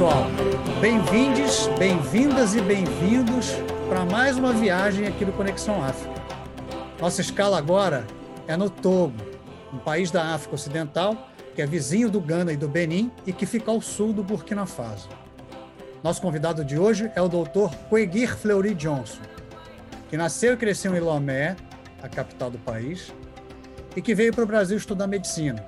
pessoal. 0.00 0.24
Bem-vindes, 0.80 1.66
bem-vindas 1.78 2.54
e 2.54 2.60
bem-vindos 2.62 3.50
para 3.86 4.02
mais 4.06 4.38
uma 4.38 4.50
viagem 4.50 5.06
aqui 5.06 5.26
do 5.26 5.32
Conexão 5.32 5.84
África. 5.84 6.14
Nossa 6.98 7.20
escala 7.20 7.58
agora 7.58 8.06
é 8.48 8.56
no 8.56 8.70
Togo, 8.70 9.14
um 9.70 9.76
país 9.76 10.10
da 10.10 10.34
África 10.34 10.54
Ocidental 10.54 11.28
que 11.54 11.60
é 11.60 11.66
vizinho 11.66 12.08
do 12.08 12.18
Ghana 12.18 12.50
e 12.50 12.56
do 12.56 12.66
Benin 12.66 13.12
e 13.26 13.32
que 13.32 13.44
fica 13.44 13.70
ao 13.70 13.82
sul 13.82 14.14
do 14.14 14.22
Burkina 14.22 14.64
Faso. 14.64 15.10
Nosso 16.02 16.22
convidado 16.22 16.64
de 16.64 16.78
hoje 16.78 17.12
é 17.14 17.20
o 17.20 17.28
Dr. 17.28 17.76
Coegir 17.90 18.34
Fleury 18.34 18.72
Johnson, 18.72 19.20
que 20.08 20.16
nasceu 20.16 20.54
e 20.54 20.56
cresceu 20.56 20.96
em 20.96 21.00
Lomé, 21.00 21.56
a 22.02 22.08
capital 22.08 22.50
do 22.50 22.56
país, 22.56 23.12
e 23.94 24.00
que 24.00 24.14
veio 24.14 24.32
para 24.32 24.44
o 24.44 24.46
Brasil 24.46 24.78
estudar 24.78 25.06
medicina 25.06 25.62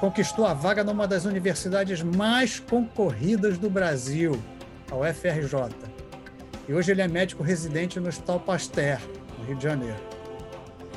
conquistou 0.00 0.46
a 0.46 0.54
vaga 0.54 0.82
numa 0.82 1.06
das 1.06 1.26
universidades 1.26 2.02
mais 2.02 2.58
concorridas 2.58 3.58
do 3.58 3.68
Brasil, 3.68 4.40
a 4.90 4.96
UFRJ. 4.96 5.76
E 6.66 6.72
hoje 6.72 6.90
ele 6.90 7.02
é 7.02 7.06
médico 7.06 7.42
residente 7.42 8.00
no 8.00 8.08
Hospital 8.08 8.40
Pasteur, 8.40 8.98
no 9.38 9.44
Rio 9.44 9.56
de 9.56 9.62
Janeiro. 9.62 9.98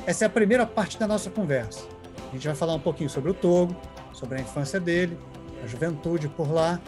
Essa 0.06 0.24
é 0.24 0.26
a 0.26 0.30
primeira 0.30 0.64
parte 0.64 0.98
da 0.98 1.06
nossa 1.06 1.28
conversa. 1.28 1.86
A 2.30 2.32
gente 2.32 2.46
vai 2.46 2.56
falar 2.56 2.74
um 2.74 2.80
pouquinho 2.80 3.10
sobre 3.10 3.30
o 3.30 3.34
Togo, 3.34 3.76
sobre 4.14 4.38
a 4.38 4.40
infância 4.40 4.80
dele, 4.80 5.18
a 5.62 5.66
juventude 5.66 6.26
por 6.28 6.50
lá, 6.50 6.80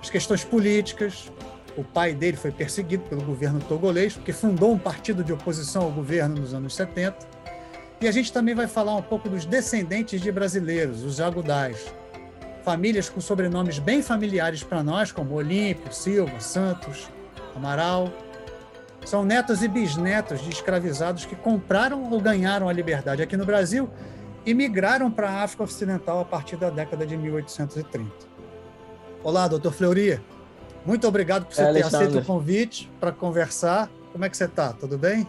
as 0.00 0.08
questões 0.08 0.44
políticas. 0.44 1.32
O 1.76 1.82
pai 1.82 2.14
dele 2.14 2.36
foi 2.36 2.52
perseguido 2.52 3.02
pelo 3.04 3.22
governo 3.22 3.58
togolês, 3.60 4.14
porque 4.14 4.32
fundou 4.32 4.72
um 4.72 4.78
partido 4.78 5.24
de 5.24 5.32
oposição 5.32 5.82
ao 5.82 5.90
governo 5.90 6.40
nos 6.40 6.54
anos 6.54 6.76
70 6.76 7.35
e 8.00 8.06
a 8.06 8.12
gente 8.12 8.32
também 8.32 8.54
vai 8.54 8.66
falar 8.66 8.94
um 8.94 9.02
pouco 9.02 9.28
dos 9.28 9.44
descendentes 9.44 10.20
de 10.20 10.30
brasileiros, 10.30 11.02
os 11.02 11.20
Agudais. 11.20 11.92
Famílias 12.62 13.08
com 13.08 13.20
sobrenomes 13.20 13.78
bem 13.78 14.02
familiares 14.02 14.62
para 14.62 14.82
nós, 14.82 15.12
como 15.12 15.34
Olímpio, 15.34 15.92
Silva, 15.92 16.40
Santos, 16.40 17.08
Amaral. 17.54 18.12
São 19.04 19.24
netos 19.24 19.62
e 19.62 19.68
bisnetos 19.68 20.42
de 20.42 20.50
escravizados 20.50 21.24
que 21.24 21.36
compraram 21.36 22.10
ou 22.10 22.20
ganharam 22.20 22.68
a 22.68 22.72
liberdade 22.72 23.22
aqui 23.22 23.36
no 23.36 23.46
Brasil 23.46 23.88
e 24.44 24.52
migraram 24.52 25.10
para 25.10 25.30
a 25.30 25.42
África 25.44 25.62
Ocidental 25.62 26.20
a 26.20 26.24
partir 26.24 26.56
da 26.56 26.70
década 26.70 27.06
de 27.06 27.16
1830. 27.16 28.10
Olá, 29.22 29.48
doutor 29.48 29.72
Fleury. 29.72 30.20
Muito 30.84 31.06
obrigado 31.06 31.46
por 31.46 31.54
você 31.54 31.62
é, 31.62 31.72
ter 31.72 31.84
aceito 31.84 32.18
o 32.18 32.24
convite 32.24 32.90
para 33.00 33.10
conversar. 33.10 33.88
Como 34.12 34.24
é 34.24 34.28
que 34.28 34.36
você 34.36 34.44
está? 34.44 34.72
Tudo 34.72 34.98
bem? 34.98 35.28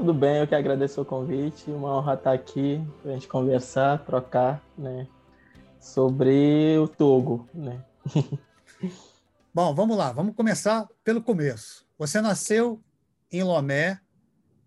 Tudo 0.00 0.14
bem, 0.14 0.38
eu 0.38 0.46
que 0.46 0.54
agradeço 0.54 1.02
o 1.02 1.04
convite. 1.04 1.70
Uma 1.70 1.98
honra 1.98 2.14
estar 2.14 2.32
aqui 2.32 2.80
para 3.02 3.10
a 3.10 3.14
gente 3.14 3.28
conversar, 3.28 4.02
trocar, 4.02 4.64
né, 4.76 5.06
sobre 5.78 6.78
o 6.78 6.88
Togo, 6.88 7.46
né? 7.52 7.84
Bom, 9.52 9.74
vamos 9.74 9.98
lá, 9.98 10.10
vamos 10.10 10.34
começar 10.34 10.88
pelo 11.04 11.20
começo. 11.20 11.84
Você 11.98 12.18
nasceu 12.18 12.80
em 13.30 13.42
Lomé 13.42 14.00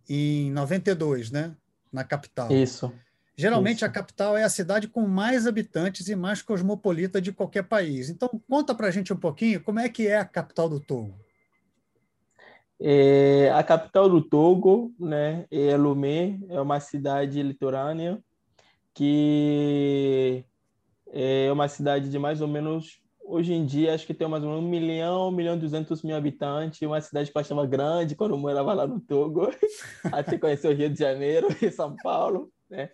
em 0.07 0.51
92, 0.51 1.31
né? 1.31 1.55
Na 1.91 2.03
capital. 2.03 2.51
Isso. 2.51 2.93
Geralmente 3.35 3.77
Isso. 3.77 3.85
a 3.85 3.89
capital 3.89 4.37
é 4.37 4.43
a 4.43 4.49
cidade 4.49 4.87
com 4.87 5.07
mais 5.07 5.47
habitantes 5.47 6.07
e 6.09 6.15
mais 6.15 6.43
cosmopolita 6.43 7.19
de 7.19 7.31
qualquer 7.31 7.63
país. 7.63 8.07
Então, 8.07 8.29
conta 8.47 8.75
para 8.75 8.85
a 8.85 8.91
gente 8.91 9.11
um 9.11 9.17
pouquinho 9.17 9.63
como 9.63 9.79
é 9.79 9.89
que 9.89 10.05
é 10.07 10.19
a 10.19 10.25
capital 10.25 10.69
do 10.69 10.79
Togo. 10.79 11.22
É, 12.79 13.49
a 13.51 13.63
capital 13.63 14.09
do 14.09 14.21
Togo, 14.21 14.93
né, 14.99 15.45
é 15.49 15.77
Lomé, 15.77 16.39
é 16.49 16.59
uma 16.59 16.79
cidade 16.79 17.41
litorânea 17.41 18.21
que 18.93 20.45
é 21.11 21.51
uma 21.51 21.67
cidade 21.67 22.09
de 22.09 22.19
mais 22.19 22.41
ou 22.41 22.47
menos, 22.47 23.01
hoje 23.23 23.53
em 23.53 23.65
dia, 23.65 23.93
acho 23.93 24.05
que 24.05 24.13
tem 24.13 24.27
mais 24.27 24.43
ou 24.43 24.49
menos 24.49 24.63
um 24.63 24.67
milhão, 24.67 25.29
um 25.29 25.31
milhão 25.31 25.55
e 25.55 25.59
duzentos 25.59 26.03
mil 26.03 26.15
habitantes, 26.15 26.81
uma 26.81 27.01
cidade 27.01 27.31
que 27.31 27.37
eu 27.37 27.41
achava 27.41 27.65
grande 27.65 28.15
quando 28.15 28.31
eu 28.31 28.37
morava 28.37 28.73
lá 28.73 28.87
no 28.87 28.99
Togo, 28.99 29.49
até 30.11 30.37
conhecer 30.37 30.67
o 30.67 30.75
Rio 30.75 30.89
de 30.89 30.99
Janeiro 30.99 31.47
e 31.61 31.71
São 31.71 31.95
Paulo, 31.97 32.51
né? 32.69 32.89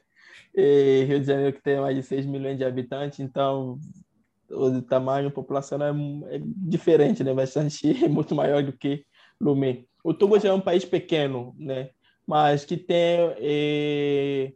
E 0.56 1.06
Rio 1.08 1.20
de 1.20 1.28
Janeiro 1.28 1.54
que 1.54 1.62
tem 1.62 1.80
mais 1.80 1.96
de 1.96 2.04
6 2.04 2.26
milhões 2.26 2.58
de 2.58 2.66
habitantes, 2.66 3.20
então 3.20 3.78
o 4.50 4.82
tamanho 4.82 5.30
populacional 5.32 5.94
é, 6.28 6.38
é 6.38 6.42
diferente, 6.44 7.24
né? 7.24 7.34
Bastante, 7.34 8.06
é 8.06 8.08
muito 8.10 8.34
maior 8.36 8.64
do 8.64 8.74
que 8.74 9.06
Lomé. 9.40 9.86
O 10.04 10.14
Togo 10.14 10.40
já 10.40 10.50
é 10.50 10.54
um 10.54 10.62
país 10.62 10.86
pequeno, 10.86 11.56
né? 11.58 11.90
Mas 12.26 12.66
que 12.66 12.78
tem 12.78 13.34
eh, 13.38 14.54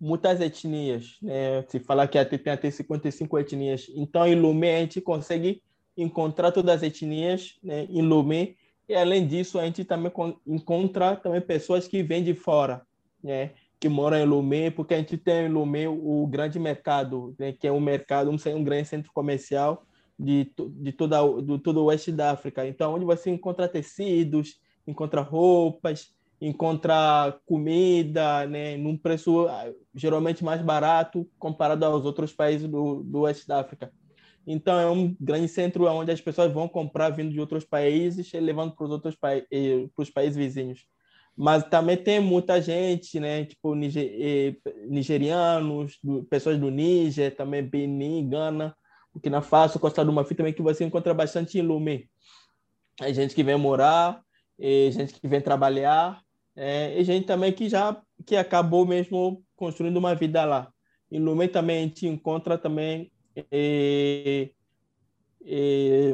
muitas 0.00 0.40
etnias, 0.40 1.16
né? 1.22 1.64
Se 1.68 1.78
falar 1.78 2.08
que 2.08 2.18
até, 2.18 2.36
tem 2.36 2.52
até 2.52 2.70
55 2.70 3.38
etnias. 3.38 3.86
Então, 3.94 4.26
em 4.26 4.34
Lomé, 4.34 4.76
a 4.76 4.80
gente 4.80 5.00
consegue 5.00 5.62
encontrar 5.96 6.50
todas 6.52 6.76
as 6.76 6.82
etnias 6.82 7.58
né, 7.62 7.86
em 7.88 8.02
Lomé. 8.02 8.54
E, 8.88 8.94
além 8.94 9.26
disso, 9.26 9.58
a 9.58 9.64
gente 9.64 9.84
também 9.84 10.10
encontra 10.46 11.16
também 11.16 11.40
pessoas 11.40 11.86
que 11.86 12.02
vêm 12.02 12.24
de 12.24 12.34
fora, 12.34 12.82
né? 13.22 13.52
Que 13.78 13.88
moram 13.88 14.18
em 14.18 14.24
Lomé, 14.24 14.70
porque 14.70 14.94
a 14.94 14.98
gente 14.98 15.16
tem 15.16 15.46
em 15.46 15.48
Lomé 15.48 15.88
o 15.88 16.26
grande 16.26 16.58
mercado, 16.58 17.34
né? 17.38 17.52
Que 17.52 17.68
é 17.68 17.72
um 17.72 17.80
mercado, 17.80 18.30
um, 18.30 18.36
um 18.56 18.64
grande 18.64 18.88
centro 18.88 19.12
comercial, 19.12 19.86
de, 20.18 20.52
de, 20.56 20.92
toda, 20.92 21.22
do 21.42 21.58
todo 21.58 21.78
o 21.80 21.84
oeste 21.84 22.12
da 22.12 22.30
África. 22.30 22.66
Então, 22.66 22.94
onde 22.94 23.04
você 23.04 23.30
encontra 23.30 23.68
tecidos, 23.68 24.60
encontra 24.86 25.20
roupas, 25.20 26.14
encontra 26.40 27.38
comida, 27.46 28.46
né, 28.46 28.76
num 28.76 28.96
preço 28.96 29.46
ah, 29.48 29.72
geralmente 29.94 30.44
mais 30.44 30.60
barato 30.60 31.28
comparado 31.38 31.84
aos 31.84 32.04
outros 32.04 32.32
países 32.32 32.68
do, 32.68 33.02
do 33.02 33.20
oeste 33.20 33.46
da 33.46 33.60
África. 33.60 33.92
Então, 34.46 34.78
é 34.78 34.90
um 34.90 35.14
grande 35.20 35.48
centro 35.48 35.86
onde 35.86 36.10
as 36.10 36.20
pessoas 36.20 36.52
vão 36.52 36.66
comprar 36.66 37.10
vindo 37.10 37.30
de 37.30 37.40
outros 37.40 37.64
países 37.64 38.32
e 38.34 38.40
levando 38.40 38.74
para 38.74 38.84
os 38.84 38.90
outros 38.90 39.14
pa 39.14 39.28
para 39.94 40.02
os 40.02 40.10
países 40.10 40.36
vizinhos. 40.36 40.84
Mas 41.36 41.64
também 41.64 41.96
tem 41.96 42.20
muita 42.20 42.60
gente, 42.60 43.18
né? 43.18 43.44
Tipo, 43.44 43.74
niger 43.74 44.58
nigerianos, 44.88 45.98
pessoas 46.28 46.58
do 46.58 46.70
Níger, 46.70 47.34
também 47.34 47.62
Benin, 47.62 48.28
Gana, 48.28 48.76
porque 49.12 49.28
na 49.28 49.42
Faso, 49.42 49.78
Costa 49.78 50.04
do 50.04 50.12
Marfim 50.12 50.34
também 50.34 50.52
que 50.52 50.62
você 50.62 50.84
encontra 50.84 51.12
bastante 51.12 51.58
em 51.58 51.62
Lume. 51.62 52.08
É 53.00 53.12
gente 53.12 53.34
que 53.34 53.42
vem 53.42 53.56
morar, 53.56 54.22
é 54.58 54.90
gente 54.90 55.14
que 55.14 55.28
vem 55.28 55.40
trabalhar, 55.40 56.22
é, 56.56 56.98
e 56.98 57.04
gente 57.04 57.26
também 57.26 57.52
que 57.52 57.68
já 57.68 58.00
que 58.26 58.36
acabou 58.36 58.86
mesmo 58.86 59.42
construindo 59.56 59.96
uma 59.96 60.14
vida 60.14 60.44
lá. 60.44 60.72
Em 61.10 61.18
Lume 61.18 61.48
também 61.48 61.78
a 61.78 61.82
gente 61.82 62.06
encontra 62.06 62.56
também 62.56 63.10
é, 63.50 64.50
é, 65.44 66.12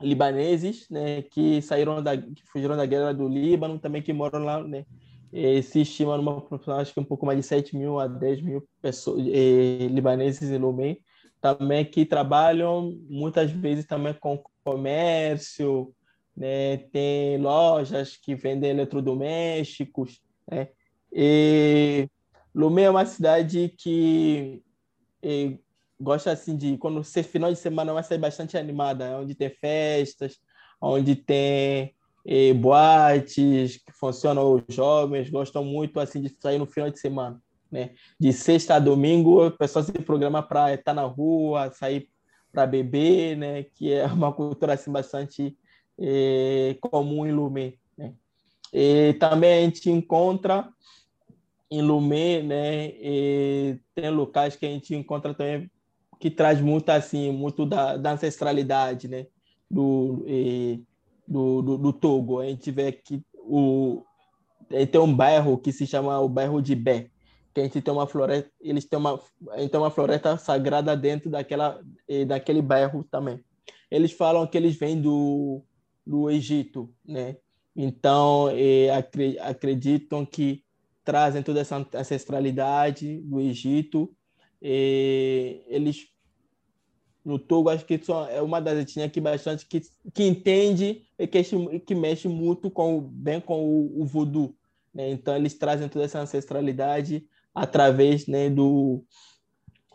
libaneses, 0.00 0.88
né, 0.90 1.22
que 1.22 1.60
saíram 1.62 2.02
da, 2.02 2.16
que 2.16 2.42
fugiram 2.46 2.76
da 2.76 2.86
guerra 2.86 3.12
do 3.12 3.28
Líbano, 3.28 3.78
também 3.78 4.02
que 4.02 4.12
moram 4.12 4.44
lá, 4.44 4.62
né, 4.62 4.84
é, 5.32 5.60
se 5.62 5.80
estima 5.80 6.16
numa 6.16 6.46
acho 6.78 6.94
que 6.94 7.00
um 7.00 7.04
pouco 7.04 7.26
mais 7.26 7.38
de 7.38 7.44
7 7.44 7.76
mil 7.76 7.98
a 7.98 8.06
10 8.06 8.42
mil 8.42 8.66
pessoas, 8.80 9.26
é, 9.28 9.86
libaneses 9.86 10.50
em 10.50 10.58
Lumem, 10.58 10.98
também 11.40 11.84
que 11.84 12.04
trabalham 12.04 12.98
muitas 13.08 13.50
vezes 13.50 13.86
também 13.86 14.14
com 14.14 14.42
comércio, 14.64 15.94
né? 16.36 16.78
tem 16.92 17.38
lojas 17.38 18.16
que 18.16 18.34
vendem 18.34 18.70
eletrodomésticos. 18.70 20.20
Né? 20.50 20.68
E 21.12 22.08
Lumé 22.54 22.82
é 22.82 22.90
uma 22.90 23.06
cidade 23.06 23.74
que 23.78 24.62
gosta 26.00 26.32
assim 26.32 26.56
de 26.56 26.76
quando 26.78 27.02
ser 27.02 27.22
final 27.22 27.50
de 27.50 27.58
semana 27.58 27.90
é 27.90 27.94
uma 27.94 28.02
cidade 28.02 28.22
bastante 28.22 28.56
animada, 28.56 29.18
onde 29.18 29.34
tem 29.34 29.50
festas, 29.50 30.38
onde 30.80 31.16
tem 31.16 31.94
boates 32.60 33.78
que 33.78 33.92
funcionam 33.92 34.52
os 34.52 34.74
jovens 34.74 35.30
gostam 35.30 35.64
muito 35.64 35.98
assim 35.98 36.20
de 36.20 36.36
sair 36.38 36.58
no 36.58 36.66
final 36.66 36.90
de 36.90 37.00
semana 37.00 37.40
né? 37.70 37.90
De 38.18 38.32
sexta 38.32 38.74
a 38.74 38.78
domingo, 38.78 39.46
o 39.46 39.50
pessoal 39.50 39.84
se 39.84 39.92
programa 39.92 40.42
para 40.42 40.74
estar 40.74 40.94
na 40.94 41.02
rua, 41.02 41.70
sair 41.70 42.08
para 42.52 42.66
beber, 42.66 43.36
né? 43.36 43.62
Que 43.62 43.92
é 43.92 44.06
uma 44.12 44.32
cultura 44.32 44.74
assim 44.74 44.90
bastante 44.90 45.56
é, 45.98 46.76
comum 46.80 47.26
em 47.26 47.32
Lumé, 47.32 47.74
né? 47.96 48.14
E 48.72 49.14
também 49.14 49.52
a 49.52 49.60
gente 49.62 49.90
encontra 49.90 50.68
em 51.70 51.82
Lumé, 51.82 52.42
né? 52.42 52.88
E 52.88 53.80
tem 53.94 54.10
locais 54.10 54.56
que 54.56 54.66
a 54.66 54.68
gente 54.68 54.94
encontra 54.94 55.34
também 55.34 55.70
que 56.18 56.30
traz 56.30 56.60
muito 56.60 56.90
assim, 56.90 57.30
muito 57.30 57.64
da, 57.64 57.96
da 57.96 58.12
ancestralidade, 58.12 59.08
né? 59.08 59.26
Do, 59.70 60.24
e, 60.26 60.82
do, 61.26 61.62
do, 61.62 61.78
do, 61.78 61.92
Togo. 61.92 62.40
A 62.40 62.46
gente 62.46 62.70
vê 62.70 62.90
que 62.92 63.22
o 63.34 64.02
tem 64.90 65.00
um 65.00 65.14
bairro 65.14 65.56
que 65.56 65.72
se 65.72 65.86
chama 65.86 66.18
o 66.20 66.28
bairro 66.28 66.60
de 66.60 66.74
Bé, 66.74 67.10
que 67.54 67.60
a 67.60 67.64
gente 67.64 67.80
tem 67.80 67.92
uma 67.92 68.06
floresta, 68.06 68.50
eles 68.60 68.84
têm 68.84 68.98
uma, 68.98 69.20
tem 69.70 69.80
uma 69.80 69.90
floresta 69.90 70.36
sagrada 70.36 70.96
dentro 70.96 71.30
daquela, 71.30 71.80
daquele 72.26 72.62
bairro 72.62 73.04
também. 73.10 73.40
Eles 73.90 74.12
falam 74.12 74.46
que 74.46 74.56
eles 74.56 74.76
vêm 74.76 75.00
do, 75.00 75.62
do 76.06 76.30
Egito, 76.30 76.92
né? 77.04 77.36
Então, 77.74 78.46
acreditam 79.40 80.26
que 80.26 80.64
trazem 81.04 81.42
toda 81.42 81.60
essa 81.60 81.86
ancestralidade 81.94 83.20
do 83.22 83.40
Egito. 83.40 84.14
eles 84.60 86.08
no 87.28 87.38
Togo, 87.38 87.68
acho 87.68 87.84
que 87.84 88.00
é 88.30 88.40
uma 88.40 88.58
das 88.58 88.78
etnias 88.78 89.12
que 89.12 89.20
bastante 89.20 89.66
que, 89.66 89.82
que 90.14 90.24
entende 90.24 91.02
e 91.18 91.26
que, 91.26 91.42
que 91.80 91.94
mexe 91.94 92.26
muito 92.26 92.70
com 92.70 93.00
bem 93.00 93.38
com 93.38 93.62
o, 93.62 94.02
o 94.02 94.06
voodoo. 94.06 94.56
Né? 94.94 95.10
Então 95.10 95.36
eles 95.36 95.54
trazem 95.54 95.88
toda 95.88 96.06
essa 96.06 96.20
ancestralidade 96.20 97.26
através 97.62 98.26
né, 98.26 98.48
do 98.50 99.04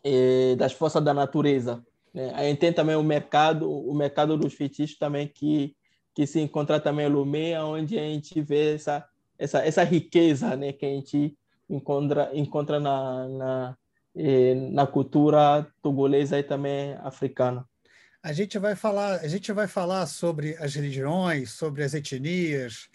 eh, 0.03 0.55
das 0.57 0.73
forças 0.73 1.03
da 1.03 1.13
natureza. 1.13 1.83
Né? 2.13 2.31
A 2.35 2.43
gente 2.43 2.59
tem 2.59 2.73
também 2.73 2.95
o 2.95 3.03
mercado, 3.03 3.69
o 3.69 3.93
mercado 3.93 4.37
dos 4.37 4.53
feitiços 4.53 4.97
também 4.97 5.27
que 5.27 5.75
que 6.15 6.27
se 6.27 6.39
encontra 6.39 6.79
também 6.79 7.07
em 7.07 7.09
Lomé, 7.09 7.59
onde 7.63 7.97
a 7.97 8.03
gente 8.03 8.39
vê 8.41 8.75
essa 8.75 9.05
essa 9.37 9.65
essa 9.65 9.83
riqueza, 9.83 10.55
né, 10.55 10.71
que 10.71 10.85
a 10.85 10.89
gente 10.89 11.35
encontra 11.69 12.29
encontra 12.33 12.79
na, 12.79 13.27
na 13.27 13.77
na 14.71 14.85
cultura 14.85 15.67
togolesa 15.81 16.37
e 16.37 16.43
também 16.43 16.93
africana. 17.01 17.67
A 18.21 18.31
gente 18.31 18.57
vai 18.59 18.75
falar, 18.75 19.19
a 19.19 19.27
gente 19.27 19.51
vai 19.51 19.67
falar 19.67 20.05
sobre 20.05 20.55
as 20.57 20.75
religiões, 20.75 21.51
sobre 21.51 21.83
as 21.83 21.93
etnias, 21.93 22.87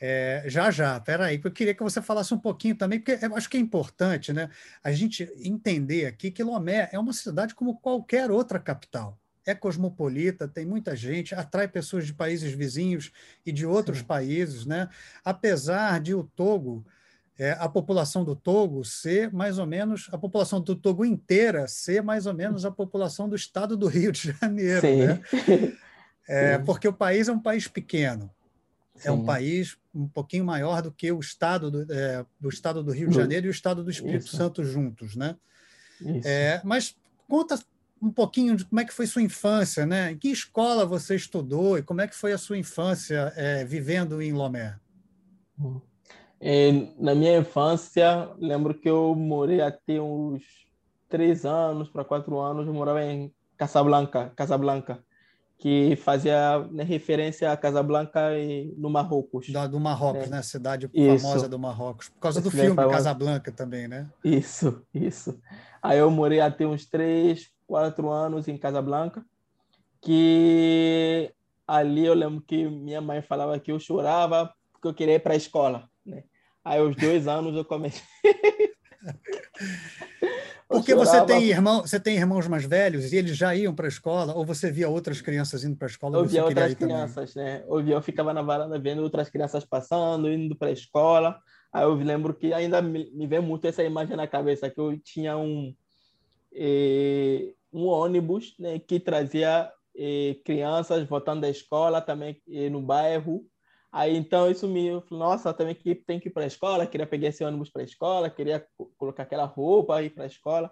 é, 0.00 0.44
já 0.46 0.70
já. 0.70 0.96
Espera 0.96 1.26
aí, 1.26 1.40
eu 1.42 1.50
queria 1.50 1.74
que 1.74 1.82
você 1.82 2.02
falasse 2.02 2.32
um 2.34 2.38
pouquinho 2.38 2.76
também, 2.76 3.00
porque 3.00 3.24
eu 3.24 3.36
acho 3.36 3.48
que 3.48 3.56
é 3.56 3.60
importante, 3.60 4.32
né, 4.32 4.50
a 4.82 4.92
gente 4.92 5.30
entender 5.38 6.06
aqui 6.06 6.30
que 6.30 6.42
Lomé 6.42 6.88
é 6.92 6.98
uma 6.98 7.12
cidade 7.12 7.54
como 7.54 7.78
qualquer 7.78 8.30
outra 8.30 8.58
capital. 8.58 9.18
É 9.44 9.54
cosmopolita, 9.54 10.48
tem 10.48 10.66
muita 10.66 10.96
gente, 10.96 11.34
atrai 11.34 11.68
pessoas 11.68 12.04
de 12.04 12.12
países 12.12 12.52
vizinhos 12.52 13.12
e 13.44 13.52
de 13.52 13.64
outros 13.64 13.98
Sim. 13.98 14.04
países, 14.04 14.66
né? 14.66 14.88
Apesar 15.24 16.00
de 16.00 16.14
o 16.14 16.24
Togo 16.24 16.84
é, 17.38 17.50
a 17.52 17.68
população 17.68 18.24
do 18.24 18.34
Togo 18.34 18.82
ser 18.84 19.30
mais 19.32 19.58
ou 19.58 19.66
menos, 19.66 20.08
a 20.10 20.16
população 20.16 20.60
do 20.60 20.74
Togo 20.74 21.04
inteira 21.04 21.68
ser 21.68 22.02
mais 22.02 22.26
ou 22.26 22.32
menos 22.32 22.64
a 22.64 22.70
população 22.70 23.28
do 23.28 23.36
estado 23.36 23.76
do 23.76 23.86
Rio 23.88 24.10
de 24.10 24.34
Janeiro. 24.40 24.80
Sim. 24.80 25.06
Né? 25.06 25.20
É, 26.28 26.58
Sim. 26.58 26.64
Porque 26.64 26.88
o 26.88 26.92
país 26.92 27.28
é 27.28 27.32
um 27.32 27.38
país 27.38 27.68
pequeno. 27.68 28.28
Sim. 28.96 29.08
É 29.08 29.12
um 29.12 29.24
país 29.24 29.76
um 29.94 30.08
pouquinho 30.08 30.44
maior 30.44 30.82
do 30.82 30.92
que 30.92 31.10
o 31.10 31.20
estado 31.20 31.70
do, 31.70 31.92
é, 31.92 32.24
do 32.38 32.48
estado 32.48 32.82
do 32.82 32.92
Rio 32.92 33.08
de 33.08 33.16
Janeiro 33.16 33.46
e 33.46 33.48
o 33.48 33.50
estado 33.50 33.82
do 33.82 33.90
Espírito 33.90 34.26
Isso. 34.26 34.36
Santo 34.36 34.64
juntos, 34.64 35.16
né? 35.16 35.36
É, 36.24 36.60
mas 36.64 36.96
conta 37.28 37.58
um 38.00 38.10
pouquinho 38.10 38.56
de 38.56 38.64
como 38.64 38.80
é 38.80 38.84
que 38.84 38.92
foi 38.92 39.06
sua 39.06 39.22
infância, 39.22 39.86
né? 39.86 40.12
Em 40.12 40.18
que 40.18 40.28
escola 40.28 40.84
você 40.84 41.14
estudou 41.14 41.78
e 41.78 41.82
como 41.82 42.00
é 42.00 42.06
que 42.06 42.14
foi 42.14 42.32
a 42.32 42.38
sua 42.38 42.58
infância 42.58 43.32
é, 43.36 43.64
vivendo 43.64 44.20
em 44.20 44.32
Lomé? 44.32 44.78
É, 46.38 46.70
na 46.98 47.14
minha 47.14 47.38
infância, 47.38 48.30
lembro 48.38 48.74
que 48.74 48.88
eu 48.88 49.14
morei 49.14 49.60
até 49.62 50.00
uns 50.00 50.42
três 51.08 51.46
anos 51.46 51.88
para 51.88 52.04
quatro 52.04 52.38
anos, 52.38 52.66
eu 52.66 52.74
morava 52.74 53.02
em 53.02 53.32
Casablanca, 53.56 54.32
Casablanca, 54.36 55.02
que 55.58 55.96
fazia 55.96 56.58
né, 56.70 56.84
referência 56.84 57.50
a 57.50 57.56
Casablanca 57.56 58.30
no 58.76 58.90
Marrocos. 58.90 59.48
Do, 59.48 59.68
do 59.68 59.80
Marrocos, 59.80 60.28
né? 60.28 60.36
né? 60.36 60.42
Cidade 60.42 60.90
isso. 60.92 61.26
famosa 61.26 61.48
do 61.48 61.58
Marrocos. 61.58 62.08
Por 62.10 62.20
causa 62.20 62.40
do 62.40 62.50
filme 62.50 62.74
famoso. 62.74 62.94
Casablanca 62.94 63.50
também, 63.50 63.88
né? 63.88 64.08
Isso, 64.22 64.82
isso. 64.92 65.40
Aí 65.82 65.98
eu 65.98 66.10
morei 66.10 66.40
até 66.40 66.66
uns 66.66 66.84
três, 66.84 67.48
quatro 67.66 68.10
anos 68.10 68.48
em 68.48 68.58
Casablanca, 68.58 69.24
que 70.02 71.32
ali 71.66 72.04
eu 72.04 72.14
lembro 72.14 72.42
que 72.42 72.68
minha 72.68 73.00
mãe 73.00 73.22
falava 73.22 73.58
que 73.58 73.72
eu 73.72 73.80
chorava 73.80 74.52
porque 74.72 74.88
eu 74.88 74.94
queria 74.94 75.14
ir 75.14 75.20
para 75.20 75.32
a 75.32 75.36
escola. 75.36 75.88
Né? 76.04 76.24
Aí, 76.64 76.78
aos 76.78 76.94
dois 76.96 77.26
anos, 77.26 77.56
eu 77.56 77.64
comecei. 77.64 78.02
Porque 80.68 80.94
você 80.94 81.24
tem 81.24 81.44
irmão, 81.44 81.82
você 81.82 82.00
tem 82.00 82.16
irmãos 82.16 82.48
mais 82.48 82.64
velhos 82.64 83.12
e 83.12 83.16
eles 83.16 83.36
já 83.36 83.54
iam 83.54 83.74
para 83.74 83.86
a 83.86 83.88
escola, 83.88 84.34
ou 84.34 84.44
você 84.44 84.70
via 84.70 84.88
outras 84.88 85.20
crianças 85.20 85.62
indo 85.62 85.76
para 85.76 85.86
a 85.86 85.90
escola? 85.90 86.18
Eu 86.18 86.24
via 86.24 86.44
outras 86.44 86.74
crianças, 86.74 87.34
também? 87.34 87.52
né? 87.52 87.64
Eu, 87.68 87.82
via, 87.82 87.94
eu 87.94 88.02
ficava 88.02 88.34
na 88.34 88.42
varanda 88.42 88.78
vendo 88.78 89.02
outras 89.02 89.30
crianças 89.30 89.64
passando, 89.64 90.28
indo 90.30 90.56
para 90.56 90.68
a 90.68 90.72
escola. 90.72 91.38
Aí 91.72 91.84
eu 91.84 91.94
lembro 91.94 92.34
que 92.34 92.52
ainda 92.52 92.82
me, 92.82 93.10
me 93.12 93.26
vem 93.26 93.40
muito 93.40 93.66
essa 93.66 93.82
imagem 93.84 94.16
na 94.16 94.26
cabeça, 94.26 94.68
que 94.68 94.80
eu 94.80 94.98
tinha 94.98 95.36
um, 95.36 95.72
eh, 96.52 97.52
um 97.72 97.84
ônibus 97.84 98.56
né, 98.58 98.78
que 98.78 98.98
trazia 98.98 99.70
eh, 99.96 100.36
crianças 100.44 101.06
voltando 101.06 101.42
da 101.42 101.48
escola, 101.48 102.00
também 102.00 102.40
eh, 102.50 102.68
no 102.70 102.82
bairro, 102.82 103.44
Aí 103.96 104.14
então 104.14 104.50
isso 104.50 104.68
me, 104.68 104.90
nossa, 105.10 105.54
também 105.54 105.74
que 105.74 105.94
tem 105.94 106.20
que 106.20 106.28
ir 106.28 106.30
para 106.30 106.44
a 106.44 106.46
escola, 106.46 106.86
queria 106.86 107.06
pegar 107.06 107.28
esse 107.28 107.42
ônibus 107.42 107.70
para 107.70 107.80
a 107.80 107.84
escola, 107.86 108.28
queria 108.28 108.62
colocar 108.98 109.22
aquela 109.22 109.46
roupa 109.46 110.02
ir 110.02 110.10
para 110.10 110.24
a 110.24 110.26
escola. 110.26 110.70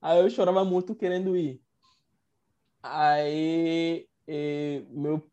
Aí 0.00 0.20
eu 0.20 0.30
chorava 0.30 0.64
muito 0.64 0.94
querendo 0.94 1.36
ir. 1.36 1.60
Aí 2.80 4.06
e, 4.28 4.84
meu, 4.90 5.28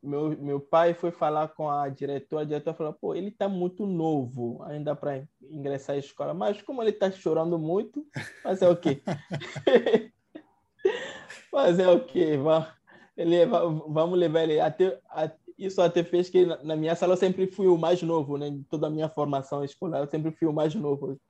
meu, 0.00 0.30
meu 0.38 0.60
pai 0.60 0.94
foi 0.94 1.10
falar 1.10 1.48
com 1.48 1.68
a 1.68 1.88
diretora, 1.88 2.42
a 2.42 2.46
diretora 2.46 2.76
falou: 2.76 2.92
pô, 2.92 3.12
ele 3.12 3.30
está 3.30 3.48
muito 3.48 3.84
novo 3.84 4.62
ainda 4.62 4.94
para 4.94 5.24
ingressar 5.50 5.96
à 5.96 5.98
escola, 5.98 6.32
mas 6.32 6.62
como 6.62 6.80
ele 6.80 6.90
está 6.90 7.10
chorando 7.10 7.58
muito, 7.58 8.06
fazer 8.40 8.68
o 8.68 8.76
quê? 8.76 9.02
fazer 11.50 11.88
o 11.88 12.04
quê? 12.04 12.36
Vamos 13.88 14.16
levar 14.16 14.44
ele 14.44 14.60
até, 14.60 14.96
isso 15.58 15.82
até 15.82 16.04
fez 16.04 16.30
que 16.30 16.46
na 16.62 16.76
minha 16.76 16.94
sala 16.94 17.14
eu 17.14 17.16
sempre 17.16 17.46
fui 17.48 17.66
o 17.66 17.76
mais 17.76 18.00
novo, 18.02 18.38
né? 18.38 18.46
Em 18.46 18.62
toda 18.62 18.86
a 18.86 18.90
minha 18.90 19.08
formação 19.08 19.64
escolar, 19.64 20.00
eu 20.00 20.06
sempre 20.06 20.30
fui 20.30 20.46
o 20.46 20.52
mais 20.52 20.74
novo, 20.74 21.20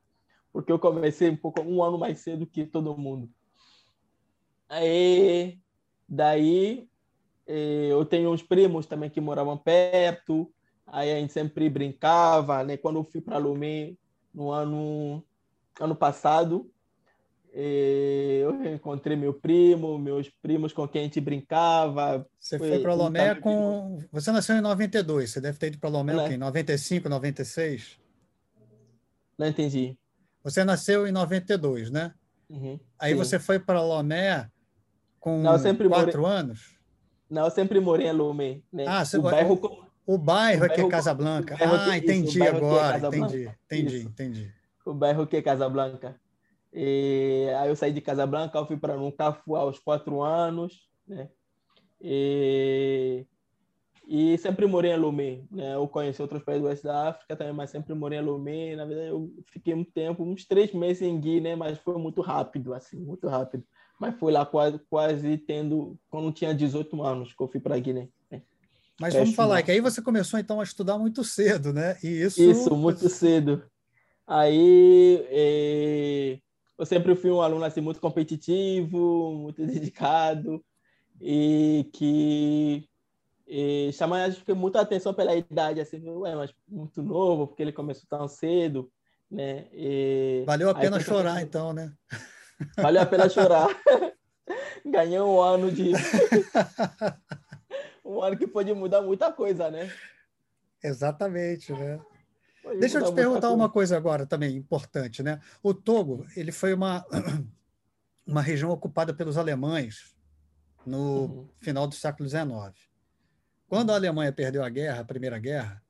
porque 0.52 0.70
eu 0.70 0.78
comecei 0.78 1.30
um 1.30 1.36
pouco 1.36 1.62
um 1.62 1.82
ano 1.82 1.98
mais 1.98 2.18
cedo 2.18 2.46
que 2.46 2.66
todo 2.66 2.96
mundo. 2.96 3.30
Aí, 4.68 5.58
daí 6.06 6.86
eh, 7.46 7.88
eu 7.90 8.04
tenho 8.04 8.30
uns 8.30 8.42
primos 8.42 8.84
também 8.86 9.08
que 9.08 9.20
moravam 9.20 9.56
perto, 9.56 10.52
aí 10.86 11.10
a 11.10 11.16
gente 11.16 11.32
sempre 11.32 11.70
brincava, 11.70 12.62
né? 12.62 12.76
Quando 12.76 12.96
eu 12.96 13.04
fui 13.04 13.22
para 13.22 13.38
Lomé 13.38 13.94
no 14.34 14.50
ano 14.50 15.24
ano 15.80 15.94
passado, 15.94 16.70
eu 17.60 18.72
encontrei 18.72 19.16
meu 19.16 19.34
primo, 19.34 19.98
meus 19.98 20.28
primos 20.40 20.72
com 20.72 20.86
quem 20.86 21.00
a 21.00 21.04
gente 21.04 21.20
brincava. 21.20 22.24
Você 22.38 22.56
foi, 22.56 22.68
foi 22.68 22.78
para 22.78 22.94
Lomé 22.94 23.34
com. 23.34 23.98
Você 24.12 24.30
nasceu 24.30 24.56
em 24.56 24.60
92, 24.60 25.30
você 25.30 25.40
deve 25.40 25.58
ter 25.58 25.66
ido 25.66 25.78
para 25.78 25.90
Lomé 25.90 26.34
em 26.34 26.36
95, 26.36 27.08
96? 27.08 27.98
Não 29.36 29.48
entendi. 29.48 29.98
Você 30.44 30.62
nasceu 30.62 31.04
em 31.06 31.10
92, 31.10 31.90
né? 31.90 32.14
Uhum, 32.48 32.78
Aí 32.98 33.12
sim. 33.12 33.18
você 33.18 33.40
foi 33.40 33.58
para 33.58 33.82
Lomé 33.82 34.48
com 35.18 35.42
Não, 35.42 35.58
quatro 35.90 36.22
morei... 36.22 36.36
anos? 36.38 36.78
Não, 37.28 37.44
eu 37.44 37.50
sempre 37.50 37.80
morei 37.80 38.06
em 38.06 38.12
Lomé. 38.12 38.60
Né? 38.72 38.84
Ah, 38.86 39.04
você... 39.04 39.18
o 39.18 39.22
bairro. 39.22 39.84
O, 40.06 40.14
o 40.14 40.18
bairro, 40.18 40.62
o 40.62 40.66
é 40.66 40.68
que 40.68 40.80
é 40.80 40.88
Casablanca. 40.88 41.56
Ah, 41.60 41.98
entendi 41.98 42.38
isso, 42.38 42.44
agora. 42.44 42.98
É 42.98 43.06
entendi, 43.08 43.50
entendi, 43.66 43.96
isso. 43.96 44.08
entendi. 44.08 44.54
O 44.86 44.94
bairro 44.94 45.26
que 45.26 45.36
é 45.36 45.42
Casablanca. 45.42 46.18
E 46.72 47.46
aí 47.58 47.68
eu 47.68 47.76
saí 47.76 47.92
de 47.92 48.00
Casablanca, 48.00 48.58
eu 48.58 48.66
fui 48.66 48.76
para 48.76 48.96
Nuncafu 48.96 49.56
aos 49.56 49.78
quatro 49.78 50.22
anos, 50.22 50.88
né? 51.06 51.28
E, 52.00 53.26
e 54.06 54.38
sempre 54.38 54.66
morei 54.66 54.92
em 54.92 54.96
Lomé, 54.96 55.42
né? 55.50 55.74
Eu 55.74 55.88
conheci 55.88 56.20
outros 56.20 56.42
países 56.42 56.62
do 56.62 56.68
oeste 56.68 56.84
da 56.84 57.08
África 57.08 57.34
também, 57.34 57.54
mas 57.54 57.70
sempre 57.70 57.94
morei 57.94 58.18
em 58.18 58.22
Lomé. 58.22 58.76
Na 58.76 58.84
verdade, 58.84 59.08
eu 59.08 59.32
fiquei 59.46 59.74
um 59.74 59.84
tempo, 59.84 60.22
uns 60.22 60.44
três 60.44 60.72
meses 60.72 61.02
em 61.02 61.18
Guiné, 61.18 61.56
mas 61.56 61.78
foi 61.78 61.96
muito 61.98 62.20
rápido, 62.20 62.74
assim, 62.74 62.98
muito 62.98 63.26
rápido. 63.26 63.64
Mas 63.98 64.16
foi 64.18 64.30
lá 64.30 64.46
quase, 64.46 64.78
quase 64.90 65.38
tendo, 65.38 65.98
quando 66.08 66.30
tinha 66.32 66.54
18 66.54 67.02
anos, 67.02 67.32
que 67.32 67.42
eu 67.42 67.48
fui 67.48 67.60
para 67.60 67.78
Guiné. 67.78 68.08
Né? 68.30 68.42
Mas 69.00 69.14
vamos 69.14 69.34
falar 69.34 69.62
que 69.62 69.70
aí 69.72 69.80
você 69.80 70.00
começou 70.02 70.38
então 70.38 70.60
a 70.60 70.64
estudar 70.64 70.98
muito 70.98 71.24
cedo, 71.24 71.72
né? 71.72 71.96
E 72.04 72.06
isso. 72.06 72.40
Isso, 72.40 72.76
muito 72.76 73.08
cedo. 73.08 73.64
Aí. 74.26 75.26
Eh 75.30 76.38
eu 76.78 76.86
sempre 76.86 77.14
fui 77.16 77.30
um 77.30 77.42
aluno 77.42 77.64
assim 77.64 77.80
muito 77.80 78.00
competitivo, 78.00 79.34
muito 79.34 79.66
dedicado 79.66 80.64
e 81.20 81.90
que 81.92 82.88
e 83.46 83.90
chama 83.94 84.24
acho 84.24 84.44
que 84.44 84.52
muita 84.52 84.80
atenção 84.80 85.12
pela 85.12 85.34
idade 85.34 85.80
assim, 85.80 86.06
ué, 86.06 86.34
mas 86.34 86.54
muito 86.68 87.02
novo 87.02 87.48
porque 87.48 87.62
ele 87.62 87.72
começou 87.72 88.04
tão 88.08 88.28
cedo, 88.28 88.90
né? 89.30 89.66
E 89.72 90.44
Valeu 90.46 90.70
a 90.70 90.74
pena 90.74 91.00
chorar 91.00 91.42
então, 91.42 91.72
né? 91.72 91.92
Valeu 92.76 93.02
a 93.02 93.06
pena 93.06 93.28
chorar. 93.28 93.68
Ganhei 94.84 95.20
um 95.20 95.40
ano 95.40 95.72
de 95.72 95.92
um 98.04 98.22
ano 98.22 98.36
que 98.36 98.46
pode 98.46 98.72
mudar 98.72 99.02
muita 99.02 99.32
coisa, 99.32 99.70
né? 99.70 99.90
Exatamente, 100.82 101.72
né? 101.72 102.00
Deixa 102.78 102.98
eu 102.98 103.04
te 103.04 103.14
perguntar 103.14 103.50
uma 103.50 103.68
coisa 103.68 103.96
agora 103.96 104.26
também 104.26 104.56
importante, 104.56 105.22
né? 105.22 105.40
O 105.62 105.72
Togo, 105.72 106.26
ele 106.36 106.52
foi 106.52 106.74
uma 106.74 107.04
uma 108.26 108.42
região 108.42 108.70
ocupada 108.70 109.14
pelos 109.14 109.38
alemães 109.38 110.14
no 110.84 110.98
uhum. 110.98 111.48
final 111.60 111.86
do 111.86 111.94
século 111.94 112.28
XIX. 112.28 112.88
Quando 113.68 113.90
a 113.90 113.94
Alemanha 113.94 114.32
perdeu 114.32 114.62
a 114.62 114.68
guerra, 114.68 115.00
a 115.00 115.04
Primeira 115.04 115.38
Guerra, 115.38 115.82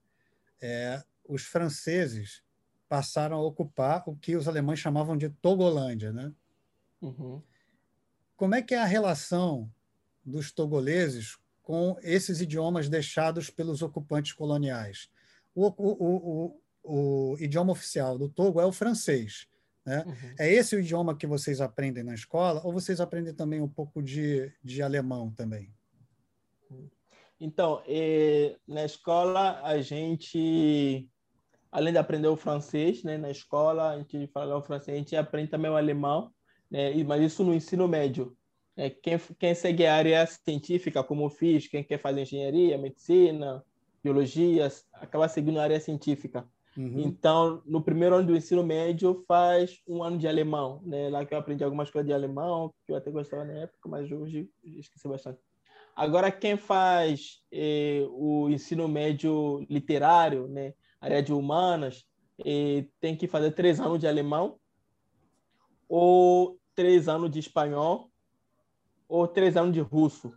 é, 0.60 1.02
os 1.28 1.42
franceses 1.42 2.42
passaram 2.88 3.36
a 3.36 3.42
ocupar 3.42 4.02
o 4.06 4.16
que 4.16 4.36
os 4.36 4.48
alemães 4.48 4.78
chamavam 4.78 5.16
de 5.16 5.28
Togolândia, 5.28 6.12
né? 6.12 6.32
Uhum. 7.00 7.40
como 8.36 8.56
é 8.56 8.62
que 8.62 8.74
é 8.74 8.78
a 8.78 8.84
relação 8.84 9.72
dos 10.24 10.50
togoleses 10.50 11.38
com 11.62 11.96
esses 12.02 12.40
idiomas 12.40 12.88
deixados 12.88 13.50
pelos 13.50 13.82
ocupantes 13.82 14.32
coloniais? 14.32 15.08
O, 15.60 15.74
o, 15.76 16.60
o, 16.84 17.32
o 17.32 17.36
idioma 17.40 17.72
oficial 17.72 18.16
do 18.16 18.28
Togo 18.28 18.60
é 18.60 18.64
o 18.64 18.70
francês. 18.70 19.48
Né? 19.84 20.04
Uhum. 20.06 20.34
É 20.38 20.52
esse 20.52 20.76
o 20.76 20.80
idioma 20.80 21.16
que 21.16 21.26
vocês 21.26 21.60
aprendem 21.60 22.04
na 22.04 22.14
escola 22.14 22.60
ou 22.64 22.72
vocês 22.72 23.00
aprendem 23.00 23.34
também 23.34 23.60
um 23.60 23.68
pouco 23.68 24.00
de, 24.00 24.52
de 24.62 24.82
alemão 24.82 25.32
também? 25.32 25.74
Então, 27.40 27.82
eh, 27.88 28.56
na 28.68 28.84
escola 28.84 29.60
a 29.62 29.80
gente, 29.80 31.08
além 31.72 31.92
de 31.92 31.98
aprender 31.98 32.28
o 32.28 32.36
francês, 32.36 33.02
né, 33.02 33.18
na 33.18 33.30
escola 33.30 33.90
a 33.90 33.98
gente 33.98 34.28
fala 34.28 34.56
o 34.56 34.62
francês, 34.62 34.94
a 34.94 34.98
gente 34.98 35.16
aprende 35.16 35.50
também 35.50 35.70
o 35.70 35.76
alemão, 35.76 36.32
né, 36.70 36.92
mas 37.02 37.22
isso 37.22 37.42
no 37.42 37.54
ensino 37.54 37.88
médio. 37.88 38.36
É, 38.76 38.90
quem, 38.90 39.18
quem 39.40 39.54
segue 39.56 39.86
a 39.86 39.96
área 39.96 40.24
científica, 40.24 41.02
como 41.02 41.24
eu 41.24 41.30
fiz, 41.30 41.66
quem 41.66 41.82
quer 41.82 41.98
fazer 41.98 42.22
engenharia, 42.22 42.78
medicina, 42.78 43.64
biologia, 44.08 44.68
acaba 44.94 45.28
seguindo 45.28 45.58
a 45.58 45.62
área 45.62 45.80
científica. 45.80 46.46
Uhum. 46.76 47.00
Então, 47.00 47.62
no 47.66 47.82
primeiro 47.82 48.14
ano 48.14 48.28
do 48.28 48.36
ensino 48.36 48.62
médio, 48.64 49.24
faz 49.26 49.82
um 49.86 50.02
ano 50.02 50.16
de 50.16 50.28
alemão, 50.28 50.80
né? 50.84 51.08
Lá 51.08 51.24
que 51.24 51.34
eu 51.34 51.38
aprendi 51.38 51.64
algumas 51.64 51.90
coisas 51.90 52.06
de 52.06 52.14
alemão, 52.14 52.72
que 52.86 52.92
eu 52.92 52.96
até 52.96 53.10
gostava 53.10 53.44
na 53.44 53.54
época, 53.54 53.88
mas 53.88 54.10
hoje 54.10 54.48
esqueci 54.64 55.08
bastante. 55.08 55.40
Agora, 55.96 56.30
quem 56.30 56.56
faz 56.56 57.42
eh, 57.50 58.06
o 58.10 58.48
ensino 58.48 58.86
médio 58.86 59.66
literário, 59.68 60.46
né? 60.46 60.74
Área 61.00 61.22
de 61.22 61.32
humanas, 61.32 62.06
eh, 62.44 62.84
tem 63.00 63.16
que 63.16 63.26
fazer 63.26 63.50
três 63.50 63.80
anos 63.80 63.98
de 63.98 64.06
alemão, 64.06 64.60
ou 65.88 66.58
três 66.74 67.08
anos 67.08 67.30
de 67.30 67.40
espanhol, 67.40 68.10
ou 69.08 69.26
três 69.26 69.56
anos 69.56 69.72
de 69.72 69.80
russo. 69.80 70.32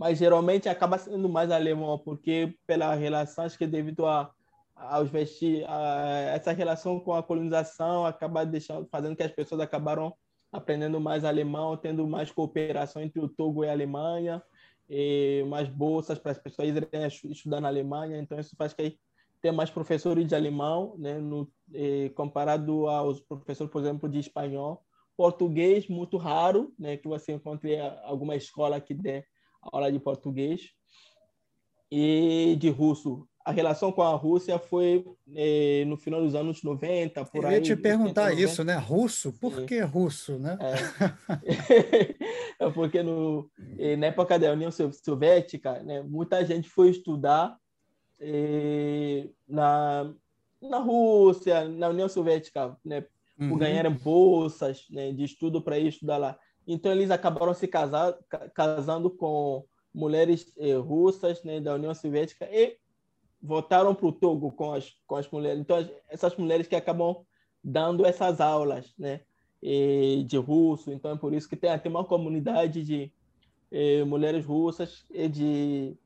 Mas 0.00 0.16
geralmente 0.16 0.66
acaba 0.66 0.96
sendo 0.96 1.28
mais 1.28 1.50
alemão, 1.50 1.98
porque 1.98 2.54
pela 2.66 2.94
relação, 2.94 3.44
acho 3.44 3.58
que 3.58 3.66
devido 3.66 4.06
a 4.06 4.32
aos 4.74 5.10
vestir 5.10 5.62
essa 6.32 6.52
relação 6.52 6.98
com 6.98 7.12
a 7.12 7.22
colonização 7.22 8.06
acaba 8.06 8.46
deixando 8.46 8.88
fazendo 8.90 9.14
que 9.14 9.22
as 9.22 9.30
pessoas 9.30 9.60
acabaram 9.60 10.14
aprendendo 10.50 10.98
mais 10.98 11.22
alemão, 11.22 11.76
tendo 11.76 12.08
mais 12.08 12.30
cooperação 12.32 13.02
entre 13.02 13.20
o 13.20 13.28
Togo 13.28 13.62
e 13.62 13.68
a 13.68 13.72
Alemanha, 13.72 14.42
e 14.88 15.44
mais 15.46 15.68
bolsas 15.68 16.18
para 16.18 16.32
as 16.32 16.38
pessoas 16.38 16.68
irem 16.68 17.06
estudar 17.06 17.60
na 17.60 17.68
Alemanha. 17.68 18.16
Então 18.16 18.40
isso 18.40 18.56
faz 18.56 18.72
que 18.72 18.98
tenha 19.42 19.52
mais 19.52 19.68
professores 19.68 20.26
de 20.26 20.34
alemão, 20.34 20.94
né, 20.96 21.18
no, 21.18 21.46
comparado 22.14 22.88
aos 22.88 23.20
professores, 23.20 23.70
por 23.70 23.82
exemplo, 23.82 24.08
de 24.08 24.18
espanhol. 24.18 24.82
Português 25.14 25.88
muito 25.88 26.16
raro, 26.16 26.72
né, 26.78 26.96
que 26.96 27.06
você 27.06 27.32
encontre 27.32 27.78
alguma 28.02 28.34
escola 28.34 28.80
que 28.80 28.94
dê 28.94 29.26
aula 29.62 29.90
de 29.90 29.98
português. 29.98 30.70
E 31.90 32.56
de 32.60 32.70
russo, 32.70 33.28
a 33.44 33.52
relação 33.52 33.90
com 33.90 34.02
a 34.02 34.14
Rússia 34.14 34.58
foi 34.58 35.04
eh, 35.34 35.84
no 35.86 35.96
final 35.96 36.22
dos 36.22 36.34
anos 36.34 36.62
90, 36.62 37.24
por 37.24 37.42
Eu 37.42 37.48
aí. 37.48 37.54
ia 37.56 37.60
te 37.60 37.74
perguntar 37.74 38.32
isso, 38.32 38.62
né? 38.62 38.76
Russo? 38.76 39.32
Por 39.32 39.64
que 39.64 39.80
russo, 39.80 40.38
né? 40.38 40.56
É, 40.60 42.14
é 42.66 42.70
porque 42.70 43.02
no, 43.02 43.50
eh, 43.78 43.96
na 43.96 44.06
época 44.06 44.38
da 44.38 44.52
União 44.52 44.70
Soviética, 44.70 45.82
né, 45.82 46.02
muita 46.02 46.44
gente 46.44 46.68
foi 46.68 46.90
estudar 46.90 47.56
eh, 48.20 49.28
na, 49.48 50.12
na 50.62 50.78
Rússia, 50.78 51.64
na 51.64 51.88
União 51.88 52.08
Soviética, 52.08 52.76
né, 52.84 53.00
por 53.36 53.52
uhum. 53.52 53.58
ganharem 53.58 53.92
bolsas 53.92 54.86
né, 54.90 55.12
de 55.12 55.24
estudo 55.24 55.62
para 55.62 55.78
ir 55.78 55.88
estudar 55.88 56.18
lá. 56.18 56.38
Então, 56.66 56.92
eles 56.92 57.10
acabaram 57.10 57.54
se 57.54 57.66
casar, 57.66 58.16
casando 58.54 59.10
com 59.10 59.64
mulheres 59.92 60.52
eh, 60.56 60.74
russas 60.74 61.42
né, 61.42 61.60
da 61.60 61.74
União 61.74 61.94
Soviética 61.94 62.48
e 62.50 62.76
voltaram 63.42 63.94
para 63.94 64.06
o 64.06 64.12
Togo 64.12 64.52
com 64.52 64.72
as, 64.72 64.94
com 65.06 65.16
as 65.16 65.28
mulheres. 65.30 65.60
Então, 65.60 65.88
essas 66.08 66.36
mulheres 66.36 66.66
que 66.66 66.76
acabam 66.76 67.24
dando 67.62 68.06
essas 68.06 68.40
aulas 68.40 68.94
né, 68.98 69.20
de 70.26 70.36
russo. 70.36 70.92
Então, 70.92 71.12
é 71.12 71.16
por 71.16 71.32
isso 71.32 71.48
que 71.48 71.56
tem, 71.56 71.76
tem 71.78 71.90
uma 71.90 72.04
comunidade 72.04 72.82
de 72.82 73.12
eh, 73.70 74.04
mulheres 74.04 74.44
russas 74.44 75.04
e 75.10 75.28
de 75.28 75.96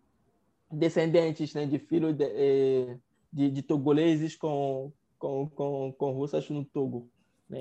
descendentes 0.70 1.54
né, 1.54 1.66
de 1.66 1.78
filhos 1.78 2.14
de, 2.14 2.25
eh, 2.25 2.99
de, 3.32 3.50
de, 3.50 3.62
togoleses 3.62 4.37
com, 4.37 4.92
com, 5.18 5.49
com, 5.49 5.92
com 5.96 6.12
russas 6.12 6.49
no 6.50 6.64
Togo. 6.64 7.08
Né? 7.49 7.61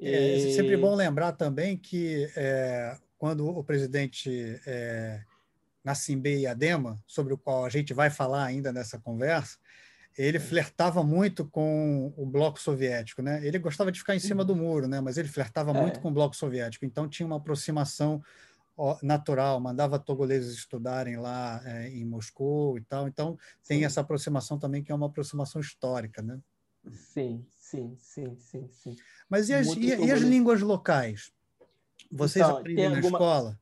É, 0.00 0.36
é 0.36 0.52
sempre 0.52 0.76
bom 0.76 0.94
lembrar 0.94 1.32
também 1.32 1.76
que 1.76 2.30
é, 2.36 2.96
quando 3.18 3.48
o 3.48 3.64
presidente 3.64 4.60
é, 4.66 5.20
Nassimbe 5.84 6.46
Adema, 6.46 6.96
sobre 7.06 7.34
o 7.34 7.38
qual 7.38 7.64
a 7.64 7.68
gente 7.68 7.92
vai 7.92 8.10
falar 8.10 8.44
ainda 8.44 8.72
nessa 8.72 8.98
conversa, 8.98 9.58
ele 10.16 10.40
flertava 10.40 11.02
muito 11.02 11.44
com 11.46 12.12
o 12.16 12.26
bloco 12.26 12.58
soviético, 12.58 13.22
né? 13.22 13.44
Ele 13.46 13.58
gostava 13.58 13.92
de 13.92 14.00
ficar 14.00 14.16
em 14.16 14.20
cima 14.20 14.44
do 14.44 14.52
uhum. 14.52 14.58
muro, 14.58 14.88
né? 14.88 15.00
Mas 15.00 15.16
ele 15.16 15.28
flertava 15.28 15.70
é. 15.70 15.80
muito 15.80 16.00
com 16.00 16.08
o 16.08 16.12
bloco 16.12 16.34
soviético. 16.34 16.84
Então 16.84 17.08
tinha 17.08 17.26
uma 17.26 17.36
aproximação 17.36 18.22
natural, 19.02 19.58
mandava 19.60 19.98
togoleses 19.98 20.56
estudarem 20.56 21.16
lá 21.16 21.60
é, 21.64 21.88
em 21.88 22.04
Moscou 22.04 22.78
e 22.78 22.80
tal. 22.82 23.08
Então 23.08 23.38
tem 23.66 23.78
sim. 23.78 23.84
essa 23.84 24.00
aproximação 24.00 24.58
também 24.58 24.82
que 24.82 24.92
é 24.92 24.94
uma 24.94 25.06
aproximação 25.06 25.60
histórica, 25.60 26.22
né? 26.22 26.38
Sim, 26.92 27.44
sim, 27.68 27.96
sim, 27.98 28.36
sim, 28.36 28.68
sim. 28.70 28.96
Mas 29.28 29.48
e 29.48 29.54
as, 29.54 29.66
e, 29.68 29.86
e 29.86 30.10
as 30.10 30.20
línguas 30.20 30.60
locais? 30.60 31.32
Vocês 32.10 32.44
então, 32.44 32.58
aprendem 32.58 32.88
na 32.88 32.96
alguma... 32.96 33.18
escola? 33.18 33.60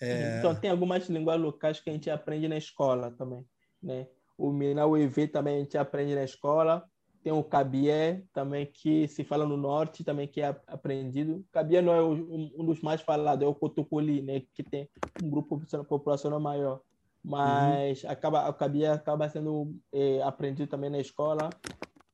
É... 0.00 0.38
Então, 0.38 0.54
tem 0.54 0.70
algumas 0.70 1.08
línguas 1.08 1.40
locais 1.40 1.80
que 1.80 1.90
a 1.90 1.92
gente 1.92 2.10
aprende 2.10 2.46
na 2.46 2.56
escola 2.56 3.10
também, 3.10 3.44
né? 3.82 4.06
O 4.36 4.52
Minauevi 4.52 5.26
também 5.26 5.56
a 5.56 5.58
gente 5.60 5.76
aprende 5.76 6.14
na 6.14 6.22
escola. 6.22 6.84
Tem 7.24 7.32
o 7.32 7.42
Cabié 7.42 8.22
também, 8.32 8.64
que 8.66 9.08
se 9.08 9.24
fala 9.24 9.44
no 9.44 9.56
norte, 9.56 10.04
também 10.04 10.28
que 10.28 10.40
é 10.40 10.54
aprendido. 10.68 11.44
Cabié 11.50 11.82
não 11.82 11.92
é 11.92 12.00
o, 12.00 12.12
um, 12.56 12.64
dos 12.64 12.80
mais 12.80 13.00
falados, 13.00 13.44
é 13.44 13.48
o 13.48 13.54
Cotocoli, 13.54 14.22
né? 14.22 14.42
Que 14.54 14.62
tem 14.62 14.88
um 15.22 15.28
grupo 15.28 15.60
populacional 15.88 16.38
maior. 16.38 16.80
Mas 17.24 18.04
uhum. 18.04 18.10
acaba, 18.10 18.48
o 18.48 18.54
Cabié 18.54 18.88
acaba 18.88 19.28
sendo 19.28 19.74
é, 19.92 20.22
aprendido 20.22 20.68
também 20.68 20.90
na 20.90 21.00
escola. 21.00 21.50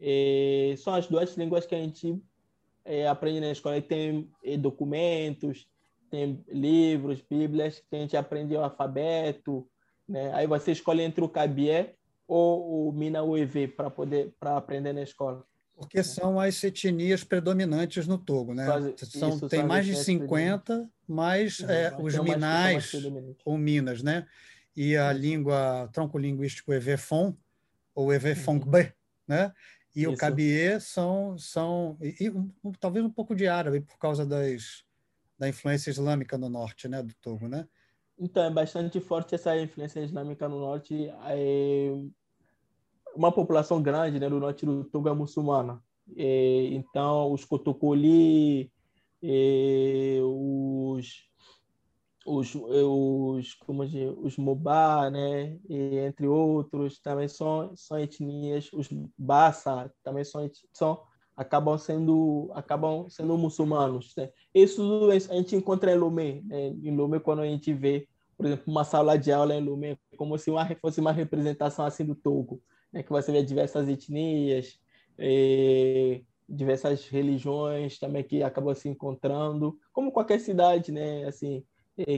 É, 0.01 0.75
são 0.79 0.95
as 0.95 1.07
duas 1.07 1.37
línguas 1.37 1.67
que 1.67 1.75
a 1.75 1.79
gente 1.79 2.21
é, 2.85 3.07
aprende 3.07 3.41
na 3.41 3.51
escola. 3.51 3.77
E 3.77 3.83
tem 3.83 4.31
é, 4.43 4.57
documentos, 4.57 5.67
tem 6.11 6.45
livros, 6.49 7.23
bíblias, 7.29 7.83
que 7.89 7.97
a 7.97 7.99
gente 7.99 8.17
aprende 8.17 8.55
o 8.55 8.63
alfabeto, 8.63 9.67
né? 10.09 10.33
Aí 10.35 10.47
você 10.47 10.73
escolhe 10.73 11.03
entre 11.03 11.25
o 11.25 11.29
Cabié 11.29 11.95
ou 12.27 12.89
o 12.89 12.93
Mina 12.93 13.23
UEV 13.23 13.69
para 13.69 13.91
poder 13.91 14.35
para 14.39 14.57
aprender 14.57 14.93
na 14.93 15.03
escola. 15.03 15.45
Porque 15.77 16.05
são 16.05 16.39
as 16.39 16.63
etnias 16.63 17.25
predominantes 17.25 18.07
no 18.07 18.17
Togo, 18.17 18.55
né? 18.55 18.65
são, 18.97 19.31
isso, 19.31 19.49
tem 19.49 19.65
mais 19.65 19.85
de 19.85 19.97
50, 19.97 20.89
mas 21.07 21.59
é, 21.61 21.93
os 21.99 22.17
Minais 22.17 22.93
ou 23.45 23.59
Minas, 23.59 24.01
né? 24.01 24.25
E 24.77 24.97
a 24.97 25.13
língua, 25.13 25.89
tronco 25.93 26.17
linguístico 26.17 26.73
EV-FON, 26.73 27.37
ou 27.93 28.13
EV-FONGB, 28.13 28.79
uhum. 28.79 28.93
né? 29.27 29.53
E 29.95 30.03
isso. 30.03 30.11
o 30.11 30.17
Cabié 30.17 30.81
são, 30.81 31.39
são 31.39 31.97
e, 32.01 32.25
e 32.25 32.31
um, 32.31 32.51
talvez 32.81 33.05
um 33.05 33.11
pouco 33.11 33.35
de 33.35 33.47
árabe, 33.47 33.81
por 33.81 33.97
causa 33.99 34.27
das, 34.27 34.85
da 35.39 35.49
influência 35.49 35.91
islâmica 35.91 36.37
no 36.37 36.49
norte, 36.49 36.89
né, 36.89 37.03
do 37.03 37.15
Togo, 37.21 37.49
né? 37.49 37.69
Então, 38.19 38.45
é 38.45 38.51
bastante 38.51 39.01
forte 39.01 39.35
essa 39.35 39.57
influência 39.61 40.01
islâmica 40.01 40.49
no 40.49 40.61
norte. 40.61 41.09
É 41.27 41.91
uma 43.15 43.33
população 43.33 43.81
grande 43.83 44.19
né, 44.19 44.29
do 44.29 44.41
norte 44.41 44.67
do 44.67 44.85
Togo 44.85 45.09
é 45.09 45.15
muçulmana. 45.15 45.83
É, 46.17 46.65
então, 46.73 47.33
os 47.33 47.45
Kotokoli, 47.45 48.71
é, 49.23 50.19
os, 50.23 51.25
os, 52.25 52.55
os, 52.55 53.55
como 53.55 53.83
os 53.83 54.37
Mobá, 54.39 55.11
né, 55.11 55.59
e, 55.69 55.99
entre 55.99 56.27
outros, 56.27 56.99
também 56.99 57.29
são, 57.29 57.77
são 57.77 57.99
etnias. 57.99 58.73
Os 58.73 58.89
Bassa 59.19 59.93
também 60.03 60.25
são, 60.25 60.51
são 60.73 61.03
acabam 61.37 61.77
sendo 61.77 62.51
acabam 62.55 63.09
sendo 63.09 63.37
muçulmanos 63.37 64.15
né? 64.17 64.31
isso 64.55 65.11
a 65.11 65.35
gente 65.35 65.57
encontra 65.57 65.93
em 65.93 65.97
Lomé 65.97 66.41
né? 66.45 66.69
em 66.69 66.95
Lomé 66.95 67.19
quando 67.19 67.41
a 67.41 67.47
gente 67.47 67.73
vê 67.73 68.07
por 68.37 68.47
exemplo 68.47 68.65
uma 68.69 68.85
sala 68.85 69.19
de 69.19 69.33
aula 69.33 69.55
em 69.55 69.61
Lomé 69.61 69.99
como 70.17 70.39
se 70.39 70.51
uma, 70.51 70.65
fosse 70.77 71.01
uma 71.01 71.13
representação 71.13 71.85
assim 71.85 72.05
do 72.05 72.15
Togo 72.15 72.63
né? 72.93 73.03
que 73.03 73.11
você 73.11 73.33
vê 73.33 73.43
diversas 73.43 73.89
etnias 73.89 74.79
eh, 75.19 76.21
diversas 76.49 77.09
religiões 77.09 77.99
também 77.99 78.23
que 78.23 78.43
acabam 78.43 78.75
se 78.75 78.89
encontrando 78.89 79.77
como 79.93 80.13
qualquer 80.13 80.39
cidade 80.39 80.93
né 80.93 81.25
assim 81.25 81.65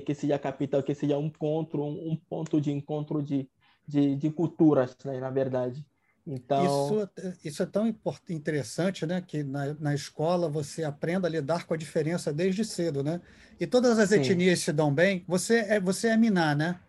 que 0.04 0.14
seja 0.14 0.38
capital 0.38 0.82
que 0.82 0.94
seja 0.94 1.18
um 1.18 1.26
encontro 1.26 1.82
um, 1.84 2.12
um 2.12 2.16
ponto 2.16 2.60
de 2.60 2.72
encontro 2.72 3.22
de, 3.22 3.48
de, 3.86 4.16
de 4.16 4.30
culturas 4.30 4.96
né? 5.04 5.18
na 5.20 5.30
verdade 5.30 5.84
Então... 6.26 6.64
Isso, 6.64 7.10
isso 7.44 7.62
é 7.62 7.66
tão 7.66 7.94
interessante, 8.28 9.06
né? 9.06 9.22
Que 9.24 9.44
na, 9.44 9.74
na 9.74 9.94
escola 9.94 10.48
você 10.48 10.82
aprenda 10.82 11.28
a 11.28 11.30
lidar 11.30 11.66
com 11.66 11.74
a 11.74 11.76
diferença 11.76 12.32
desde 12.32 12.64
cedo, 12.64 13.04
né? 13.04 13.20
E 13.60 13.66
todas 13.66 13.96
as 13.96 14.08
Sim. 14.08 14.16
etnias 14.16 14.58
se 14.58 14.72
dão 14.72 14.92
bem. 14.92 15.24
Você 15.28 15.58
é, 15.58 15.78
você 15.78 16.08
é 16.08 16.16
Miná, 16.16 16.52
né? 16.54 16.80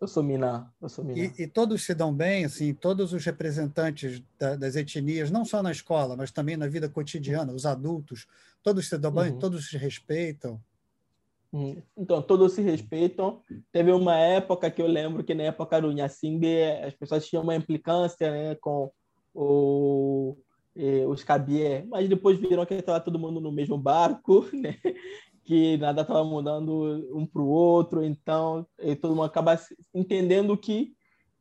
Eu 0.00 0.06
sou 0.06 0.22
Miná, 0.22 0.70
eu 0.80 0.88
sou 0.88 1.04
Miná. 1.04 1.32
E, 1.38 1.42
e 1.42 1.46
todos 1.46 1.82
se 1.82 1.94
dão 1.94 2.12
bem, 2.12 2.44
assim, 2.44 2.74
todos 2.74 3.14
os 3.14 3.24
representantes 3.24 4.22
da, 4.38 4.54
das 4.54 4.76
etnias, 4.76 5.30
não 5.30 5.44
só 5.44 5.62
na 5.62 5.72
escola, 5.72 6.14
mas 6.16 6.30
também 6.30 6.56
na 6.56 6.66
vida 6.66 6.88
cotidiana, 6.88 7.52
os 7.52 7.64
adultos, 7.64 8.26
todos 8.62 8.88
se 8.88 8.98
dão 8.98 9.10
bem, 9.10 9.32
uhum. 9.32 9.38
todos 9.38 9.70
se 9.70 9.78
respeitam. 9.78 10.60
Uhum. 11.52 11.82
Então, 11.96 12.20
todos 12.20 12.52
se 12.52 12.62
respeitam. 12.62 13.40
Teve 13.72 13.92
uma 13.92 14.16
época 14.16 14.70
que 14.70 14.82
eu 14.82 14.86
lembro 14.86 15.24
que 15.24 15.34
na 15.34 15.44
época 15.44 15.80
do 15.80 15.92
Nhasimbe, 15.92 16.62
as 16.84 16.94
pessoas 16.94 17.26
tinham 17.26 17.42
uma 17.42 17.54
implicância 17.56 18.30
né, 18.30 18.54
com 18.56 18.90
o, 19.34 20.36
os 21.08 21.24
Cabié, 21.24 21.84
mas 21.88 22.08
depois 22.08 22.38
viram 22.38 22.66
que 22.66 22.74
estava 22.74 23.00
todo 23.00 23.18
mundo 23.18 23.40
no 23.40 23.52
mesmo 23.52 23.78
barco, 23.78 24.46
né? 24.52 24.76
que 25.46 25.76
nada 25.76 26.02
estava 26.02 26.24
mudando 26.24 27.08
um 27.16 27.24
para 27.24 27.40
o 27.40 27.48
outro, 27.48 28.04
então 28.04 28.66
todo 29.00 29.14
mundo 29.14 29.26
acaba 29.26 29.56
entendendo 29.94 30.58
que 30.58 30.92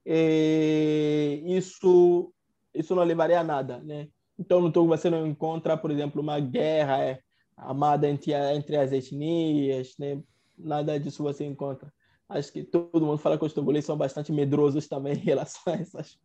é, 0.05 1.41
isso 1.43 2.31
isso 2.73 2.93
não 2.93 3.03
levaria 3.03 3.39
a 3.39 3.43
nada, 3.43 3.79
né? 3.79 4.07
Então 4.37 4.61
no 4.61 4.71
Togo 4.71 4.89
você 4.89 5.09
não 5.09 5.25
encontra, 5.25 5.75
por 5.75 5.89
exemplo, 5.89 6.21
uma 6.21 6.39
guerra 6.39 7.01
é, 7.03 7.19
amada 7.57 8.09
entre, 8.09 8.33
entre 8.33 8.77
as 8.77 8.91
etnias, 8.91 9.95
né? 9.97 10.21
Nada 10.57 10.99
disso 10.99 11.23
você 11.23 11.45
encontra. 11.45 11.91
Acho 12.27 12.51
que 12.51 12.63
todo 12.63 13.05
mundo 13.05 13.17
fala 13.17 13.37
que 13.37 13.45
os 13.45 13.53
togoleses 13.53 13.85
são 13.85 13.97
bastante 13.97 14.31
medrosos 14.31 14.87
também 14.87 15.13
em 15.13 15.19
relação 15.19 15.61
a 15.73 15.77
essas, 15.77 16.19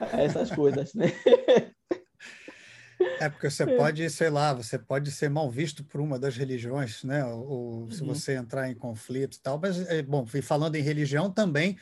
a 0.00 0.22
essas 0.22 0.50
coisas, 0.50 0.94
né? 0.94 1.06
É 3.20 3.28
porque 3.28 3.48
você 3.48 3.62
é. 3.62 3.76
pode, 3.76 4.10
sei 4.10 4.30
lá, 4.30 4.52
você 4.52 4.78
pode 4.78 5.10
ser 5.10 5.28
mal 5.28 5.48
visto 5.50 5.84
por 5.84 6.00
uma 6.00 6.18
das 6.18 6.36
religiões, 6.36 7.04
né? 7.04 7.24
Ou, 7.24 7.90
se 7.90 8.02
uhum. 8.02 8.08
você 8.08 8.34
entrar 8.34 8.70
em 8.70 8.74
conflito 8.74 9.36
e 9.36 9.40
tal. 9.40 9.58
Mas, 9.60 9.88
é, 9.88 10.02
bom, 10.02 10.26
falando 10.26 10.74
em 10.76 10.82
religião 10.82 11.30
também, 11.30 11.76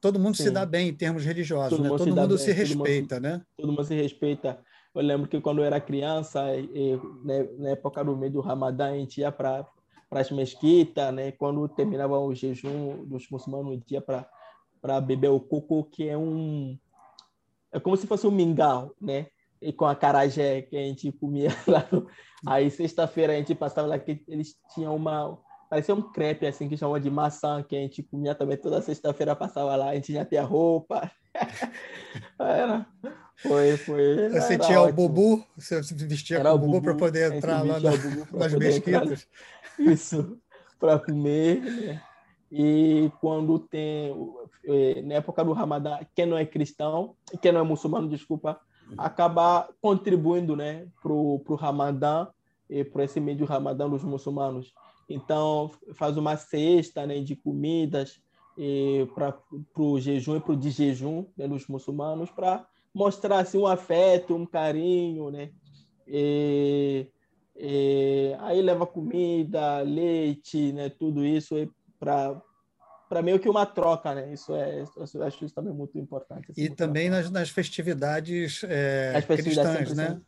todo 0.00 0.18
mundo 0.18 0.36
Sim. 0.36 0.44
se 0.44 0.50
dá 0.50 0.64
bem 0.64 0.88
em 0.88 0.94
termos 0.94 1.24
religiosos, 1.24 1.70
todo 1.70 1.82
né? 1.82 1.88
Mundo 1.88 1.98
todo 1.98 2.08
se 2.08 2.20
mundo 2.20 2.38
se 2.38 2.52
respeita, 2.52 3.16
todo 3.16 3.22
né? 3.22 3.42
Todo 3.56 3.68
mundo 3.68 3.84
se 3.84 3.94
respeita. 3.94 4.58
Eu 4.94 5.02
lembro 5.02 5.28
que 5.28 5.40
quando 5.40 5.58
eu 5.60 5.64
era 5.64 5.80
criança, 5.80 6.54
e, 6.56 7.00
né, 7.24 7.48
na 7.58 7.70
época 7.70 8.04
do 8.04 8.16
meio 8.16 8.32
do 8.32 8.40
Ramadã, 8.40 8.90
a 8.90 8.96
gente 8.96 9.20
ia 9.20 9.32
para 9.32 9.66
as 10.10 10.30
mesquitas, 10.30 11.12
né? 11.14 11.32
Quando 11.32 11.66
terminava 11.68 12.18
o 12.18 12.34
jejum 12.34 13.04
dos 13.04 13.28
muçulmanos, 13.30 13.72
a 13.72 13.74
gente 13.74 13.92
ia 13.92 14.02
para 14.02 15.00
beber 15.00 15.30
o 15.30 15.40
coco, 15.40 15.84
que 15.84 16.08
é 16.08 16.16
um... 16.16 16.78
É 17.72 17.80
como 17.80 17.96
se 17.96 18.06
fosse 18.06 18.26
um 18.26 18.30
mingau, 18.30 18.94
né? 19.00 19.28
e 19.62 19.72
com 19.72 19.86
a 19.86 19.94
carajé 19.94 20.62
que 20.62 20.76
a 20.76 20.80
gente 20.80 21.10
comia 21.12 21.50
lá. 21.66 21.86
Aí 22.46 22.68
sexta-feira 22.68 23.32
a 23.32 23.36
gente 23.36 23.54
passava 23.54 23.86
lá 23.86 23.98
que 23.98 24.22
eles 24.26 24.56
tinham 24.74 24.94
uma 24.96 25.38
parecia 25.70 25.94
um 25.94 26.02
crepe 26.02 26.46
assim 26.46 26.68
que 26.68 26.76
chamam 26.76 26.98
de 26.98 27.10
maçã 27.10 27.62
que 27.62 27.74
a 27.74 27.78
gente 27.78 28.02
comia 28.02 28.34
também 28.34 28.58
toda 28.58 28.82
sexta-feira 28.82 29.34
passava 29.34 29.74
lá 29.74 29.88
a 29.88 29.94
gente 29.94 30.12
já 30.12 30.22
tinha 30.22 30.42
roupa 30.42 31.10
era 32.38 32.86
foi 33.36 33.76
foi 33.76 34.28
você 34.30 34.58
tinha 34.58 34.80
ótimo. 34.80 35.04
o 35.04 35.08
bubu 35.08 35.46
você 35.56 35.80
vestia 35.80 36.38
era 36.38 36.50
com 36.50 36.56
o 36.56 36.58
bubu, 36.58 36.82
para 36.82 36.94
poder 36.94 37.32
entrar 37.32 37.64
lá 37.64 37.80
na, 37.80 37.90
nas 38.32 38.54
mesquitas 38.54 39.26
isso 39.78 40.38
para 40.78 40.98
comer 40.98 41.60
né? 41.60 42.02
e 42.50 43.10
quando 43.20 43.58
tem 43.58 44.14
eh, 44.64 45.02
na 45.02 45.14
época 45.14 45.44
do 45.44 45.52
Ramadã 45.52 45.98
quem 46.14 46.26
não 46.26 46.36
é 46.36 46.44
cristão 46.44 47.16
quem 47.40 47.52
não 47.52 47.60
é 47.60 47.64
muçulmano 47.64 48.08
desculpa 48.08 48.60
acabar 48.96 49.68
contribuindo 49.80 50.56
né, 50.56 50.86
para 51.02 51.12
o 51.12 51.54
Ramadã 51.54 52.26
e 52.68 52.84
para 52.84 53.04
esse 53.04 53.20
meio 53.20 53.38
do 53.38 53.44
Ramadã 53.44 53.88
dos 53.88 54.02
muçulmanos. 54.02 54.72
Então, 55.08 55.70
faz 55.94 56.16
uma 56.16 56.36
cesta 56.36 57.06
né, 57.06 57.20
de 57.20 57.36
comidas 57.36 58.20
para 59.14 59.38
o 59.76 59.98
jejum 59.98 60.36
e 60.36 60.40
para 60.40 60.52
o 60.52 60.56
de 60.56 60.70
jejum 60.70 61.26
né, 61.36 61.48
dos 61.48 61.66
muçulmanos 61.66 62.30
para 62.30 62.66
mostrar 62.94 63.38
assim, 63.40 63.58
um 63.58 63.66
afeto, 63.66 64.34
um 64.34 64.46
carinho, 64.46 65.30
né? 65.30 65.50
E, 66.06 67.06
e, 67.56 68.36
aí 68.40 68.60
leva 68.60 68.86
comida, 68.86 69.80
leite, 69.80 70.72
né? 70.72 70.90
Tudo 70.90 71.24
isso 71.24 71.54
para 71.98 72.40
para 73.08 73.20
meio 73.20 73.38
que 73.38 73.46
uma 73.46 73.66
troca, 73.66 74.14
né? 74.14 74.32
Isso 74.32 74.54
é, 74.54 74.84
eu 75.14 75.22
acho 75.22 75.44
isso 75.44 75.54
também 75.54 75.74
muito 75.74 75.98
importante. 75.98 76.50
Assim, 76.50 76.62
e 76.62 76.70
também 76.70 77.10
nas, 77.10 77.30
nas, 77.30 77.50
festividades, 77.50 78.64
é, 78.64 79.12
As 79.14 79.26
festividades 79.26 79.76
cristãs, 79.76 79.96
né? 79.98 80.20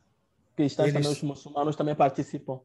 Cristãs 0.54 0.88
Eles... 0.88 0.94
também, 0.94 1.10
os 1.10 1.22
muçulmanos 1.22 1.76
também 1.76 1.94
participam. 1.94 2.60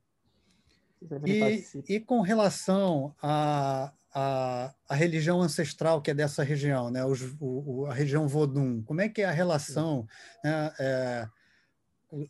E, 1.25 1.63
e 1.87 1.99
com 2.01 2.19
relação 2.19 3.15
a, 3.21 3.93
a, 4.13 4.73
a, 4.87 4.95
religião 4.95 5.41
ancestral 5.41 6.01
que 6.01 6.11
é 6.11 6.13
dessa 6.13 6.43
região, 6.43 6.89
né? 6.89 7.05
Os, 7.05 7.35
o, 7.39 7.85
a 7.85 7.93
região 7.93 8.27
Vodun, 8.27 8.81
como 8.83 9.01
é 9.01 9.09
que 9.09 9.21
é 9.21 9.25
a 9.25 9.31
relação? 9.31 10.07
Né? 10.43 10.73
É, 10.79 11.29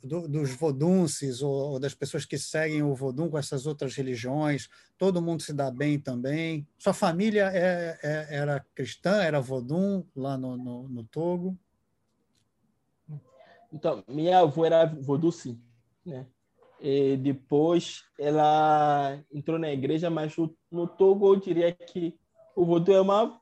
do, 0.04 0.28
dos 0.28 0.52
vodunces 0.52 1.42
ou, 1.42 1.52
ou, 1.52 1.80
das 1.80 1.94
pessoas 1.94 2.26
que 2.26 2.38
seguem 2.38 2.84
o 2.84 2.94
vodun 2.94 3.30
com 3.30 3.38
essas 3.38 3.65
outras 3.65 3.96
religiões, 3.96 4.70
todo 4.98 5.22
mundo 5.22 5.42
se 5.42 5.54
dá 5.54 5.72
bem 5.72 6.00
também. 6.00 6.68
Sua 6.78 6.94
família 6.94 7.50
é, 7.54 7.98
é, 8.04 8.28
era 8.30 8.65
cristã, 8.76 9.22
era 9.22 9.39
vodun 9.39 10.04
lá 10.15 10.38
no, 10.38 10.58
no, 10.58 10.89
no, 10.89 11.04
Togo? 11.06 11.58
Então, 13.72 14.04
minha 14.08 14.39
avó 14.39 14.65
era 14.65 14.86
vodun, 14.86 15.32
sim, 15.32 15.62
né? 16.06 16.26
E 16.82 17.18
depois 17.18 18.04
ela 18.18 19.20
entrou 19.34 19.60
na 19.60 19.72
igreja, 19.72 20.10
mas 20.10 20.36
no 20.72 20.88
Togo 20.88 21.34
eu 21.34 21.36
diria 21.36 21.72
que 21.74 22.18
o 22.56 22.65
vodun 22.65 22.94
é 22.94 23.02
uma 23.02 23.39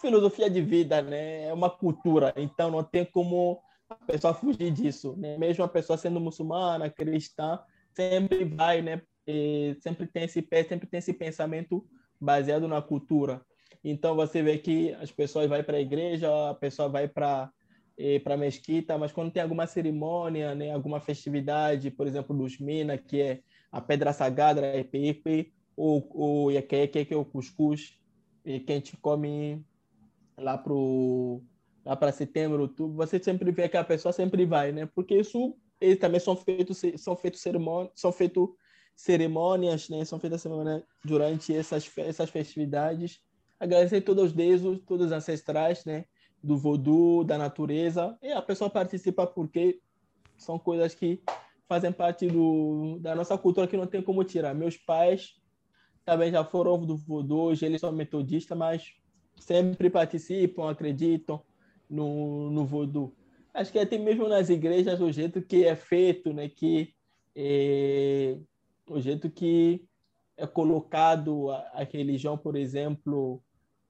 filosofia 0.00 0.50
de 0.50 0.60
vida, 0.60 1.00
né? 1.00 1.44
É 1.44 1.52
uma 1.52 1.70
cultura, 1.70 2.32
então 2.36 2.70
não 2.70 2.82
tem 2.82 3.04
como 3.04 3.60
a 3.88 3.94
pessoa 3.94 4.34
fugir 4.34 4.70
disso, 4.70 5.14
né? 5.16 5.38
Mesmo 5.38 5.64
a 5.64 5.68
pessoa 5.68 5.96
sendo 5.96 6.20
muçulmana, 6.20 6.90
cristã, 6.90 7.60
sempre 7.92 8.44
vai, 8.44 8.82
né? 8.82 9.02
E 9.26 9.76
sempre 9.80 10.06
tem 10.06 10.24
esse 10.24 10.46
sempre 10.68 10.86
tem 10.86 10.98
esse 10.98 11.12
pensamento 11.12 11.86
baseado 12.20 12.66
na 12.66 12.82
cultura. 12.82 13.40
Então 13.82 14.16
você 14.16 14.42
vê 14.42 14.58
que 14.58 14.92
as 14.94 15.10
pessoas 15.10 15.48
vão 15.48 15.62
para 15.62 15.76
a 15.76 15.80
igreja, 15.80 16.50
a 16.50 16.54
pessoa 16.54 16.88
vai 16.88 17.06
para 17.06 17.50
para 18.22 18.36
mesquita, 18.36 18.98
mas 18.98 19.12
quando 19.12 19.30
tem 19.30 19.42
alguma 19.42 19.66
cerimônia, 19.66 20.54
né, 20.54 20.72
alguma 20.72 21.00
festividade, 21.00 21.90
por 21.90 22.06
exemplo, 22.06 22.36
dos 22.36 22.58
Mina, 22.58 22.98
que 22.98 23.20
é 23.20 23.40
a 23.70 23.80
pedra 23.80 24.12
sagrada, 24.12 24.64
é 24.64 24.82
pepe, 24.82 25.52
ou 25.76 26.08
o 26.14 26.50
yaqueque, 26.50 27.04
que 27.04 27.14
é 27.14 27.16
o 27.16 27.24
cuscuz, 27.24 27.98
e 28.44 28.60
que 28.60 28.72
a 28.72 28.74
gente 28.76 28.96
come 28.96 29.64
lá 30.36 30.58
pro 30.58 31.42
lá 31.84 31.94
para 31.94 32.12
setembro, 32.12 32.62
outubro, 32.62 32.96
você 32.96 33.22
sempre 33.22 33.50
vê 33.52 33.68
que 33.68 33.76
a 33.76 33.84
pessoa 33.84 34.12
sempre 34.12 34.46
vai, 34.46 34.72
né? 34.72 34.86
Porque 34.86 35.14
isso 35.16 35.54
eles 35.80 35.98
também 35.98 36.18
são 36.18 36.34
feitos 36.34 36.80
são 36.96 37.14
feitos 37.14 37.40
cerimônias, 37.40 37.92
são 37.94 38.10
feitos 38.10 38.48
cerimônias, 38.96 39.88
né? 39.88 40.04
São 40.04 40.18
feitas 40.18 40.40
cerimônias 40.40 40.82
durante 41.04 41.54
essas 41.54 41.90
essas 41.98 42.30
festividades. 42.30 43.20
Agradecer 43.60 44.00
todos 44.00 44.24
os 44.24 44.32
deuses, 44.32 44.80
todos 44.86 45.06
os 45.06 45.12
ancestrais, 45.12 45.84
né? 45.84 46.06
Do 46.44 46.56
voodoo, 46.56 47.24
da 47.24 47.38
natureza. 47.38 48.16
E 48.22 48.30
a 48.30 48.42
pessoa 48.42 48.68
participa 48.68 49.26
porque 49.26 49.80
são 50.36 50.58
coisas 50.58 50.94
que 50.94 51.22
fazem 51.66 51.90
parte 51.90 52.26
do, 52.26 52.98
da 53.00 53.14
nossa 53.14 53.36
cultura 53.38 53.66
que 53.66 53.76
não 53.76 53.86
tem 53.86 54.02
como 54.02 54.22
tirar. 54.24 54.54
Meus 54.54 54.76
pais 54.76 55.40
também 56.04 56.30
já 56.30 56.44
foram 56.44 56.78
do 56.84 56.96
voodoo, 56.96 57.46
hoje 57.46 57.64
eles 57.64 57.80
são 57.80 57.90
metodistas, 57.90 58.56
mas 58.56 58.94
sempre 59.36 59.88
participam, 59.88 60.68
acreditam 60.68 61.42
no, 61.88 62.50
no 62.50 62.64
voodoo. 62.64 63.14
Acho 63.52 63.72
que 63.72 63.78
até 63.78 63.96
mesmo 63.96 64.28
nas 64.28 64.50
igrejas 64.50 65.00
o 65.00 65.10
jeito 65.10 65.40
que 65.40 65.64
é 65.64 65.74
feito, 65.74 66.32
né, 66.32 66.48
que 66.48 66.92
é, 67.34 68.36
o 68.88 69.00
jeito 69.00 69.30
que 69.30 69.84
é 70.36 70.46
colocado 70.46 71.50
a, 71.50 71.58
a 71.72 71.84
religião, 71.84 72.36
por 72.36 72.56
exemplo, 72.56 73.42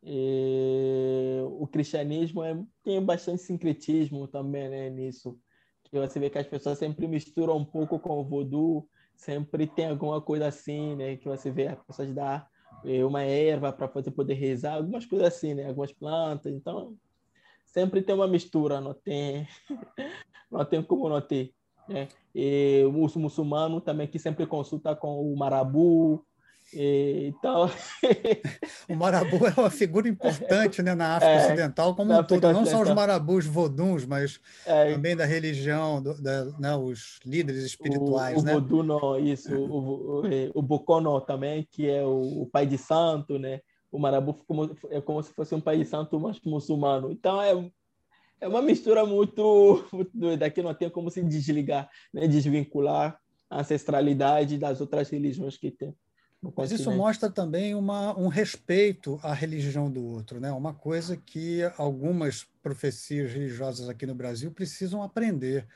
é, 0.07 1.43
o 1.43 1.67
cristianismo 1.67 2.43
é, 2.43 2.63
tem 2.83 3.03
bastante 3.03 3.43
sincretismo 3.43 4.29
também 4.29 4.69
né, 4.69 4.91
nisso. 4.91 5.39
Que 5.85 5.99
você 5.99 6.21
vê 6.21 6.29
que 6.29 6.39
as 6.39 6.47
pessoas 6.47 6.79
sempre 6.79 7.07
misturam 7.09 7.57
um 7.57 7.65
pouco 7.65 7.99
com 7.99 8.19
o 8.19 8.25
voodoo, 8.25 8.89
sempre 9.17 9.67
tem 9.67 9.89
alguma 9.89 10.21
coisa 10.21 10.47
assim, 10.47 10.95
né, 10.97 11.17
que 11.17 11.29
você 11.29 11.51
vê 11.51 11.69
as 11.69 11.83
pessoas 11.83 12.13
dar 12.13 12.49
é, 12.85 13.05
uma 13.05 13.23
erva 13.23 13.73
para 13.73 13.87
você 13.87 14.11
poder 14.11 14.35
rezar, 14.35 14.75
algumas 14.75 15.07
coisas 15.07 15.29
assim, 15.29 15.55
né, 15.55 15.69
algumas 15.69 15.93
plantas. 15.93 16.53
Então, 16.53 16.97
sempre 17.65 18.03
tem 18.03 18.15
uma 18.15 18.29
mistura, 18.29 18.81
não 18.81 18.93
tem, 18.93 19.49
não 20.51 20.65
tem 20.65 20.83
como 20.83 21.09
não 21.09 21.21
ter. 21.21 21.55
Né? 21.89 22.09
E 22.35 22.83
o 22.87 23.19
muçulmano 23.19 23.81
também 23.81 24.07
que 24.07 24.19
sempre 24.19 24.47
consulta 24.47 24.95
com 24.95 25.21
o 25.21 25.37
marabu, 25.37 26.25
então... 26.75 27.71
o 28.89 28.95
marabu 28.95 29.47
é 29.47 29.55
uma 29.57 29.71
figura 29.71 30.09
importante 30.09 30.83
né, 30.83 30.95
na 30.95 31.17
África 31.17 31.33
é, 31.33 31.47
Ocidental 31.47 31.95
como 31.95 32.13
um 32.13 32.23
todo, 32.23 32.53
não 32.53 32.67
só 32.67 32.83
os 32.83 32.91
marabus 32.91 33.47
voduns, 33.47 34.05
mas 34.05 34.41
é, 34.67 34.93
também 34.93 35.17
da 35.17 35.25
religião, 35.25 36.03
do, 36.03 36.21
da, 36.21 36.45
né, 36.59 36.77
os 36.77 37.19
líderes 37.25 37.65
espirituais. 37.65 38.39
O, 38.39 38.41
o 38.41 38.45
né? 38.45 38.53
vodu, 38.55 38.83
não, 38.83 39.19
isso, 39.19 39.55
o, 39.55 40.23
o, 40.23 40.23
o 40.55 40.63
Bokono 40.63 41.21
também, 41.21 41.67
que 41.71 41.89
é 41.89 42.05
o, 42.05 42.43
o, 42.43 42.47
pai 42.47 42.67
de 42.67 42.79
santo, 42.79 43.39
né? 43.39 43.61
o 43.91 43.99
marabu 43.99 44.37
é 44.91 45.01
como 45.01 45.23
se 45.23 45.33
fosse 45.33 45.55
um 45.55 45.61
pai 45.61 45.79
de 45.79 45.85
santo 45.85 46.19
mas 46.19 46.41
muçulmano. 46.41 47.13
Então, 47.13 47.41
é, 47.41 47.71
é 48.41 48.49
uma 48.49 48.61
mistura 48.61 49.07
muito, 49.07 49.87
muito 49.93 50.11
doida, 50.13 50.51
que 50.51 50.63
não 50.63 50.75
tem 50.75 50.91
como 50.91 51.11
se 51.11 51.23
desligar, 51.23 51.89
né? 52.13 52.27
desvincular 52.27 53.19
a 53.49 53.61
ancestralidade 53.61 54.59
das 54.59 54.81
outras 54.81 55.09
religiões 55.11 55.57
que 55.57 55.71
tem. 55.71 55.95
Mas 56.57 56.73
isso 56.73 56.91
mostra 56.93 57.31
também 57.31 57.75
uma, 57.75 58.19
um 58.19 58.29
respeito 58.29 59.19
à 59.23 59.33
religião 59.33 59.91
do 59.91 60.05
outro, 60.05 60.41
né? 60.41 60.51
Uma 60.53 60.75
coisa 60.75 61.17
que 61.17 61.61
algumas 61.77 62.45
profecias 62.63 63.33
religiosas 63.33 63.89
aqui 63.89 64.07
no 64.07 64.15
Brasil 64.15 64.51
precisam 64.51 65.03
aprender, 65.03 65.67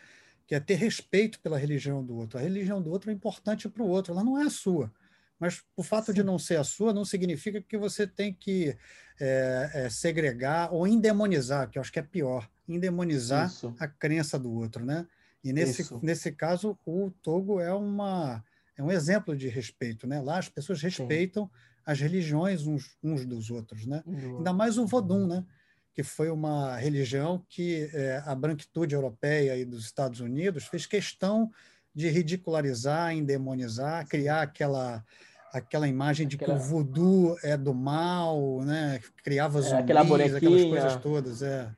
que 0.47 0.55
é 0.55 0.61
ter 0.61 0.75
respeito 0.75 1.41
pela 1.41 1.59
religião 1.59 2.05
do 2.05 2.17
outro. 2.17 2.39
A 2.39 2.43
religião 2.43 2.83
do 2.83 2.91
outro 2.91 3.11
é 3.11 3.15
importante 3.15 3.69
para 3.69 3.83
o 3.83 3.89
outro, 3.89 4.13
ela 4.13 4.25
não 4.25 4.39
é 4.39 4.45
a 4.45 4.51
sua. 4.51 4.93
Mas 5.39 5.63
o 5.77 5.83
fato 5.83 6.07
Sim. 6.07 6.15
de 6.15 6.23
não 6.23 6.39
ser 6.39 6.57
a 6.57 6.65
sua 6.65 6.93
não 6.93 7.05
significa 7.05 7.63
que 7.63 7.79
você 7.79 8.07
tem 8.07 8.35
que 8.35 8.77
é, 9.21 9.71
é, 9.73 9.91
segregar 9.91 10.73
ou 10.73 10.87
endemonizar, 10.87 11.71
que 11.71 11.79
eu 11.79 11.81
acho 11.81 11.93
que 11.93 12.01
é 12.01 12.03
pior, 12.03 12.49
endemonizar 12.69 13.47
Isso. 13.47 13.75
a 13.79 13.87
crença 13.87 14.39
do 14.39 14.53
outro, 14.53 14.85
né? 14.85 15.07
E 15.43 15.53
nesse, 15.53 15.87
nesse 16.03 16.33
caso, 16.33 16.77
o 16.85 17.11
Togo 17.23 17.61
é 17.61 17.73
uma 17.73 18.45
é 18.79 18.83
um 18.83 18.91
exemplo 18.93 19.37
de 19.37 19.49
respeito, 19.49 20.07
né? 20.07 20.21
Lá 20.21 20.39
as 20.39 20.49
pessoas 20.49 20.81
respeitam 20.81 21.47
Sim. 21.47 21.51
as 21.85 22.01
religiões 22.01 22.65
uns, 22.65 22.97
uns 23.03 23.27
dos 23.27 23.51
outros, 23.51 23.85
né? 23.85 24.03
Uhum. 24.07 24.39
Ainda 24.39 24.53
mais 24.53 24.79
o 24.79 24.87
Vodun, 24.87 25.27
né? 25.27 25.45
Que 25.93 26.05
foi 26.05 26.31
uma 26.31 26.77
religião 26.77 27.45
que 27.49 27.91
é, 27.93 28.23
a 28.25 28.35
branquitude 28.37 28.95
europeia 28.95 29.57
e 29.57 29.65
dos 29.65 29.85
Estados 29.85 30.21
Unidos 30.21 30.65
fez 30.67 30.87
questão 30.87 31.51
de 31.93 32.09
ridicularizar, 32.09 33.13
endemonizar, 33.13 34.07
criar 34.07 34.43
aquela 34.43 35.05
aquela 35.53 35.89
imagem 35.89 36.29
de 36.29 36.37
aquela... 36.37 36.55
que 36.55 36.61
o 36.61 36.63
voodoo 36.63 37.37
é 37.43 37.57
do 37.57 37.75
mal, 37.75 38.63
né? 38.63 39.01
Criava 39.25 39.61
zumbis, 39.61 39.79
é, 39.79 39.83
aquela 39.83 40.03
aquelas 40.03 40.65
coisas 40.65 40.97
todas, 40.97 41.43
é. 41.43 41.75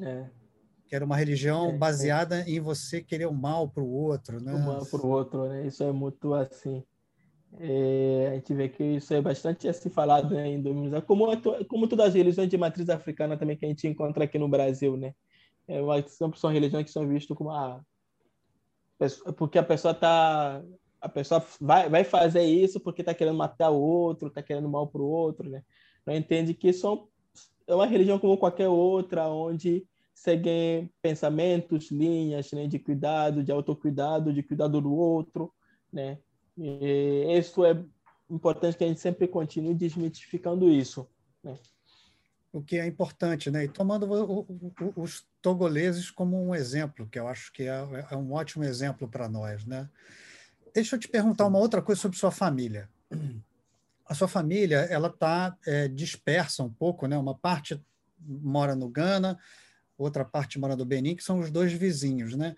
é 0.00 0.26
que 0.88 0.96
era 0.96 1.04
uma 1.04 1.16
religião 1.16 1.66
é, 1.66 1.70
é. 1.70 1.76
baseada 1.76 2.40
é. 2.40 2.50
em 2.50 2.60
você 2.60 3.02
querer 3.02 3.26
o 3.26 3.34
mal 3.34 3.68
para 3.68 3.82
o 3.82 3.92
outro, 3.92 4.42
né? 4.42 4.54
O 4.54 4.58
mal 4.58 4.86
para 4.86 5.00
o 5.00 5.08
outro, 5.08 5.48
né? 5.48 5.66
Isso 5.66 5.82
é 5.82 5.92
muito 5.92 6.34
assim. 6.34 6.82
É, 7.60 8.28
a 8.30 8.34
gente 8.34 8.54
vê 8.54 8.68
que 8.68 8.82
isso 8.82 9.12
é 9.14 9.22
bastante 9.22 9.68
assim 9.68 9.88
falado 9.88 10.34
né, 10.34 10.48
em 10.48 10.60
Dominicana, 10.60 11.00
como, 11.00 11.26
como 11.66 11.88
todas 11.88 12.08
as 12.08 12.14
religiões 12.14 12.48
de 12.48 12.58
matriz 12.58 12.90
africana 12.90 13.38
também 13.38 13.56
que 13.56 13.64
a 13.64 13.68
gente 13.68 13.88
encontra 13.88 14.24
aqui 14.24 14.38
no 14.38 14.48
Brasil, 14.48 14.96
né? 14.96 15.14
É, 15.66 15.80
sempre 16.08 16.38
são 16.38 16.50
religiões 16.50 16.84
que 16.84 16.90
são 16.90 17.06
vistas 17.06 17.36
como 17.36 17.50
a 17.50 17.80
ah, 19.00 19.32
porque 19.36 19.58
a 19.58 19.62
pessoa 19.62 19.94
tá 19.94 20.62
a 21.00 21.08
pessoa 21.08 21.44
vai, 21.60 21.88
vai 21.88 22.04
fazer 22.04 22.42
isso 22.42 22.80
porque 22.80 23.02
está 23.02 23.14
querendo 23.14 23.36
matar 23.36 23.70
o 23.70 23.80
outro, 23.80 24.28
está 24.28 24.42
querendo 24.42 24.68
mal 24.68 24.86
para 24.88 25.00
o 25.00 25.08
outro, 25.08 25.48
né? 25.48 25.62
Não 26.04 26.14
entende 26.14 26.54
que 26.54 26.72
são 26.72 27.08
é 27.66 27.74
uma 27.74 27.86
religião 27.86 28.18
como 28.18 28.38
qualquer 28.38 28.68
outra, 28.68 29.28
onde 29.28 29.86
seguem 30.18 30.90
pensamentos, 31.00 31.90
linhas 31.90 32.50
né, 32.50 32.66
de 32.66 32.78
cuidado, 32.78 33.44
de 33.44 33.52
autocuidado, 33.52 34.32
de 34.32 34.42
cuidado 34.42 34.80
do 34.80 34.92
outro, 34.92 35.52
né? 35.92 36.18
E 36.56 37.38
isso 37.38 37.64
é 37.64 37.80
importante 38.28 38.76
que 38.76 38.82
a 38.82 38.88
gente 38.88 39.00
sempre 39.00 39.28
continue 39.28 39.74
desmitificando 39.74 40.68
isso, 40.68 41.08
né? 41.42 41.56
O 42.52 42.60
que 42.60 42.78
é 42.78 42.86
importante, 42.86 43.48
né? 43.48 43.64
E 43.64 43.68
tomando 43.68 44.10
o, 44.10 44.40
o, 44.40 45.02
os 45.02 45.24
togoleses 45.40 46.10
como 46.10 46.42
um 46.44 46.52
exemplo, 46.52 47.06
que 47.06 47.18
eu 47.18 47.28
acho 47.28 47.52
que 47.52 47.62
é, 47.62 48.06
é 48.10 48.16
um 48.16 48.32
ótimo 48.32 48.64
exemplo 48.64 49.06
para 49.06 49.28
nós, 49.28 49.64
né? 49.64 49.88
Deixa 50.74 50.96
eu 50.96 51.00
te 51.00 51.06
perguntar 51.06 51.46
uma 51.46 51.58
outra 51.58 51.80
coisa 51.80 52.00
sobre 52.00 52.18
sua 52.18 52.32
família. 52.32 52.90
A 54.04 54.14
sua 54.14 54.26
família, 54.26 54.78
ela 54.90 55.08
está 55.08 55.56
é, 55.64 55.86
dispersa 55.86 56.64
um 56.64 56.72
pouco, 56.72 57.06
né? 57.06 57.16
Uma 57.16 57.36
parte 57.36 57.80
mora 58.20 58.74
no 58.74 58.88
Ghana, 58.88 59.38
outra 59.98 60.24
parte 60.24 60.58
mora 60.58 60.76
no 60.76 60.84
Benin, 60.84 61.16
que 61.16 61.24
são 61.24 61.40
os 61.40 61.50
dois 61.50 61.72
vizinhos, 61.72 62.36
né? 62.36 62.54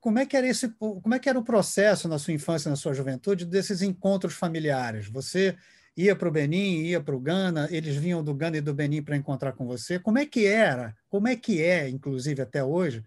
Como 0.00 0.18
é 0.18 0.26
que 0.26 0.36
era 0.36 0.48
esse, 0.48 0.68
como 0.70 1.14
é 1.14 1.18
que 1.18 1.28
era 1.28 1.38
o 1.38 1.44
processo 1.44 2.08
na 2.08 2.18
sua 2.18 2.34
infância, 2.34 2.68
na 2.68 2.74
sua 2.74 2.92
juventude 2.92 3.44
desses 3.44 3.82
encontros 3.82 4.34
familiares? 4.34 5.06
Você 5.08 5.56
ia 5.96 6.16
para 6.16 6.28
o 6.28 6.32
Benin, 6.32 6.82
ia 6.82 7.00
para 7.00 7.14
o 7.14 7.20
Ghana, 7.20 7.68
eles 7.70 7.94
vinham 7.94 8.24
do 8.24 8.34
Ghana 8.34 8.56
e 8.56 8.60
do 8.60 8.74
Benin 8.74 9.02
para 9.02 9.16
encontrar 9.16 9.52
com 9.52 9.66
você. 9.66 9.98
Como 9.98 10.18
é 10.18 10.26
que 10.26 10.46
era? 10.46 10.96
Como 11.08 11.28
é 11.28 11.36
que 11.36 11.62
é, 11.62 11.88
inclusive 11.88 12.42
até 12.42 12.64
hoje, 12.64 13.04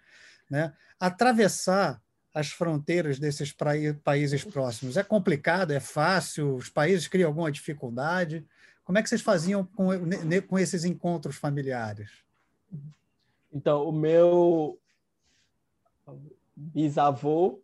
né? 0.50 0.72
Atravessar 0.98 2.02
as 2.34 2.50
fronteiras 2.50 3.20
desses 3.20 3.54
países 4.04 4.44
próximos? 4.44 4.96
É 4.96 5.04
complicado? 5.04 5.72
É 5.72 5.80
fácil? 5.80 6.56
Os 6.56 6.70
países 6.70 7.08
criam 7.08 7.28
alguma 7.28 7.52
dificuldade? 7.52 8.46
Como 8.86 8.98
é 8.98 9.04
que 9.04 9.10
vocês 9.10 9.22
faziam 9.22 9.66
com, 9.66 9.90
com 10.48 10.60
esses 10.60 10.86
encontros 10.86 11.36
familiares? 11.36 12.12
Então, 13.56 13.88
o 13.88 13.92
meu 13.94 14.78
bisavô, 16.54 17.64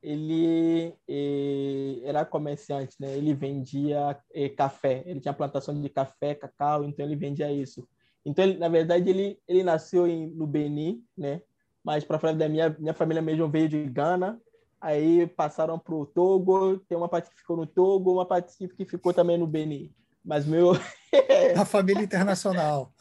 ele, 0.00 0.94
ele 1.08 2.00
era 2.04 2.24
comerciante, 2.24 2.94
né? 3.00 3.16
Ele 3.16 3.34
vendia 3.34 4.16
café. 4.56 5.02
Ele 5.04 5.18
tinha 5.18 5.34
plantação 5.34 5.78
de 5.80 5.88
café, 5.88 6.36
cacau, 6.36 6.84
então 6.84 7.04
ele 7.04 7.16
vendia 7.16 7.50
isso. 7.50 7.88
Então, 8.24 8.44
ele, 8.44 8.56
na 8.56 8.68
verdade, 8.68 9.10
ele, 9.10 9.36
ele 9.48 9.64
nasceu 9.64 10.06
em, 10.06 10.28
no 10.28 10.46
Benin, 10.46 11.04
né? 11.18 11.42
Mas, 11.82 12.04
para 12.04 12.20
falar 12.20 12.34
da 12.34 12.48
minha, 12.48 12.70
minha 12.78 12.94
família 12.94 13.20
mesmo 13.20 13.48
veio 13.48 13.68
de 13.68 13.84
Gana. 13.86 14.40
Aí 14.80 15.26
passaram 15.26 15.76
para 15.76 15.94
o 15.94 16.06
Togo. 16.06 16.78
Tem 16.88 16.96
uma 16.96 17.08
parte 17.08 17.30
que 17.30 17.36
ficou 17.36 17.56
no 17.56 17.66
Togo, 17.66 18.12
uma 18.12 18.26
parte 18.26 18.68
que 18.68 18.84
ficou 18.84 19.12
também 19.12 19.36
no 19.36 19.46
Benin. 19.48 19.92
Mas 20.24 20.46
meu. 20.46 20.70
A 21.58 21.64
família 21.64 22.04
internacional. 22.04 22.92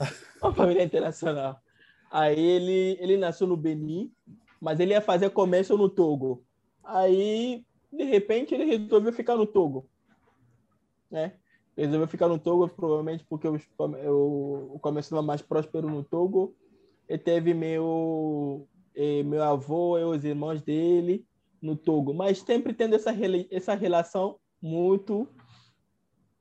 A 0.42 0.52
família 0.52 0.84
internacional. 0.84 1.62
Aí 2.12 2.38
ele, 2.40 2.98
ele 3.00 3.18
nasceu 3.18 3.48
no 3.48 3.56
Benin, 3.56 4.12
mas 4.60 4.80
ele 4.80 4.92
ia 4.92 5.00
fazer 5.02 5.30
comércio 5.30 5.78
no 5.78 5.88
Togo. 5.88 6.44
Aí, 6.84 7.66
de 7.92 8.04
repente, 8.04 8.54
ele 8.54 8.66
resolveu 8.66 9.14
ficar 9.14 9.38
no 9.38 9.46
Togo. 9.46 9.88
Né? 11.10 11.34
Resolveu 11.78 12.08
ficar 12.08 12.28
no 12.28 12.38
Togo, 12.38 12.68
provavelmente 12.68 13.26
porque 13.30 13.48
o, 13.48 13.58
o, 13.80 14.76
o 14.76 14.80
comércio 14.80 15.10
estava 15.10 15.22
mais 15.22 15.42
próspero 15.42 15.90
no 15.90 16.04
Togo. 16.04 16.54
Ele 17.08 17.18
teve 17.18 17.54
meu, 17.54 18.68
meu 19.26 19.44
avô 19.44 19.98
e 19.98 20.04
os 20.04 20.26
irmãos 20.26 20.62
dele 20.62 21.26
no 21.62 21.78
Togo, 21.78 22.14
mas 22.14 22.40
sempre 22.40 22.74
tendo 22.74 22.96
essa, 22.96 23.12
essa 23.52 23.74
relação 23.74 24.38
muito 24.62 25.28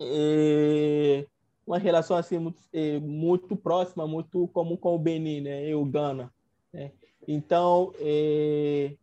eh, 0.00 1.26
uma 1.66 1.78
relação 1.78 2.16
assim 2.16 2.38
muito, 2.38 2.62
eh, 2.72 2.98
muito 2.98 3.56
próxima, 3.56 4.06
muito 4.06 4.48
comum 4.48 4.76
com 4.76 4.94
o 4.94 4.98
Benin, 4.98 5.40
né, 5.42 5.68
e 5.68 5.74
o 5.74 5.84
Ghana. 5.84 6.32
Né? 6.72 6.92
Então, 7.26 7.92
eh, 7.98 8.96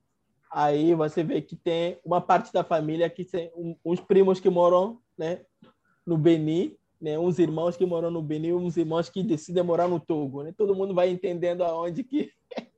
aí 0.51 0.93
você 0.93 1.23
vê 1.23 1.41
que 1.41 1.55
tem 1.55 1.97
uma 2.03 2.19
parte 2.19 2.51
da 2.51 2.63
família 2.63 3.09
que 3.09 3.23
tem 3.23 3.51
uns 3.85 3.99
primos 4.01 4.39
que 4.39 4.49
moram, 4.49 4.99
né, 5.17 5.41
no 6.05 6.17
Benin, 6.17 6.75
né, 6.99 7.17
uns 7.17 7.39
irmãos 7.39 7.77
que 7.77 7.85
moram 7.85 8.09
no 8.09 8.21
Benin, 8.21 8.53
uns 8.53 8.75
irmãos 8.75 9.09
que 9.09 9.21
decidem 9.23 9.63
morar 9.63 9.87
no 9.87 9.99
Togo, 9.99 10.43
né? 10.43 10.53
Todo 10.57 10.75
mundo 10.75 10.95
vai 10.95 11.09
entendendo 11.09 11.63
aonde 11.63 12.03
que 12.03 12.31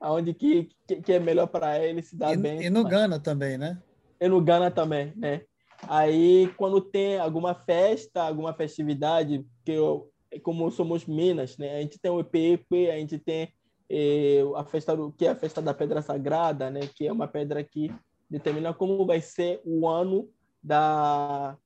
aonde 0.00 0.32
que, 0.32 0.70
que, 0.86 1.02
que 1.02 1.12
é 1.12 1.18
melhor 1.18 1.46
para 1.46 1.78
ele 1.84 2.02
se 2.02 2.16
dar 2.16 2.32
e, 2.32 2.36
bem. 2.36 2.62
E 2.62 2.70
no 2.70 2.82
mas... 2.82 2.92
Ghana 2.92 3.20
também, 3.20 3.58
né? 3.58 3.80
E 4.18 4.28
no 4.28 4.40
Ghana 4.40 4.70
também, 4.70 5.12
né? 5.16 5.42
Aí, 5.82 6.52
quando 6.56 6.80
tem 6.80 7.18
alguma 7.18 7.54
festa, 7.54 8.22
alguma 8.22 8.52
festividade, 8.52 9.44
que 9.64 9.72
eu, 9.72 10.10
como 10.42 10.70
somos 10.70 11.06
Minas, 11.06 11.56
né? 11.58 11.76
A 11.76 11.80
gente 11.80 11.98
tem 11.98 12.10
o 12.10 12.20
EPEP, 12.20 12.90
a 12.90 12.96
gente 12.98 13.18
tem 13.18 13.52
eh, 13.88 14.42
a 14.56 14.64
festa 14.64 14.96
do, 14.96 15.12
que 15.12 15.26
é 15.26 15.30
a 15.30 15.36
festa 15.36 15.62
da 15.62 15.74
Pedra 15.74 16.02
Sagrada, 16.02 16.70
né? 16.70 16.80
Que 16.94 17.06
é 17.06 17.12
uma 17.12 17.28
pedra 17.28 17.62
que 17.62 17.92
determina 18.28 18.74
como 18.74 19.06
vai 19.06 19.20
ser 19.20 19.60
o 19.64 19.86
ano 19.88 20.28
da 20.62 21.56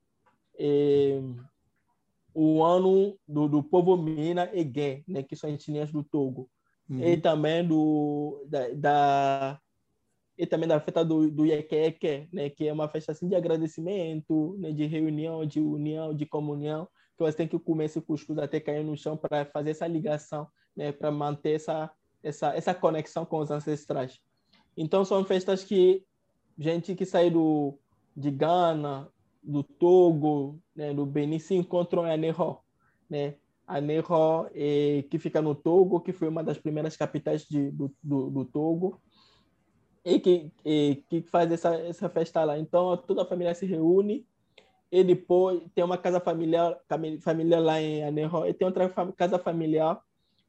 eh, 0.59 1.21
o 2.35 2.63
ano 2.63 3.19
do, 3.27 3.49
do 3.49 3.63
povo 3.63 3.97
Mina 3.97 4.51
Egué, 4.53 5.03
né? 5.09 5.23
Que 5.23 5.35
são 5.35 5.51
etnias 5.51 5.91
do 5.91 6.03
Togo. 6.05 6.49
Uhum. 6.89 7.03
E 7.03 7.17
também 7.17 7.67
do 7.67 8.45
da, 8.47 8.69
da 8.75 9.61
e 10.41 10.47
também 10.47 10.67
da 10.67 10.81
festa 10.81 11.05
do, 11.05 11.31
do 11.31 11.45
né, 11.45 12.49
que 12.49 12.67
é 12.67 12.73
uma 12.73 12.89
festa 12.89 13.13
assim 13.13 13.29
de 13.29 13.35
agradecimento, 13.35 14.57
né, 14.59 14.73
de 14.73 14.87
reunião, 14.87 15.45
de 15.45 15.61
união, 15.61 16.15
de 16.15 16.25
comunhão, 16.25 16.89
que 17.15 17.23
você 17.23 17.37
tem 17.37 17.47
que 17.47 17.59
comer 17.59 17.85
esse 17.85 18.01
cuscuz 18.01 18.39
até 18.39 18.59
cair 18.59 18.83
no 18.83 18.97
chão 18.97 19.19
para 19.19 19.45
fazer 19.45 19.73
essa 19.73 19.87
ligação, 19.87 20.49
né, 20.75 20.93
para 20.93 21.11
manter 21.11 21.57
essa, 21.57 21.91
essa, 22.23 22.57
essa 22.57 22.73
conexão 22.73 23.27
com 23.27 23.39
os 23.41 23.51
ancestrais. 23.51 24.19
Então, 24.75 25.05
são 25.05 25.23
festas 25.27 25.63
que 25.63 26.03
gente 26.59 26.95
que 26.95 27.05
sai 27.05 27.29
do, 27.29 27.79
de 28.17 28.31
Ghana, 28.31 29.13
do 29.43 29.63
Togo, 29.63 30.59
né, 30.75 30.95
do 30.95 31.05
Benin 31.05 31.39
se 31.39 31.55
encontram 31.55 32.07
em 32.07 32.13
Aneró, 32.13 32.63
né? 33.11 33.35
Aneró, 33.67 34.49
é, 34.55 35.05
que 35.11 35.19
fica 35.19 35.43
no 35.43 35.55
Togo, 35.55 36.01
que 36.01 36.15
foi 36.15 36.29
uma 36.29 36.43
das 36.43 36.57
primeiras 36.57 36.97
capitais 36.97 37.47
de, 37.47 37.71
do, 37.71 37.95
do, 38.03 38.31
do 38.31 38.45
Togo, 38.47 39.01
e 40.05 40.19
que, 40.19 40.51
e, 40.65 41.03
que 41.09 41.23
faz 41.23 41.51
essa, 41.53 41.75
essa 41.75 42.09
festa 42.09 42.45
lá. 42.45 42.59
Então, 42.59 42.97
toda 42.97 43.23
a 43.23 43.27
família 43.27 43.55
se 43.55 43.67
reúne 43.67 44.27
e 44.91 45.05
depois 45.05 45.63
tem 45.75 45.85
uma 45.85 45.99
casa 45.99 46.19
familiar, 46.19 46.77
família 47.21 47.61
lá 47.61 47.81
em 47.81 48.03
Aneró, 48.03 48.47
e 48.47 48.53
tem 48.53 48.67
outra 48.67 48.89
casa 49.17 49.39
familiar 49.39 50.01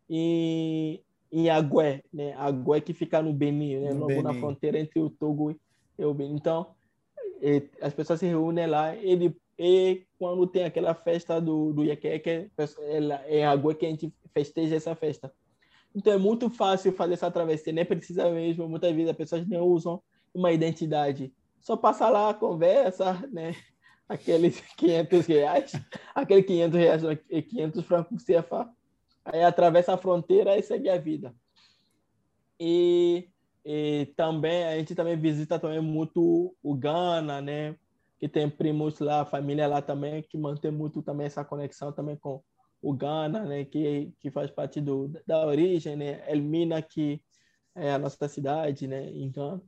em, 0.10 1.00
em 1.32 1.50
Agué, 1.50 2.04
né? 2.12 2.34
Agué 2.34 2.82
que 2.82 2.94
fica 2.94 3.22
no 3.22 3.34
Benin, 3.34 3.80
né? 3.80 3.94
No 3.94 4.08
Benin. 4.08 4.24
na 4.24 4.34
fronteira 4.34 4.80
entre 4.80 5.00
o 5.00 5.10
Togo 5.10 5.56
e 5.98 6.06
o 6.06 6.14
Benin. 6.14 6.36
Então, 6.36 6.68
e, 7.42 7.64
as 7.82 7.94
pessoas 7.94 8.20
se 8.20 8.26
reúnem 8.26 8.66
lá 8.66 8.96
e, 8.96 9.32
e 9.60 10.04
quando 10.18 10.48
tem 10.48 10.64
aquela 10.64 10.96
festa 10.96 11.40
do, 11.40 11.72
do 11.72 11.84
Iaqueque, 11.84 12.30
é 12.30 12.50
em 13.30 13.46
Agué 13.46 13.76
que 13.76 13.86
a 13.86 13.90
gente 13.90 14.12
festeja 14.34 14.76
essa 14.76 14.96
festa. 14.96 15.32
Então, 15.96 16.14
é 16.14 16.18
muito 16.18 16.50
fácil 16.50 16.94
fazer 16.94 17.14
essa 17.14 17.32
travessia, 17.32 17.74
nem 17.74 17.86
precisa 17.86 18.30
mesmo, 18.30 18.68
muitas 18.68 18.94
vezes 18.94 19.12
as 19.12 19.18
pessoas 19.18 19.48
nem 19.48 19.60
usam 19.60 20.02
uma 20.34 20.52
identidade. 20.52 21.34
Só 21.60 21.76
passa 21.76 22.10
lá, 22.10 22.34
conversa, 22.34 23.14
né? 23.32 23.56
aqueles 24.12 24.62
500 24.76 25.26
reais, 25.26 25.72
aquele 26.14 26.44
500 26.44 26.80
reais, 26.80 27.02
500 27.50 27.86
francos 27.86 28.24
CFA, 28.24 28.70
aí 29.24 29.44
atravessa 29.44 29.94
a 29.94 29.98
fronteira 29.98 30.58
e 30.58 30.64
segue 30.64 30.90
a 30.90 30.98
vida. 30.98 31.34
E, 32.60 33.30
e 33.66 34.14
também, 34.16 34.66
a 34.66 34.78
gente 34.78 34.94
também 34.94 35.18
visita 35.18 35.58
também 35.58 35.82
muito 35.82 36.56
o 36.62 36.76
Ghana, 36.76 37.42
né? 37.42 37.76
Que 38.20 38.28
tem 38.28 38.48
primos 38.48 39.00
lá, 39.00 39.26
família 39.26 39.68
lá 39.68 39.82
também, 39.82 40.22
que 40.22 40.38
mantém 40.38 40.72
muito 40.72 41.02
também 41.02 41.26
essa 41.26 41.44
conexão 41.44 41.92
também 41.92 42.16
com 42.16 42.44
o 42.82 42.94
Ghana, 42.94 43.46
né? 43.46 43.66
Que, 43.66 44.12
que 44.20 44.32
faz 44.32 44.50
parte 44.50 44.82
do, 44.82 45.10
da 45.26 45.46
origem, 45.46 45.96
né? 45.96 46.24
Elmina, 46.32 46.82
que 46.82 47.22
é 47.76 47.92
a 47.92 48.00
nossa 48.00 48.28
cidade, 48.28 48.88
né? 48.88 49.10
Em 49.10 49.30
Ghana. 49.30 49.62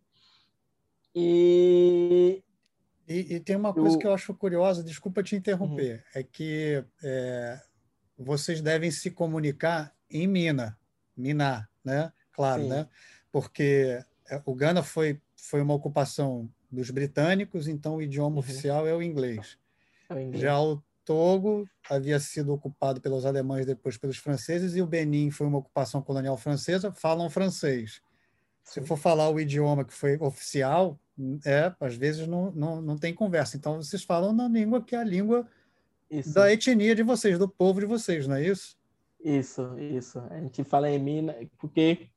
E 1.15 2.43
e, 3.08 3.36
e, 3.36 3.39
tem 3.39 3.56
uma 3.56 3.73
coisa 3.73 3.97
que 3.97 4.08
eu 4.08 4.13
acho 4.13 4.34
curiosa, 4.34 4.82
desculpa 4.82 5.21
te 5.21 5.36
interromper, 5.36 5.95
uhum. 5.95 6.21
é 6.21 6.23
que 6.23 6.84
é, 7.04 7.62
vocês 8.17 8.62
devem 8.62 8.89
se 8.91 9.12
comunicar 9.12 9.93
em 10.10 10.26
Mina, 10.26 10.78
Miná, 11.15 11.67
né? 11.84 12.13
Claro, 12.32 12.63
Sim. 12.63 12.69
né? 12.69 12.88
Porque 13.30 14.02
é, 14.30 14.41
o 14.45 14.56
Ghana 14.56 14.82
foi, 14.82 15.19
foi 15.36 15.62
uma 15.62 15.73
ocupação 15.73 16.49
dos 16.71 16.89
britânicos, 16.91 17.67
então 17.67 17.97
o 17.97 18.02
idioma 18.02 18.36
uhum. 18.36 18.39
oficial 18.39 18.88
é 18.88 18.93
o 18.93 19.02
inglês. 19.02 19.58
É 20.10 20.13
o 20.13 20.19
inglês. 20.19 20.41
Já 20.41 20.60
o 20.62 20.82
Togo 21.06 21.68
havia 21.89 22.20
sido 22.20 22.54
ocupado 22.54 23.02
pelos 23.02 23.26
alemães, 23.26 23.66
depois 23.66 23.98
pelos 23.98 24.18
franceses, 24.18 24.76
e 24.76 24.82
o 24.82 24.88
Benin 24.88 25.32
foi 25.32 25.48
uma 25.48 25.58
ocupação 25.60 26.02
colonial 26.02 26.38
francesa, 26.38 26.92
falam 26.92 27.30
francês. 27.30 28.02
Se 28.63 28.82
for 28.82 28.98
falar 28.98 29.30
o 29.30 29.39
idioma 29.39 29.84
que 29.84 29.94
foi 29.94 30.18
oficial, 30.18 31.00
é, 31.46 31.74
às 31.80 31.96
vezes 31.96 32.28
não, 32.28 32.52
não, 32.52 32.82
não 32.82 32.98
tem 32.98 33.13
conversa. 33.13 33.58
Então, 33.58 33.78
vocês 33.82 34.04
falam 34.04 34.34
na 34.34 34.48
língua 34.48 34.82
que 34.82 34.96
é 34.96 35.00
a 35.00 35.04
língua 35.04 35.48
isso. 36.10 36.34
da 36.34 36.52
etnia 36.52 36.96
de 36.96 37.04
vocês, 37.04 37.38
do 37.38 37.48
povo 37.48 37.80
de 37.80 37.86
vocês, 37.86 38.28
não 38.28 38.36
é 38.36 38.46
isso? 38.46 38.78
Isso, 39.24 39.78
isso. 39.80 40.20
A 40.30 40.39
gente 40.39 40.63
fala 40.63 40.89
em 40.89 41.00
Mina, 41.00 41.36
porque 41.58 42.10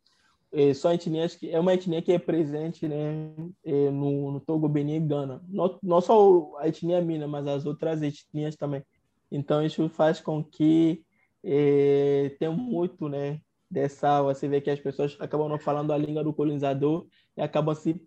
é, 0.56 0.72
só 0.72 0.90
etnias 0.90 1.34
que 1.34 1.50
é 1.50 1.60
uma 1.60 1.74
etnia 1.74 2.00
que 2.00 2.10
é 2.10 2.18
presente 2.18 2.88
né, 2.88 3.30
é, 3.62 3.90
no, 3.90 4.32
no 4.32 4.40
Togo, 4.40 4.66
Benin 4.66 4.94
e 4.94 5.00
Gana. 5.00 5.44
Não, 5.46 5.78
não 5.82 6.00
só 6.00 6.56
a 6.58 6.66
etnia 6.66 7.02
Mina, 7.02 7.28
mas 7.28 7.46
as 7.46 7.66
outras 7.66 8.00
etnias 8.00 8.56
também. 8.56 8.82
Então, 9.30 9.62
isso 9.62 9.86
faz 9.90 10.18
com 10.18 10.42
que 10.42 11.04
é, 11.44 12.34
tenha 12.38 12.50
muito 12.50 13.06
né, 13.06 13.38
dessa. 13.70 14.22
Você 14.22 14.48
vê 14.48 14.62
que 14.62 14.70
as 14.70 14.80
pessoas 14.80 15.14
acabam 15.20 15.46
não 15.46 15.58
falando 15.58 15.92
a 15.92 15.98
língua 15.98 16.24
do 16.24 16.32
colonizador 16.32 17.06
e 17.36 17.42
acabam 17.42 17.74
se 17.74 18.00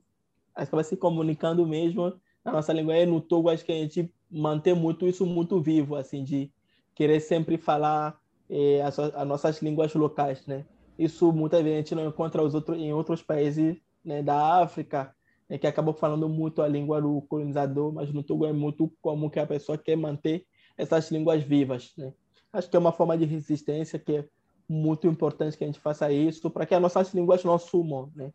acaba 0.55 0.83
se 0.83 0.97
comunicando 0.97 1.67
mesmo 1.67 2.19
na 2.43 2.51
nossa 2.51 2.73
língua. 2.73 2.97
E 2.97 3.05
no 3.05 3.21
Togo, 3.21 3.49
acho 3.49 3.63
que 3.63 3.71
a 3.71 3.75
gente 3.75 4.11
mantém 4.29 4.73
muito 4.73 5.07
isso 5.07 5.23
muito 5.23 5.61
vivo, 5.61 5.95
assim, 5.95 6.23
de 6.23 6.51
querer 6.95 7.19
sempre 7.19 7.59
falar 7.59 8.19
eh, 8.49 8.81
as, 8.81 8.97
as, 8.97 9.27
nossas 9.27 9.61
línguas 9.61 9.93
locais, 9.93 10.47
né? 10.47 10.65
Isso 10.99 11.31
muitas 11.31 11.63
vezes 11.63 11.75
a 11.75 11.79
gente 11.79 11.95
não 11.95 12.09
encontra 12.09 12.43
os 12.43 12.53
outros, 12.53 12.77
em 12.77 12.91
outros 12.91 13.23
países 13.23 13.77
né, 14.03 14.21
da 14.21 14.61
África, 14.61 15.15
né, 15.47 15.57
que 15.57 15.65
acabam 15.65 15.95
falando 15.95 16.27
muito 16.27 16.61
a 16.61 16.67
língua 16.67 17.01
do 17.01 17.21
colonizador, 17.21 17.93
mas 17.93 18.11
no 18.11 18.21
Togo 18.21 18.45
é 18.45 18.51
muito 18.51 18.91
comum 19.01 19.29
que 19.29 19.39
a 19.39 19.47
pessoa 19.47 19.77
quer 19.77 19.95
manter 19.95 20.45
essas 20.77 21.09
línguas 21.09 21.41
vivas, 21.41 21.93
né? 21.97 22.11
Acho 22.51 22.69
que 22.69 22.75
é 22.75 22.79
uma 22.79 22.91
forma 22.91 23.17
de 23.17 23.23
resistência 23.23 23.97
que 23.97 24.17
é 24.17 24.25
muito 24.67 25.07
importante 25.07 25.57
que 25.57 25.63
a 25.63 25.67
gente 25.67 25.79
faça 25.79 26.11
isso 26.11 26.49
para 26.49 26.65
que 26.65 26.75
as 26.75 26.81
nossas 26.81 27.13
línguas 27.13 27.45
não 27.45 27.57
sumam, 27.57 28.11
né? 28.13 28.33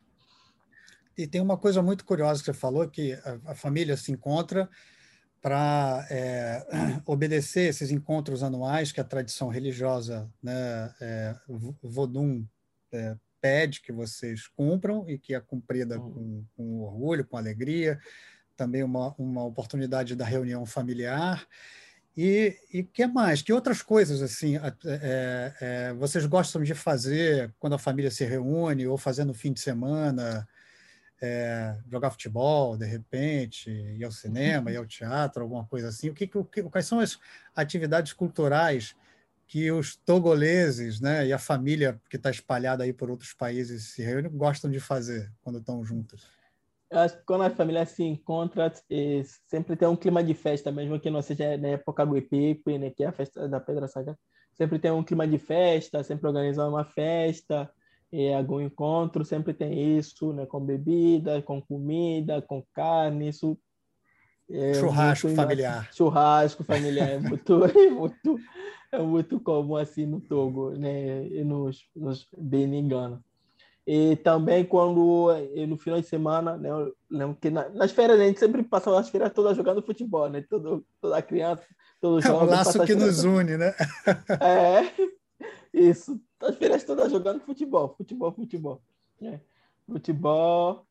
E 1.18 1.26
tem 1.26 1.42
uma 1.42 1.58
coisa 1.58 1.82
muito 1.82 2.04
curiosa 2.04 2.40
que 2.40 2.46
você 2.46 2.54
falou, 2.54 2.88
que 2.88 3.12
a, 3.12 3.52
a 3.52 3.54
família 3.54 3.96
se 3.96 4.10
encontra 4.10 4.70
para 5.42 6.06
é, 6.10 6.66
obedecer 7.04 7.68
esses 7.68 7.90
encontros 7.90 8.42
anuais 8.42 8.90
que 8.90 9.00
a 9.00 9.04
tradição 9.04 9.48
religiosa 9.48 10.32
né, 10.42 10.94
é, 10.98 11.36
Vodun 11.82 12.46
é, 12.94 13.16
pede 13.40 13.82
que 13.82 13.92
vocês 13.92 14.48
cumpram 14.48 15.08
e 15.08 15.18
que 15.18 15.34
é 15.34 15.40
cumprida 15.40 15.98
com, 15.98 16.44
com 16.56 16.80
orgulho, 16.80 17.26
com 17.26 17.36
alegria, 17.36 17.98
também 18.56 18.82
uma, 18.82 19.14
uma 19.18 19.44
oportunidade 19.44 20.16
da 20.16 20.24
reunião 20.24 20.64
familiar. 20.64 21.46
E 22.16 22.56
o 22.72 22.84
que 22.84 23.06
mais? 23.06 23.42
Que 23.42 23.52
outras 23.52 23.82
coisas 23.82 24.22
assim 24.22 24.56
é, 24.56 25.54
é, 25.60 25.92
vocês 25.94 26.24
gostam 26.26 26.62
de 26.62 26.72
fazer 26.72 27.52
quando 27.58 27.74
a 27.74 27.78
família 27.78 28.10
se 28.10 28.24
reúne 28.24 28.86
ou 28.86 28.96
fazendo 28.96 29.28
no 29.28 29.34
fim 29.34 29.52
de 29.52 29.60
semana? 29.60 30.48
é, 31.24 31.78
jogar 31.90 32.10
futebol, 32.10 32.76
de 32.76 32.84
repente, 32.84 33.70
ir 33.70 34.04
ao 34.04 34.12
cinema, 34.12 34.70
ir 34.70 34.76
ao 34.76 34.86
teatro, 34.86 35.42
alguma 35.42 35.64
coisa 35.66 35.88
assim? 35.88 36.10
O 36.10 36.14
que, 36.14 36.30
o 36.34 36.44
que, 36.44 36.62
quais 36.64 36.86
são 36.86 37.00
as 37.00 37.18
atividades 37.56 38.12
culturais 38.12 38.94
que 39.46 39.70
os 39.70 39.96
togoleses 39.96 41.00
né, 41.00 41.26
e 41.26 41.32
a 41.32 41.38
família 41.38 42.00
que 42.08 42.16
está 42.16 42.30
espalhada 42.30 42.84
aí 42.84 42.92
por 42.92 43.10
outros 43.10 43.32
países 43.32 43.92
se 43.92 44.02
reúnem 44.02 44.30
gostam 44.30 44.70
de 44.70 44.80
fazer 44.80 45.32
quando 45.42 45.58
estão 45.58 45.84
juntos? 45.84 46.28
acho 46.90 47.16
que 47.16 47.24
quando 47.24 47.42
a 47.42 47.50
família 47.50 47.84
se 47.86 48.04
encontra, 48.04 48.72
sempre 49.46 49.76
tem 49.76 49.88
um 49.88 49.96
clima 49.96 50.22
de 50.22 50.34
festa, 50.34 50.70
mesmo 50.70 51.00
que 51.00 51.10
não 51.10 51.22
seja 51.22 51.56
na 51.56 51.68
época 51.68 52.06
do 52.06 52.14
né, 52.14 52.90
que 52.90 53.02
é 53.02 53.06
a 53.06 53.12
festa 53.12 53.48
da 53.48 53.58
Pedra 53.58 53.88
Sagrada. 53.88 54.18
Sempre 54.52 54.78
tem 54.78 54.92
um 54.92 55.02
clima 55.02 55.26
de 55.26 55.38
festa, 55.38 56.04
sempre 56.04 56.28
organizar 56.28 56.68
uma 56.68 56.84
festa, 56.84 57.68
e 58.12 58.32
algum 58.32 58.60
encontro 58.60 59.24
sempre 59.24 59.52
tem 59.52 59.98
isso, 59.98 60.32
né? 60.32 60.46
Com 60.46 60.60
bebida, 60.60 61.42
com 61.42 61.60
comida, 61.60 62.40
com 62.40 62.64
carne, 62.72 63.28
isso. 63.28 63.58
É 64.50 64.74
churrasco 64.74 65.26
muito, 65.26 65.36
familiar. 65.36 65.88
Churrasco 65.92 66.64
familiar 66.64 67.10
é 67.10 67.18
muito, 67.18 67.64
é 67.64 67.90
muito, 67.90 68.38
é 68.92 68.98
muito 68.98 69.40
comum 69.40 69.76
assim 69.76 70.06
no 70.06 70.20
Togo, 70.20 70.70
né? 70.70 71.26
E 71.26 71.42
nos, 71.44 71.84
nos 71.94 72.26
Beningana. 72.36 73.22
E 73.86 74.16
também 74.16 74.64
quando 74.64 75.28
no 75.68 75.76
final 75.76 76.00
de 76.00 76.06
semana, 76.06 76.56
né, 76.56 76.70
eu 76.70 76.94
lembro 77.10 77.36
que 77.38 77.50
na, 77.50 77.68
nas 77.68 77.92
férias 77.92 78.18
a 78.18 78.24
gente 78.24 78.40
sempre 78.40 78.62
passava 78.62 78.98
as 78.98 79.10
férias 79.10 79.32
todas 79.32 79.56
jogando 79.56 79.82
futebol, 79.82 80.28
né? 80.28 80.42
Todo, 80.48 80.84
toda 81.00 81.20
criança, 81.20 81.64
todos 82.00 82.24
É 82.24 82.32
o 82.32 82.44
laço 82.44 82.82
que 82.84 82.94
nos 82.94 83.24
une, 83.24 83.58
né? 83.58 83.74
É, 84.40 84.90
isso 85.72 86.18
as 86.44 86.56
feiras 86.56 86.84
todas 86.84 87.10
jogando 87.10 87.40
futebol, 87.40 87.94
futebol, 87.96 88.32
futebol. 88.32 88.82
É. 89.22 89.40
Futebol. 89.86 90.86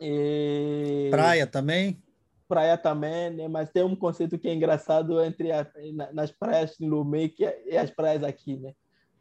E... 0.00 1.08
Praia 1.10 1.46
também? 1.46 2.02
Praia 2.48 2.76
também, 2.76 3.30
né? 3.30 3.48
mas 3.48 3.70
tem 3.70 3.82
um 3.82 3.96
conceito 3.96 4.38
que 4.38 4.48
é 4.48 4.54
engraçado 4.54 5.22
entre 5.22 5.50
a, 5.50 5.66
nas 6.12 6.30
praias 6.30 6.76
de 6.78 6.86
Lumé 6.86 7.30
e 7.66 7.76
as 7.76 7.90
praias 7.90 8.22
aqui, 8.22 8.56
né? 8.56 8.72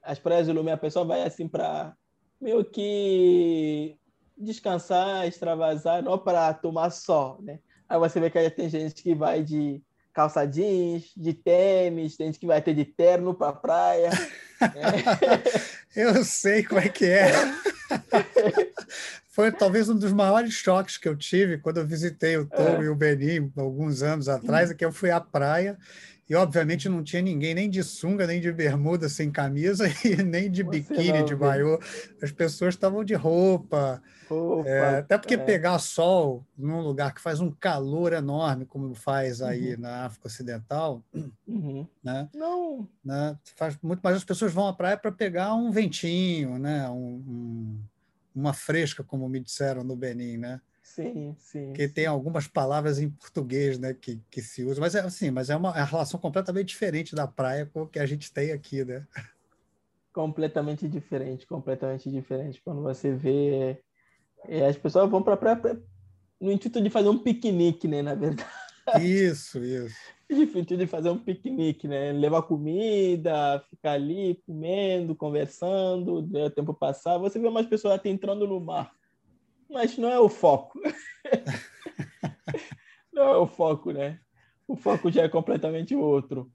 As 0.01 0.19
praias 0.19 0.47
de 0.47 0.51
Lumé, 0.51 0.73
a 0.73 0.77
pessoa 0.77 1.05
vai 1.05 1.23
assim 1.23 1.47
para 1.47 1.93
meio 2.41 2.65
que 2.65 3.97
descansar, 4.37 5.25
extravasar, 5.25 6.03
não 6.03 6.17
para 6.17 6.53
tomar 6.53 6.89
sol, 6.89 7.39
né? 7.41 7.59
Aí 7.87 7.97
você 7.97 8.19
vê 8.19 8.29
que 8.29 8.49
tem 8.49 8.69
gente 8.69 9.01
que 9.01 9.15
vai 9.15 9.43
de 9.43 9.81
calça 10.13 10.45
jeans, 10.45 11.11
de 11.15 11.33
tênis, 11.33 12.15
tem 12.15 12.27
gente 12.27 12.39
que 12.39 12.45
vai 12.45 12.61
ter 12.61 12.73
de 12.73 12.85
terno 12.85 13.33
para 13.33 13.53
praia. 13.53 14.11
Eu 15.95 16.23
sei 16.23 16.63
como 16.63 16.79
é 16.79 16.89
que 16.89 17.05
é. 17.05 17.31
Foi 19.33 19.51
talvez 19.51 19.89
um 19.89 19.97
dos 19.97 20.13
maiores 20.13 20.53
choques 20.53 20.95
que 20.95 21.09
eu 21.09 21.15
tive 21.15 21.57
quando 21.57 21.77
eu 21.77 21.87
visitei 21.87 22.37
o 22.37 22.45
Togo 22.45 22.83
é. 22.83 22.85
e 22.85 22.87
o 22.87 22.95
Benin 22.95 23.51
alguns 23.57 24.03
anos 24.03 24.29
atrás, 24.29 24.69
é 24.69 24.75
que 24.75 24.85
eu 24.85 24.91
fui 24.91 25.09
à 25.09 25.19
praia 25.19 25.75
E, 26.29 26.35
obviamente, 26.35 26.87
não 26.87 27.03
tinha 27.03 27.21
ninguém 27.21 27.55
nem 27.55 27.67
de 27.67 27.83
sunga, 27.83 28.27
nem 28.27 28.39
de 28.39 28.51
bermuda 28.51 29.09
sem 29.09 29.31
camisa, 29.31 29.85
e 30.05 30.21
nem 30.21 30.51
de 30.51 30.63
biquíni, 30.63 31.25
de 31.25 31.35
baiô. 31.35 31.79
As 32.21 32.31
pessoas 32.31 32.75
estavam 32.75 33.03
de 33.03 33.15
roupa. 33.15 34.03
Opa, 34.29 34.69
é, 34.69 34.99
até 34.99 35.17
porque 35.17 35.33
é. 35.33 35.37
pegar 35.37 35.79
sol 35.79 36.45
num 36.55 36.81
lugar 36.81 37.11
que 37.11 37.19
faz 37.19 37.39
um 37.39 37.49
calor 37.49 38.13
enorme, 38.13 38.65
como 38.67 38.93
faz 38.93 39.41
aí 39.41 39.73
uhum. 39.73 39.81
na 39.81 40.05
África 40.05 40.27
Ocidental, 40.27 41.03
uhum. 41.47 41.87
né? 42.03 42.29
Não. 42.35 42.87
Né? 43.03 43.35
Faz 43.55 43.77
muito, 43.81 43.99
mas 44.03 44.15
as 44.15 44.23
pessoas 44.23 44.53
vão 44.53 44.67
à 44.67 44.73
praia 44.73 44.95
para 44.95 45.11
pegar 45.11 45.55
um 45.55 45.71
ventinho, 45.71 46.59
né? 46.59 46.87
Um, 46.89 47.23
um, 47.27 47.83
uma 48.35 48.53
fresca, 48.53 49.03
como 49.03 49.27
me 49.29 49.39
disseram 49.39 49.83
no 49.83 49.95
Benin, 49.95 50.37
né? 50.37 50.61
Sim, 50.81 51.35
sim. 51.39 51.73
Que 51.73 51.87
sim. 51.87 51.93
tem 51.93 52.05
algumas 52.05 52.47
palavras 52.47 52.99
em 52.99 53.09
português, 53.09 53.79
né, 53.79 53.93
que, 53.93 54.21
que 54.29 54.41
se 54.41 54.63
usam, 54.63 54.81
mas 54.81 54.95
é 54.95 54.99
assim, 54.99 55.31
mas 55.31 55.49
é 55.49 55.55
uma, 55.55 55.69
é 55.69 55.79
uma 55.79 55.85
relação 55.85 56.19
completamente 56.19 56.67
diferente 56.67 57.15
da 57.15 57.25
praia 57.25 57.65
com 57.65 57.83
o 57.83 57.87
que 57.87 57.99
a 57.99 58.05
gente 58.05 58.31
tem 58.31 58.51
aqui, 58.51 58.83
né? 58.83 59.07
Completamente 60.13 60.87
diferente, 60.87 61.47
completamente 61.47 62.11
diferente. 62.11 62.61
Quando 62.63 62.83
você 62.83 63.11
vê, 63.11 63.81
é, 64.45 64.67
as 64.67 64.77
pessoas 64.77 65.09
vão 65.09 65.23
para 65.23 65.33
a 65.33 65.37
praia 65.37 65.81
no 66.39 66.51
intuito 66.51 66.81
de 66.81 66.89
fazer 66.89 67.09
um 67.09 67.17
piquenique, 67.17 67.87
né, 67.87 68.01
na 68.01 68.13
verdade. 68.13 68.49
Isso, 69.01 69.59
isso. 69.63 69.95
Intuito 70.29 70.75
de 70.75 70.87
fazer 70.87 71.09
um 71.09 71.19
piquenique, 71.19 71.87
né? 71.87 72.11
Levar 72.11 72.41
comida, 72.43 73.63
ficar 73.69 73.91
ali 73.91 74.41
comendo, 74.45 75.15
conversando, 75.15 76.25
ver 76.25 76.45
o 76.45 76.49
tempo 76.49 76.73
passar. 76.73 77.17
Você 77.19 77.37
vê 77.39 77.47
umas 77.47 77.67
pessoas 77.67 77.95
até 77.95 78.09
entrando 78.09 78.47
no 78.47 78.59
mar 78.59 78.91
mas 79.73 79.97
não 79.97 80.09
é 80.09 80.19
o 80.19 80.29
foco. 80.29 80.79
não 83.11 83.23
é 83.23 83.37
o 83.37 83.47
foco, 83.47 83.91
né? 83.91 84.19
O 84.67 84.75
foco 84.75 85.11
já 85.11 85.23
é 85.23 85.29
completamente 85.29 85.95
outro. 85.95 86.51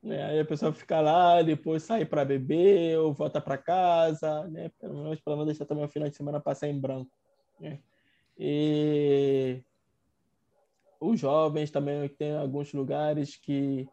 Né? 0.00 0.22
Aí 0.24 0.40
a 0.40 0.44
pessoa 0.44 0.72
fica 0.72 1.00
lá, 1.00 1.42
depois 1.42 1.82
sai 1.82 2.06
para 2.06 2.24
beber 2.24 2.98
ou 2.98 3.12
volta 3.12 3.40
para 3.40 3.58
casa, 3.58 4.46
né? 4.48 4.70
Pelo 4.78 5.02
menos 5.02 5.20
para 5.20 5.36
não 5.36 5.44
deixar 5.44 5.66
também 5.66 5.84
o 5.84 5.88
final 5.88 6.08
de 6.08 6.16
semana 6.16 6.40
passar 6.40 6.68
em 6.68 6.80
branco. 6.80 7.10
Né? 7.58 7.80
E 8.38 9.62
os 11.00 11.18
jovens 11.18 11.70
também 11.70 12.08
tem 12.08 12.36
alguns 12.36 12.72
lugares 12.72 13.36
que 13.36 13.88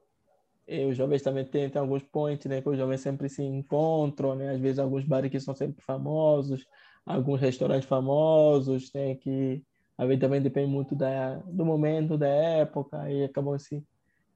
os 0.87 0.97
jovens 0.97 1.21
também 1.21 1.45
têm, 1.45 1.69
tem 1.69 1.79
alguns 1.81 2.03
points, 2.03 2.45
né? 2.45 2.61
Que 2.61 2.69
os 2.69 2.77
jovens 2.77 2.99
sempre 2.99 3.29
se 3.29 3.41
encontram, 3.41 4.35
né? 4.35 4.51
Às 4.51 4.59
vezes 4.59 4.79
alguns 4.79 5.05
bares 5.05 5.31
que 5.31 5.39
são 5.39 5.55
sempre 5.55 5.81
famosos, 5.81 6.65
alguns 7.05 7.39
restaurantes 7.39 7.87
famosos, 7.87 8.89
tem 8.89 9.15
que 9.15 9.63
a 9.97 10.05
vezes 10.05 10.21
também 10.21 10.41
depende 10.41 10.69
muito 10.69 10.95
da, 10.95 11.37
do 11.37 11.65
momento, 11.65 12.17
da 12.17 12.27
época, 12.27 13.09
e 13.09 13.23
acabam 13.23 13.57
se 13.57 13.83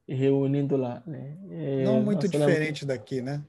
reunindo 0.08 0.76
lá. 0.76 1.02
Né? 1.06 1.36
É, 1.50 1.84
não 1.84 2.02
muito 2.02 2.26
diferente 2.26 2.84
daqui, 2.84 3.22
né? 3.22 3.44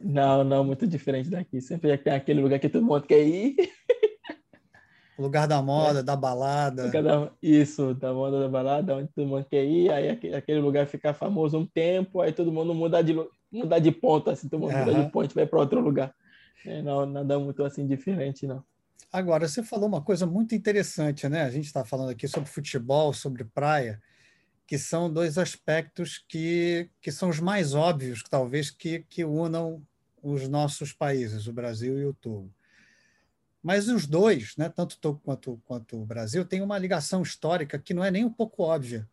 Não, 0.00 0.42
não 0.42 0.64
muito 0.64 0.86
diferente 0.86 1.30
daqui. 1.30 1.60
Sempre 1.60 1.96
tem 1.96 2.12
aquele 2.12 2.40
lugar 2.40 2.58
que 2.58 2.68
todo 2.68 2.84
mundo 2.84 3.06
quer 3.06 3.22
ir. 3.22 3.54
O 5.16 5.22
lugar 5.22 5.46
da 5.46 5.62
moda, 5.62 6.00
é. 6.00 6.02
da 6.02 6.16
balada. 6.16 6.90
Da, 6.90 7.30
isso, 7.42 7.94
da 7.94 8.12
moda, 8.12 8.40
da 8.40 8.48
balada, 8.48 8.96
onde 8.96 9.08
todo 9.14 9.28
mundo 9.28 9.46
quer 9.48 9.64
ir. 9.64 9.90
Aí 9.90 10.10
aquele 10.10 10.60
lugar 10.60 10.86
fica 10.86 11.14
famoso 11.14 11.58
um 11.58 11.66
tempo, 11.66 12.20
aí 12.20 12.32
todo 12.32 12.50
mundo 12.50 12.74
muda 12.74 13.02
de, 13.02 13.14
muda 13.50 13.80
de 13.80 13.92
ponto, 13.92 14.30
assim, 14.30 14.48
todo 14.48 14.60
mundo 14.60 14.72
uhum. 14.74 14.84
muda 14.84 15.04
de 15.04 15.10
ponto, 15.10 15.34
vai 15.34 15.46
para 15.46 15.60
outro 15.60 15.80
lugar. 15.80 16.12
É, 16.66 16.82
não, 16.82 17.06
nada 17.06 17.38
muito 17.38 17.62
assim 17.62 17.86
diferente, 17.86 18.46
não. 18.46 18.64
Agora, 19.12 19.46
você 19.46 19.62
falou 19.62 19.86
uma 19.86 20.02
coisa 20.02 20.26
muito 20.26 20.56
interessante, 20.56 21.28
né? 21.28 21.42
A 21.42 21.50
gente 21.50 21.66
está 21.66 21.84
falando 21.84 22.10
aqui 22.10 22.26
sobre 22.26 22.48
futebol, 22.48 23.12
sobre 23.12 23.44
praia, 23.44 24.02
que 24.66 24.76
são 24.76 25.12
dois 25.12 25.38
aspectos 25.38 26.24
que, 26.28 26.90
que 27.00 27.12
são 27.12 27.28
os 27.28 27.38
mais 27.38 27.74
óbvios, 27.74 28.24
talvez, 28.28 28.70
que, 28.70 29.04
que 29.08 29.24
unam 29.24 29.80
os 30.20 30.48
nossos 30.48 30.92
países, 30.92 31.46
o 31.46 31.52
Brasil 31.52 31.98
e 31.98 32.06
o 32.06 32.14
Togo. 32.14 32.50
Mas 33.64 33.88
os 33.88 34.06
dois, 34.06 34.54
né, 34.58 34.68
tanto 34.68 34.92
o 34.92 34.98
Togo 34.98 35.22
quanto, 35.24 35.58
quanto 35.64 35.96
o 35.96 36.04
Brasil, 36.04 36.44
têm 36.44 36.60
uma 36.60 36.76
ligação 36.76 37.22
histórica 37.22 37.78
que 37.78 37.94
não 37.94 38.04
é 38.04 38.10
nem 38.10 38.22
um 38.22 38.30
pouco 38.30 38.62
óbvia 38.62 39.08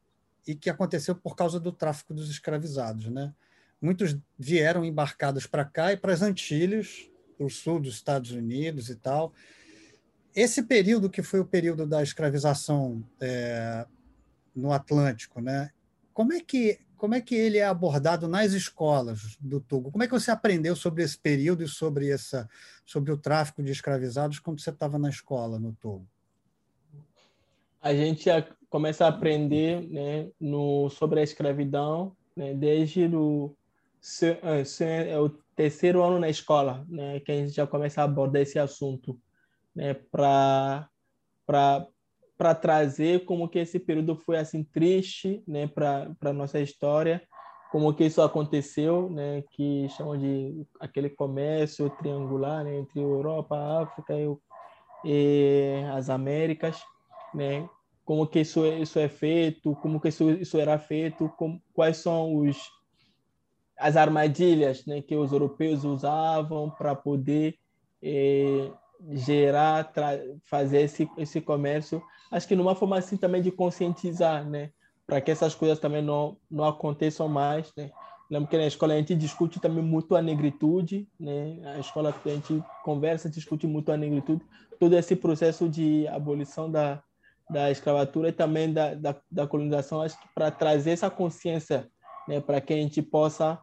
e 0.45 0.53
que 0.53 0.69
aconteceu 0.69 1.15
por 1.15 1.37
causa 1.37 1.57
do 1.57 1.71
tráfico 1.71 2.13
dos 2.13 2.29
escravizados. 2.29 3.07
Né? 3.07 3.33
Muitos 3.81 4.17
vieram 4.37 4.83
embarcados 4.83 5.47
para 5.47 5.63
cá 5.63 5.93
e 5.93 5.97
para 5.97 6.11
as 6.11 6.21
Antilhas, 6.21 7.09
para 7.37 7.45
o 7.45 7.49
sul 7.49 7.79
dos 7.79 7.93
Estados 7.93 8.31
Unidos 8.31 8.89
e 8.89 8.95
tal. 8.97 9.33
Esse 10.35 10.63
período 10.63 11.09
que 11.09 11.23
foi 11.23 11.39
o 11.39 11.45
período 11.45 11.87
da 11.87 12.03
escravização 12.03 13.01
é, 13.21 13.85
no 14.53 14.73
Atlântico, 14.73 15.39
né? 15.39 15.71
Como 16.13 16.33
é 16.33 16.41
que 16.41 16.77
como 17.01 17.15
é 17.15 17.19
que 17.19 17.33
ele 17.33 17.57
é 17.57 17.65
abordado 17.65 18.27
nas 18.27 18.53
escolas 18.53 19.35
do 19.39 19.59
Togo? 19.59 19.89
Como 19.89 20.03
é 20.03 20.07
que 20.07 20.13
você 20.13 20.29
aprendeu 20.29 20.75
sobre 20.75 21.01
esse 21.01 21.17
período 21.17 21.63
e 21.63 21.67
sobre 21.67 22.11
essa 22.11 22.47
sobre 22.85 23.11
o 23.11 23.17
tráfico 23.17 23.63
de 23.63 23.71
escravizados 23.71 24.37
quando 24.37 24.61
você 24.61 24.69
estava 24.69 24.99
na 24.99 25.09
escola 25.09 25.57
no 25.57 25.73
Togo? 25.73 26.05
A 27.81 27.91
gente 27.91 28.29
começa 28.69 29.05
a 29.05 29.07
aprender 29.07 29.81
né, 29.89 30.29
no, 30.39 30.91
sobre 30.91 31.21
a 31.21 31.23
escravidão 31.23 32.15
né, 32.35 32.53
desde 32.53 33.07
o, 33.07 33.55
é 34.79 35.19
o 35.19 35.29
terceiro 35.55 36.03
ano 36.03 36.19
na 36.19 36.29
escola, 36.29 36.85
né, 36.87 37.19
que 37.21 37.31
a 37.31 37.35
gente 37.35 37.53
já 37.53 37.65
começa 37.65 38.01
a 38.01 38.03
abordar 38.03 38.43
esse 38.43 38.59
assunto, 38.59 39.19
né, 39.73 39.95
para 39.95 40.87
para 42.41 42.56
trazer 42.56 43.23
como 43.25 43.47
que 43.47 43.60
esse 43.60 43.77
período 43.77 44.15
foi 44.15 44.36
assim 44.39 44.63
triste, 44.63 45.43
né, 45.47 45.67
para 45.67 46.10
para 46.19 46.34
nossa 46.34 46.60
história, 46.60 47.21
como 47.71 47.93
que 47.93 48.04
isso 48.04 48.19
aconteceu, 48.19 49.12
né, 49.12 49.43
que 49.51 49.88
chamam 49.89 50.17
de 50.17 50.65
aquele 50.80 51.08
comércio 51.08 51.88
triangular 51.99 52.63
né, 52.63 52.80
entre 52.80 52.99
Europa, 52.99 53.84
África 53.84 54.15
e, 54.15 54.36
e 55.06 55.84
as 55.93 56.10
Américas, 56.10 56.84
né, 57.32 57.69
como 58.04 58.25
que 58.25 58.39
isso 58.39 58.65
isso 58.65 58.97
é 58.97 59.08
feito, 59.08 59.75
como 59.75 60.01
que 60.01 60.08
isso 60.08 60.32
isso 60.32 60.58
era 60.58 60.80
feito, 60.80 61.30
como, 61.38 61.62
quais 61.75 61.97
são 61.97 62.38
os 62.38 62.58
as 63.77 63.95
armadilhas 63.95 64.84
né, 64.88 64.99
que 64.99 65.15
os 65.15 65.32
europeus 65.32 65.84
usavam 65.84 66.71
para 66.71 66.95
poder 66.95 67.60
eh, 68.01 68.71
gerar, 69.09 69.91
fazer 70.43 70.81
esse, 70.81 71.09
esse 71.17 71.41
comércio. 71.41 72.01
Acho 72.31 72.47
que 72.47 72.55
numa 72.55 72.75
forma 72.75 72.97
assim 72.97 73.17
também 73.17 73.41
de 73.41 73.51
conscientizar, 73.51 74.47
né, 74.47 74.71
para 75.05 75.19
que 75.19 75.31
essas 75.31 75.55
coisas 75.55 75.79
também 75.79 76.01
não, 76.01 76.37
não 76.49 76.65
aconteçam 76.65 77.27
mais. 77.27 77.71
Né. 77.75 77.91
Lembro 78.29 78.49
que 78.49 78.57
na 78.57 78.65
escola 78.65 78.93
a 78.93 78.97
gente 78.97 79.13
discute 79.13 79.59
também 79.59 79.83
muito 79.83 80.15
a 80.15 80.21
negritude, 80.21 81.05
né? 81.19 81.59
A 81.75 81.79
escola 81.79 82.15
a 82.25 82.29
gente 82.29 82.63
conversa, 82.81 83.29
discute 83.29 83.67
muito 83.67 83.91
a 83.91 83.97
negritude, 83.97 84.41
todo 84.79 84.97
esse 84.97 85.17
processo 85.17 85.67
de 85.67 86.07
abolição 86.07 86.71
da, 86.71 87.03
da 87.49 87.69
escravatura 87.69 88.29
e 88.29 88.31
também 88.31 88.71
da, 88.71 88.93
da, 88.95 89.21
da 89.29 89.45
colonização, 89.45 90.01
acho 90.01 90.17
que 90.17 90.29
para 90.33 90.49
trazer 90.49 90.91
essa 90.91 91.09
consciência, 91.09 91.89
né? 92.25 92.39
Para 92.39 92.61
que 92.61 92.73
a 92.73 92.77
gente 92.77 93.01
possa 93.01 93.59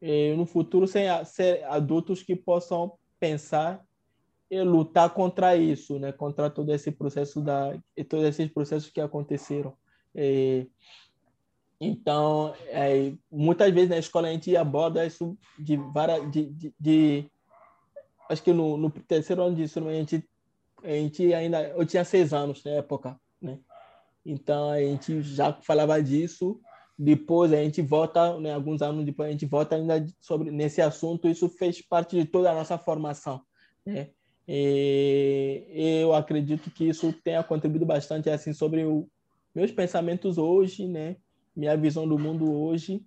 eh, 0.00 0.36
no 0.36 0.46
futuro 0.46 0.86
sem 0.86 1.06
ser 1.24 1.64
adultos 1.64 2.22
que 2.22 2.36
possam 2.36 2.92
pensar 3.18 3.82
lutar 4.60 5.10
contra 5.10 5.56
isso, 5.56 5.98
né? 5.98 6.12
Contra 6.12 6.50
todo 6.50 6.72
esse 6.72 6.90
processo 6.90 7.40
da 7.40 7.78
e 7.96 8.04
todos 8.04 8.26
esses 8.26 8.50
processos 8.50 8.90
que 8.90 9.00
aconteceram. 9.00 9.74
Eh, 10.14 10.66
então, 11.80 12.54
é, 12.68 13.12
muitas 13.30 13.72
vezes 13.72 13.90
na 13.90 13.98
escola 13.98 14.28
a 14.28 14.32
gente 14.32 14.56
aborda 14.56 15.04
isso 15.04 15.36
de 15.58 15.76
várias 15.76 16.30
de, 16.30 16.46
de, 16.46 16.74
de 16.78 17.30
acho 18.28 18.42
que 18.42 18.52
no, 18.52 18.76
no, 18.76 18.90
terceiro 18.90 19.42
ano 19.42 19.56
de 19.56 19.62
ensino 19.62 19.88
a 19.88 19.92
gente 19.92 20.24
a 20.82 20.88
gente 20.88 21.32
ainda 21.34 21.68
eu 21.68 21.86
tinha 21.86 22.04
seis 22.04 22.32
anos 22.32 22.62
na 22.64 22.72
época, 22.72 23.18
né? 23.40 23.58
Então 24.24 24.70
a 24.70 24.80
gente 24.80 25.22
já 25.22 25.52
falava 25.52 26.00
disso 26.02 26.60
depois 26.98 27.52
a 27.52 27.56
gente 27.56 27.82
volta, 27.82 28.38
né, 28.38 28.54
alguns 28.54 28.80
anos 28.82 29.04
depois 29.04 29.28
a 29.28 29.32
gente 29.32 29.46
volta 29.46 29.74
ainda 29.74 30.06
sobre 30.20 30.50
nesse 30.50 30.80
assunto. 30.80 31.28
Isso 31.28 31.48
fez 31.48 31.82
parte 31.82 32.16
de 32.16 32.24
toda 32.24 32.50
a 32.50 32.54
nossa 32.54 32.78
formação. 32.78 33.42
Né? 33.84 34.10
E 34.46 35.98
eu 36.02 36.12
acredito 36.14 36.70
que 36.70 36.88
isso 36.88 37.12
tenha 37.12 37.42
contribuído 37.42 37.86
bastante 37.86 38.28
assim 38.28 38.52
sobre 38.52 38.84
o, 38.84 39.08
meus 39.54 39.70
pensamentos 39.70 40.38
hoje, 40.38 40.86
né? 40.86 41.16
Minha 41.54 41.76
visão 41.76 42.08
do 42.08 42.18
mundo 42.18 42.52
hoje, 42.52 43.04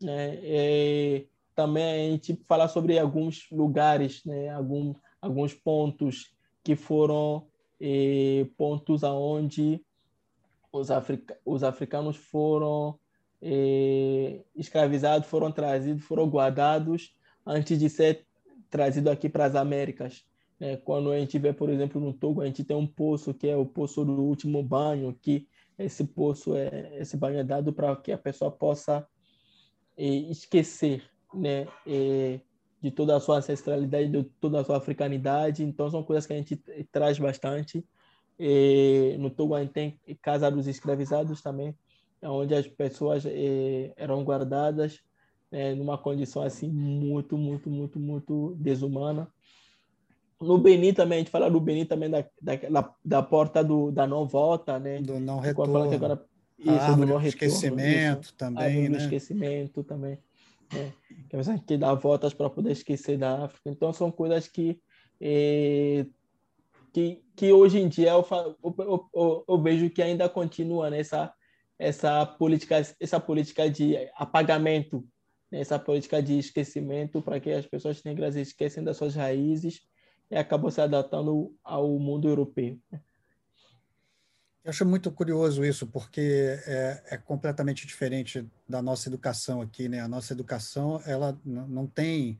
né? 0.00 0.38
E 0.42 1.26
também 1.54 1.84
a 1.84 2.10
gente 2.12 2.40
falar 2.48 2.68
sobre 2.68 2.98
alguns 2.98 3.46
lugares, 3.50 4.24
né? 4.24 4.48
Algum, 4.50 4.94
alguns 5.20 5.52
pontos 5.52 6.32
que 6.62 6.76
foram 6.76 7.46
eh, 7.80 8.46
pontos 8.56 9.02
aonde 9.02 9.84
os, 10.72 10.90
africa 10.90 11.38
os 11.44 11.62
africanos 11.62 12.16
foram 12.16 12.98
eh, 13.42 14.42
escravizados 14.54 15.28
foram 15.28 15.50
trazidos, 15.50 16.04
foram 16.04 16.28
guardados 16.28 17.14
antes 17.44 17.78
de 17.78 17.88
ser 17.88 18.26
trazido 18.68 19.10
aqui 19.10 19.28
para 19.28 19.46
as 19.46 19.54
Américas. 19.54 20.24
É, 20.60 20.76
quando 20.76 21.10
a 21.10 21.18
gente 21.18 21.38
vê, 21.38 21.52
por 21.52 21.70
exemplo, 21.70 22.00
no 22.00 22.12
Togo, 22.12 22.42
a 22.42 22.46
gente 22.46 22.62
tem 22.62 22.76
um 22.76 22.86
poço 22.86 23.32
que 23.32 23.48
é 23.48 23.56
o 23.56 23.64
poço 23.64 24.04
do 24.04 24.12
último 24.12 24.62
banho, 24.62 25.16
que 25.20 25.48
esse 25.78 26.04
poço 26.04 26.54
é 26.54 26.98
esse 27.00 27.16
banho 27.16 27.38
é 27.38 27.44
dado 27.44 27.72
para 27.72 27.96
que 27.96 28.12
a 28.12 28.18
pessoa 28.18 28.50
possa 28.50 29.06
esquecer, 29.96 31.02
né? 31.34 31.66
de 32.82 32.90
toda 32.90 33.16
a 33.16 33.20
sua 33.20 33.36
ancestralidade, 33.38 34.10
de 34.10 34.24
toda 34.40 34.60
a 34.60 34.64
sua 34.64 34.78
africanidade. 34.78 35.62
Então, 35.62 35.90
são 35.90 36.02
coisas 36.02 36.26
que 36.26 36.32
a 36.32 36.36
gente 36.36 36.56
traz 36.90 37.18
bastante. 37.18 37.84
E 38.38 39.16
no 39.18 39.30
Togo, 39.30 39.54
a 39.54 39.60
gente 39.60 39.72
tem 39.72 40.00
Casa 40.22 40.50
dos 40.50 40.66
Escravizados 40.66 41.42
também, 41.42 41.76
onde 42.22 42.54
as 42.54 42.66
pessoas 42.66 43.24
eram 43.96 44.24
guardadas 44.24 44.98
né, 45.50 45.74
numa 45.74 45.98
condição 45.98 46.42
assim 46.42 46.70
muito, 46.70 47.36
muito, 47.36 47.68
muito, 47.68 48.00
muito 48.00 48.56
desumana. 48.58 49.30
No 50.40 50.56
Benin 50.56 50.94
também, 50.94 51.16
a 51.16 51.18
gente 51.18 51.30
fala 51.30 51.50
do 51.50 51.60
Benin 51.60 51.84
também 51.84 52.08
da, 52.08 52.24
da, 52.40 52.94
da 53.04 53.22
porta 53.22 53.62
do, 53.62 53.90
da 53.90 54.06
não 54.06 54.26
volta, 54.26 54.78
né? 54.78 54.98
Do 55.00 55.20
não 55.20 55.38
retorno. 55.38 55.92
Agora, 55.92 56.24
isso, 56.58 56.70
a 56.70 56.92
do 56.92 57.06
não 57.06 57.18
retorno. 57.18 57.26
esquecimento 57.26 58.22
isso, 58.22 58.34
também, 58.34 58.88
né? 58.88 58.98
esquecimento 58.98 59.84
também. 59.84 60.18
Né? 60.72 60.92
Que 61.28 61.36
a 61.36 61.58
que 61.58 61.76
dar 61.76 61.94
voltas 61.94 62.32
para 62.32 62.48
poder 62.48 62.72
esquecer 62.72 63.18
da 63.18 63.44
África. 63.44 63.68
Então, 63.68 63.92
são 63.92 64.10
coisas 64.10 64.48
que, 64.48 64.80
eh, 65.20 66.06
que, 66.92 67.22
que 67.36 67.52
hoje 67.52 67.78
em 67.78 67.88
dia 67.88 68.12
eu, 68.12 68.26
eu, 68.62 69.08
eu, 69.14 69.44
eu, 69.46 69.62
vejo 69.62 69.90
que 69.90 70.00
ainda 70.00 70.28
continua 70.28 70.88
nessa 70.88 71.32
essa 71.78 72.26
política, 72.26 72.76
essa 73.00 73.18
política 73.18 73.70
de 73.70 73.96
apagamento, 74.14 75.02
né? 75.50 75.60
essa 75.60 75.78
política 75.78 76.22
de 76.22 76.38
esquecimento 76.38 77.22
para 77.22 77.40
que 77.40 77.50
as 77.50 77.66
pessoas 77.66 78.02
negras 78.04 78.36
esquecem 78.36 78.84
das 78.84 78.98
suas 78.98 79.14
raízes 79.14 79.80
e 80.30 80.36
acabam 80.36 80.70
se 80.70 80.80
adaptando 80.80 81.54
ao 81.64 81.98
mundo 81.98 82.28
europeu. 82.28 82.78
Eu 84.62 84.70
acho 84.70 84.84
muito 84.84 85.10
curioso 85.10 85.64
isso, 85.64 85.86
porque 85.86 86.60
é, 86.66 87.02
é, 87.12 87.16
completamente 87.16 87.86
diferente 87.86 88.46
da 88.68 88.82
nossa 88.82 89.08
educação 89.08 89.60
aqui. 89.60 89.88
Né? 89.88 90.00
A 90.00 90.08
nossa 90.08 90.32
educação 90.32 91.02
ela 91.06 91.38
não 91.44 91.86
tem. 91.86 92.38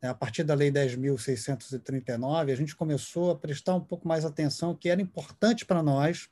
Né? 0.00 0.08
A 0.08 0.14
partir 0.14 0.42
da 0.42 0.54
Lei 0.54 0.72
10.639, 0.72 2.52
a 2.52 2.56
gente 2.56 2.74
começou 2.74 3.30
a 3.30 3.36
prestar 3.36 3.76
um 3.76 3.80
pouco 3.80 4.06
mais 4.08 4.24
atenção, 4.24 4.74
que 4.74 4.88
era 4.88 5.00
importante 5.00 5.64
para 5.64 5.82
nós. 5.82 6.28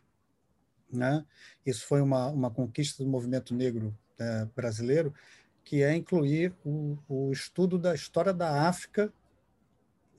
Né? 0.92 1.24
Isso 1.64 1.86
foi 1.86 2.00
uma, 2.00 2.26
uma 2.26 2.50
conquista 2.50 3.04
do 3.04 3.08
movimento 3.08 3.54
negro 3.54 3.96
é, 4.18 4.46
brasileiro, 4.56 5.14
que 5.64 5.82
é 5.82 5.94
incluir 5.94 6.52
o, 6.64 6.98
o 7.08 7.30
estudo 7.30 7.78
da 7.78 7.94
história 7.94 8.34
da 8.34 8.68
África 8.68 9.12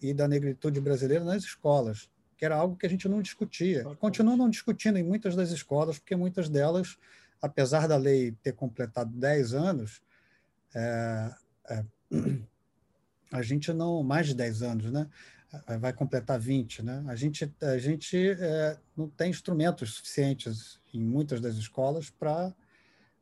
e 0.02 0.14
da 0.14 0.28
negritude 0.28 0.80
brasileira 0.82 1.24
nas 1.24 1.43
escolas 1.43 2.10
que 2.41 2.45
era 2.45 2.56
algo 2.56 2.76
que 2.76 2.88
a 2.88 2.89
gente 2.89 3.08
não 3.08 3.22
discutia. 3.22 3.84
Continua 3.99 4.36
não 4.36 4.49
discutindo 4.49 4.97
em 4.97 5.04
muitas 5.04 5.36
das 5.36 5.52
escolas, 5.52 5.99
porque 5.99 6.16
muitas 6.16 6.49
delas, 6.49 6.97
apesar 7.39 7.88
da 7.88 7.95
lei 7.95 8.32
ter 8.41 8.54
completado 8.54 9.12
10 9.12 9.54
anos, 9.54 10.02
é, 10.74 11.32
é, 11.70 11.86
a 13.32 13.43
gente 13.43 13.72
não. 13.72 14.02
mais 14.02 14.26
de 14.26 14.34
10 14.34 14.64
anos, 14.64 14.91
né? 14.91 15.08
Vai 15.80 15.93
completar 15.93 16.39
20, 16.39 16.82
né? 16.82 17.04
A 17.08 17.16
gente, 17.16 17.54
a 17.62 17.78
gente 17.78 18.18
é, 18.18 18.76
não 18.97 19.08
tem 19.08 19.30
instrumentos 19.30 19.93
suficientes 19.93 20.80
em 20.91 20.99
muitas 20.99 21.39
das 21.39 21.58
escolas 21.58 22.10
para 22.10 22.52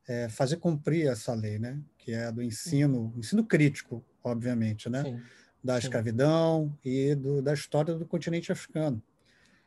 é, 0.07 0.29
fazer 0.29 0.55
cumprir 0.57 1.07
essa 1.07 1.33
lei, 1.33 1.59
né? 1.59 1.77
Que 1.97 2.13
é 2.13 2.31
do 2.31 2.41
ensino, 2.41 3.13
ensino 3.17 3.43
crítico, 3.43 4.01
obviamente, 4.23 4.89
né? 4.89 5.03
Sim 5.03 5.21
da 5.63 5.77
escravidão 5.77 6.73
e 6.83 7.15
do, 7.15 7.41
da 7.41 7.53
história 7.53 7.95
do 7.95 8.05
continente 8.05 8.51
africano. 8.51 9.01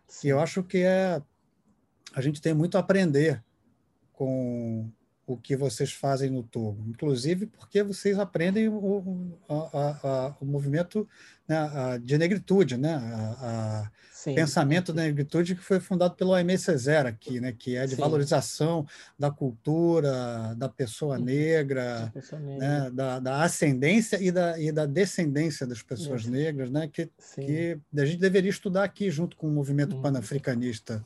Sim. 0.07 0.29
E 0.29 0.31
eu 0.31 0.41
acho 0.41 0.63
que 0.63 0.79
é 0.79 1.23
a 2.15 2.21
gente 2.21 2.41
tem 2.41 2.53
muito 2.53 2.77
a 2.77 2.81
aprender 2.81 3.43
com 4.13 4.91
o 5.27 5.37
que 5.37 5.57
vocês 5.57 5.93
fazem 5.93 6.31
no 6.31 6.43
Togo, 6.43 6.85
inclusive 6.89 7.47
porque 7.47 7.83
vocês 7.83 8.19
aprendem 8.19 8.69
o, 8.69 9.39
a, 9.49 9.55
a, 9.55 10.37
o 10.41 10.45
movimento 10.45 11.09
né, 11.47 11.59
de 12.03 12.19
negritude, 12.19 12.77
né, 12.77 12.95
a, 12.95 13.91
pensamento 14.25 14.93
da 14.93 15.03
negritude 15.03 15.55
que 15.55 15.63
foi 15.63 15.81
fundado 15.81 16.15
pelo 16.15 16.35
Aimé 16.35 16.57
Césaire 16.57 17.09
aqui, 17.09 17.41
né, 17.41 17.53
que 17.53 17.77
é 17.77 17.87
de 17.87 17.95
Sim. 17.95 18.01
valorização 18.01 18.87
da 19.19 19.31
cultura 19.31 20.55
da 20.57 20.69
pessoa 20.69 21.19
negra, 21.19 22.11
pessoa 22.13 22.41
negra. 22.41 22.69
Né, 22.69 22.91
da, 22.91 23.21
da, 23.21 23.43
ascendência 23.43 24.21
e 24.21 24.31
da, 24.31 24.59
e 24.61 24.73
da 24.73 24.87
descendência 24.87 25.67
das 25.67 25.83
pessoas 25.83 26.27
negras, 26.27 26.71
né, 26.71 26.89
que, 26.93 27.09
que 27.37 27.79
a 27.97 28.05
gente 28.05 28.19
deveria 28.19 28.51
estudar 28.51 28.85
aqui 28.85 29.11
junto 29.11 29.37
com 29.37 29.47
o 29.47 29.51
movimento 29.51 29.97
hum. 29.97 30.03
panafricanista 30.03 31.05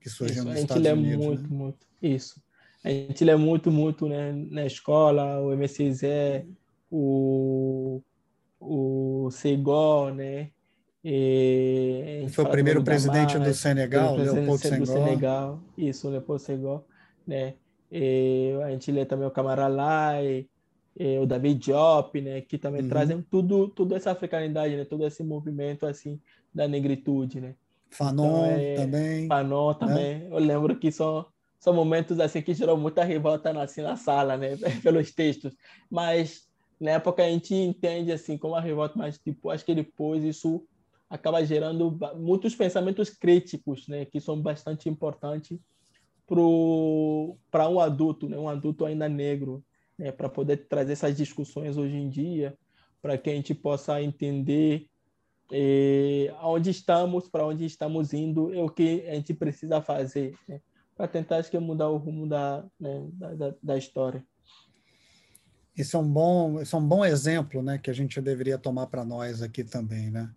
que 0.00 0.08
surgiu 0.08 0.42
Isso. 0.42 0.44
nos 0.44 0.58
Estados 0.58 0.86
Unidos. 0.86 1.02
A 1.02 1.04
gente 1.04 1.18
lê 1.18 1.26
muito, 1.26 1.42
né? 1.42 1.48
muito. 1.56 1.86
Isso 2.00 2.47
a 2.88 2.90
gente 2.90 3.22
lê 3.22 3.36
muito, 3.36 3.70
muito 3.70 4.08
né, 4.08 4.32
na 4.50 4.64
escola, 4.64 5.42
o 5.42 5.54
MCZ, 5.54 6.46
o, 6.90 8.02
o 8.58 9.28
Segó, 9.30 10.10
né? 10.10 10.50
E 11.04 12.26
Foi 12.30 12.44
o 12.44 12.48
primeiro 12.48 12.82
presidente 12.82 13.34
Damar, 13.34 13.48
do 13.48 13.54
Senegal, 13.54 14.16
Leopoldo 14.16 14.58
Senghor. 14.58 14.78
Do 14.78 14.86
Senegal, 14.86 15.60
isso, 15.76 16.08
Leopoldo 16.08 16.42
Senghor, 16.42 16.84
né? 17.26 17.54
E 17.92 18.54
a 18.64 18.70
gente 18.70 18.90
lê 18.90 19.04
também 19.04 19.26
o 19.26 19.30
Camaralai, 19.30 20.46
o 21.20 21.26
David 21.26 21.60
Diop, 21.60 22.20
né? 22.22 22.40
Que 22.40 22.56
também 22.56 22.82
uhum. 22.82 22.88
trazem 22.88 23.22
tudo, 23.22 23.68
tudo 23.68 23.94
essa 23.94 24.12
africanidade, 24.12 24.76
né? 24.76 24.84
Todo 24.86 25.06
esse 25.06 25.22
movimento, 25.22 25.86
assim, 25.86 26.18
da 26.54 26.66
negritude, 26.66 27.38
né? 27.38 27.54
Fanon 27.90 28.46
então, 28.46 28.46
é, 28.46 28.74
também. 28.74 29.26
Fanon 29.28 29.68
né? 29.68 29.76
também. 29.78 30.18
Né? 30.20 30.28
Eu 30.30 30.38
lembro 30.38 30.76
que 30.76 30.90
são 30.90 31.26
são 31.58 31.74
momentos 31.74 32.20
assim 32.20 32.40
que 32.40 32.54
geram 32.54 32.76
muita 32.76 33.02
revolta 33.02 33.50
assim, 33.60 33.82
na 33.82 33.96
sala, 33.96 34.36
né, 34.36 34.56
pelos 34.82 35.12
textos. 35.12 35.54
Mas 35.90 36.48
na 36.80 36.92
época 36.92 37.24
a 37.24 37.28
gente 37.28 37.54
entende 37.54 38.12
assim 38.12 38.38
como 38.38 38.54
a 38.54 38.60
revolta, 38.60 38.94
mas 38.96 39.18
tipo 39.18 39.50
acho 39.50 39.64
que 39.64 39.74
depois 39.74 40.22
isso 40.22 40.64
acaba 41.10 41.44
gerando 41.44 41.98
muitos 42.16 42.54
pensamentos 42.54 43.10
críticos, 43.10 43.88
né, 43.88 44.04
que 44.04 44.20
são 44.20 44.40
bastante 44.40 44.88
importantes 44.88 45.58
para 46.26 47.68
um 47.68 47.80
adulto, 47.80 48.28
né, 48.28 48.36
um 48.36 48.48
adulto 48.48 48.84
ainda 48.84 49.08
negro, 49.08 49.64
né, 49.98 50.12
para 50.12 50.28
poder 50.28 50.68
trazer 50.68 50.92
essas 50.92 51.16
discussões 51.16 51.78
hoje 51.78 51.96
em 51.96 52.08
dia, 52.08 52.56
para 53.00 53.16
que 53.16 53.30
a 53.30 53.34
gente 53.34 53.54
possa 53.54 54.02
entender 54.02 54.86
eh, 55.50 56.32
aonde 56.40 56.70
estamos, 56.70 57.28
para 57.28 57.46
onde 57.46 57.64
estamos 57.64 58.12
indo, 58.12 58.54
e 58.54 58.58
o 58.58 58.68
que 58.68 59.04
a 59.08 59.14
gente 59.14 59.32
precisa 59.32 59.80
fazer. 59.80 60.36
Né? 60.46 60.60
Para 60.98 61.06
tentar 61.06 61.44
que 61.44 61.56
mudar 61.60 61.88
o 61.88 61.96
rumo 61.96 62.28
da, 62.28 62.64
né, 62.78 63.08
da, 63.12 63.54
da, 63.62 63.78
história. 63.78 64.26
Isso 65.76 65.96
é 65.96 66.00
um 66.00 66.12
bom, 66.12 66.60
isso 66.60 66.74
é 66.74 66.78
um 66.80 66.86
bom 66.86 67.04
exemplo, 67.04 67.62
né, 67.62 67.78
que 67.78 67.88
a 67.88 67.92
gente 67.94 68.20
deveria 68.20 68.58
tomar 68.58 68.88
para 68.88 69.04
nós 69.04 69.40
aqui 69.40 69.62
também, 69.62 70.10
né? 70.10 70.28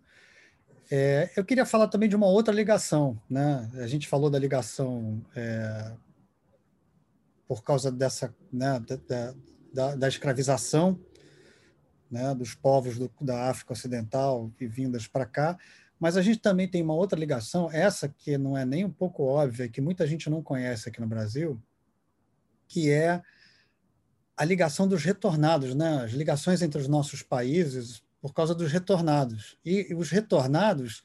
É, 0.88 1.32
eu 1.36 1.44
queria 1.44 1.66
falar 1.66 1.88
também 1.88 2.08
de 2.08 2.14
uma 2.14 2.26
outra 2.26 2.54
ligação, 2.54 3.20
né? 3.28 3.68
A 3.74 3.86
gente 3.86 4.06
falou 4.06 4.30
da 4.30 4.38
ligação 4.38 5.24
é, 5.34 5.92
por 7.48 7.64
causa 7.64 7.90
dessa, 7.90 8.32
né, 8.52 8.80
da, 9.08 9.34
da, 9.72 9.96
da 9.96 10.08
escravização, 10.08 11.00
né, 12.08 12.34
dos 12.36 12.54
povos 12.54 12.98
do, 12.98 13.10
da 13.20 13.50
África 13.50 13.72
Ocidental 13.72 14.52
e 14.60 14.66
vindas 14.66 15.08
para 15.08 15.26
cá, 15.26 15.58
mas 16.02 16.16
a 16.16 16.20
gente 16.20 16.40
também 16.40 16.66
tem 16.66 16.82
uma 16.82 16.94
outra 16.94 17.16
ligação, 17.16 17.70
essa 17.70 18.08
que 18.08 18.36
não 18.36 18.58
é 18.58 18.64
nem 18.64 18.84
um 18.84 18.90
pouco 18.90 19.22
óbvia, 19.22 19.68
que 19.68 19.80
muita 19.80 20.04
gente 20.04 20.28
não 20.28 20.42
conhece 20.42 20.88
aqui 20.88 21.00
no 21.00 21.06
Brasil, 21.06 21.62
que 22.66 22.90
é 22.90 23.22
a 24.36 24.44
ligação 24.44 24.88
dos 24.88 25.04
retornados, 25.04 25.76
né? 25.76 26.02
as 26.02 26.10
ligações 26.10 26.60
entre 26.60 26.80
os 26.80 26.88
nossos 26.88 27.22
países 27.22 28.02
por 28.20 28.34
causa 28.34 28.52
dos 28.52 28.72
retornados. 28.72 29.56
E 29.64 29.94
os 29.94 30.10
retornados 30.10 31.04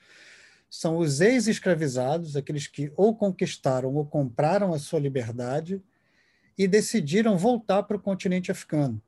são 0.67 0.97
os 0.97 1.21
ex-escravizados, 1.21 2.35
aqueles 2.35 2.65
que 2.65 2.91
ou 2.97 3.15
conquistaram 3.15 3.93
ou 3.93 4.03
compraram 4.03 4.73
a 4.73 4.79
sua 4.79 4.99
liberdade 4.99 5.79
e 6.57 6.67
decidiram 6.67 7.37
voltar 7.37 7.83
para 7.83 7.97
o 7.97 8.01
continente 8.01 8.49
africano. 8.49 8.99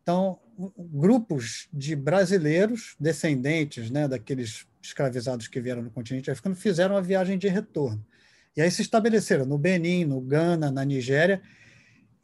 Então, 0.00 0.38
grupos 0.76 1.68
de 1.72 1.94
brasileiros, 1.94 2.96
descendentes 2.98 3.90
né, 3.90 4.08
daqueles 4.08 4.66
escravizados 4.82 5.46
que 5.46 5.60
vieram 5.60 5.82
no 5.82 5.90
continente 5.90 6.30
africano, 6.30 6.56
fizeram 6.56 6.96
a 6.96 7.00
viagem 7.00 7.38
de 7.38 7.48
retorno. 7.48 8.04
E 8.56 8.60
aí 8.60 8.70
se 8.70 8.82
estabeleceram 8.82 9.46
no 9.46 9.56
Benin, 9.56 10.04
no 10.04 10.20
Ghana, 10.20 10.70
na 10.70 10.84
Nigéria 10.84 11.40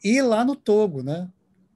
e 0.03 0.21
lá 0.21 0.45
no 0.45 0.57
Togo. 0.57 1.03
Né? 1.03 1.31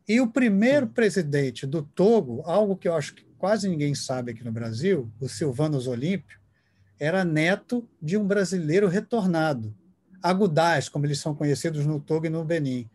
E 0.06 0.20
o 0.20 0.26
primeiro 0.26 0.88
presidente 0.88 1.66
do 1.66 1.82
Togo, 1.82 2.42
algo 2.44 2.76
que 2.76 2.88
eu 2.88 2.94
acho 2.94 3.14
que 3.14 3.24
quase 3.38 3.68
ninguém 3.68 3.94
sabe 3.94 4.32
aqui 4.32 4.42
no 4.42 4.50
Brasil, 4.50 5.08
o 5.20 5.28
Silvanos 5.28 5.86
Olímpio, 5.86 6.40
era 6.98 7.24
neto 7.24 7.88
de 8.02 8.16
um 8.16 8.26
brasileiro 8.26 8.88
retornado, 8.88 9.72
agudás, 10.20 10.88
como 10.88 11.06
eles 11.06 11.20
são 11.20 11.34
conhecidos 11.34 11.86
no 11.86 12.00
Togo 12.00 12.26
e 12.26 12.30
no 12.30 12.44
Benin. 12.44 12.90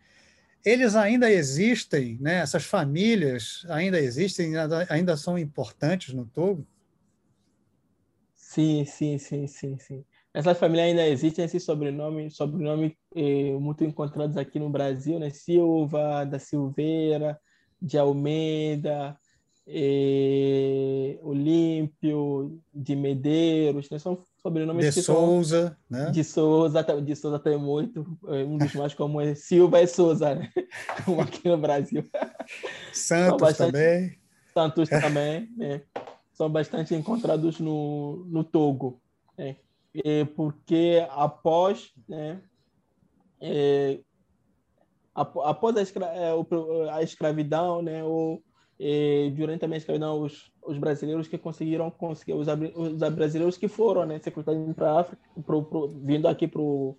Eles 0.64 0.96
ainda 0.96 1.30
existem, 1.30 2.16
né? 2.20 2.36
essas 2.36 2.64
famílias 2.64 3.66
ainda 3.68 4.00
existem, 4.00 4.54
ainda 4.88 5.16
são 5.16 5.38
importantes 5.38 6.14
no 6.14 6.24
Togo? 6.24 6.66
Sim, 8.34 8.84
sim, 8.84 9.18
sim, 9.18 9.46
sim, 9.46 9.78
sim. 9.78 10.04
Essa 10.32 10.54
família 10.54 10.84
ainda 10.84 11.06
existe, 11.06 11.40
esse 11.40 11.60
sobrenome, 11.60 12.30
sobrenome 12.30 12.96
eh, 13.14 13.52
muito 13.58 13.84
encontrados 13.84 14.36
aqui 14.36 14.58
no 14.58 14.70
Brasil, 14.70 15.18
né? 15.18 15.30
Silva, 15.30 16.24
da 16.24 16.38
Silveira, 16.38 17.38
de 17.80 17.98
Almeida, 17.98 19.16
é, 19.66 21.18
Olímpio, 21.22 22.60
de 22.72 22.94
Medeiros, 22.94 23.88
né? 23.88 23.98
são 23.98 24.18
sobrenomes 24.42 24.86
de 24.86 24.92
que 24.92 25.02
Souza, 25.02 25.76
são... 25.90 25.98
né? 25.98 26.10
De 26.10 26.22
Souza, 26.22 26.82
de 26.82 27.16
Souza 27.16 27.38
tem 27.38 27.56
muito, 27.56 28.18
é, 28.28 28.44
um 28.44 28.58
dos 28.58 28.74
mais 28.74 28.92
comuns 28.94 29.26
é 29.26 29.34
Silva 29.34 29.80
e 29.80 29.86
Souza, 29.86 30.34
né? 30.34 30.52
Como 31.04 31.20
aqui 31.22 31.48
no 31.48 31.56
Brasil. 31.56 32.04
Santos 32.92 33.40
bastante... 33.40 33.72
também. 33.72 34.18
Santos 34.52 34.88
também, 34.88 35.48
né? 35.56 35.82
São 36.32 36.50
bastante 36.50 36.94
encontrados 36.94 37.58
no, 37.58 38.24
no 38.26 38.44
Togo, 38.44 39.00
né? 39.38 39.56
E 39.94 40.24
porque 40.36 41.06
após, 41.10 41.92
né? 42.06 42.40
É, 43.40 44.00
após 45.14 45.76
a, 45.76 45.82
escra 45.82 46.06
é, 46.06 46.32
a 46.92 47.02
escravidão, 47.02 47.80
né? 47.80 48.02
O, 48.04 48.42
e 48.86 49.30
durante 49.30 49.60
também 49.60 49.76
a 49.76 49.78
escravidão, 49.78 50.20
os, 50.20 50.52
os 50.62 50.76
brasileiros 50.76 51.26
que 51.26 51.38
conseguiram 51.38 51.90
conseguir 51.90 52.34
os, 52.34 52.46
os 52.76 52.98
brasileiros 53.14 53.56
que 53.56 53.66
foram, 53.66 54.04
né, 54.04 54.18
sequestrados 54.18 54.74
para 54.74 55.00
África, 55.00 55.22
pro, 55.42 55.64
pro, 55.64 55.88
vindo 55.88 56.28
aqui 56.28 56.46
para 56.46 56.60
o 56.60 56.94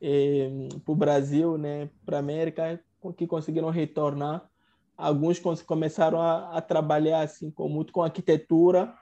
eh, 0.00 0.68
Brasil, 0.88 1.58
né, 1.58 1.90
para 2.06 2.16
a 2.16 2.20
América, 2.20 2.80
que 3.14 3.26
conseguiram 3.26 3.68
retornar. 3.68 4.48
Alguns 4.96 5.38
começaram 5.38 6.18
a, 6.18 6.56
a 6.56 6.62
trabalhar 6.62 7.20
assim 7.20 7.50
com 7.50 7.68
muito 7.68 7.92
com 7.92 8.02
arquitetura, 8.02 8.94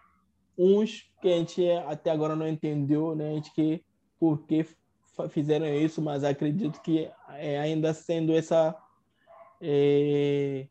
uns 0.58 1.08
que 1.22 1.28
a 1.28 1.36
gente 1.36 1.70
até 1.86 2.10
agora 2.10 2.34
não 2.34 2.48
entendeu, 2.48 3.14
né, 3.14 3.30
a 3.30 3.34
gente 3.34 3.54
que 3.54 3.84
por 4.18 4.44
que 4.48 4.66
fizeram 5.28 5.72
isso, 5.72 6.02
mas 6.02 6.24
acredito 6.24 6.82
que 6.82 7.08
é, 7.36 7.60
ainda 7.60 7.94
sendo 7.94 8.32
essa 8.32 8.74
é, 9.60 10.66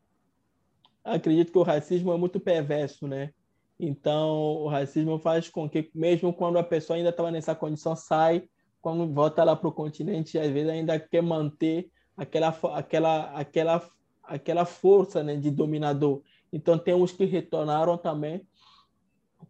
acredito 1.04 1.52
que 1.52 1.58
o 1.58 1.62
racismo 1.62 2.12
é 2.12 2.16
muito 2.16 2.38
perverso, 2.40 3.06
né? 3.06 3.32
Então, 3.78 4.30
o 4.56 4.68
racismo 4.68 5.18
faz 5.18 5.48
com 5.48 5.68
que, 5.68 5.90
mesmo 5.94 6.32
quando 6.32 6.58
a 6.58 6.62
pessoa 6.62 6.96
ainda 6.96 7.08
estava 7.08 7.30
nessa 7.30 7.54
condição, 7.54 7.96
sai, 7.96 8.44
quando 8.82 9.12
volta 9.12 9.42
lá 9.42 9.56
para 9.56 9.68
o 9.68 9.72
continente, 9.72 10.38
às 10.38 10.50
vezes 10.50 10.68
ainda 10.70 10.98
quer 11.00 11.22
manter 11.22 11.90
aquela, 12.16 12.48
aquela, 12.74 13.30
aquela, 13.30 13.90
aquela 14.22 14.64
força 14.66 15.22
né, 15.22 15.36
de 15.36 15.50
dominador. 15.50 16.22
Então, 16.52 16.78
tem 16.78 16.94
uns 16.94 17.12
que 17.12 17.24
retornaram 17.24 17.96
também, 17.96 18.46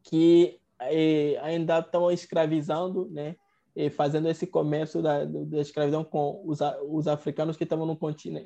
que 0.02 0.60
eh, 0.80 1.36
ainda 1.42 1.80
estão 1.80 2.10
escravizando, 2.10 3.08
né? 3.10 3.36
E 3.74 3.88
fazendo 3.88 4.28
esse 4.28 4.46
comércio 4.46 5.00
da, 5.00 5.24
da 5.24 5.60
escravidão 5.60 6.04
com 6.04 6.42
os, 6.44 6.58
os 6.88 7.06
africanos 7.06 7.56
que 7.56 7.64
estavam 7.64 7.86
no. 7.86 7.98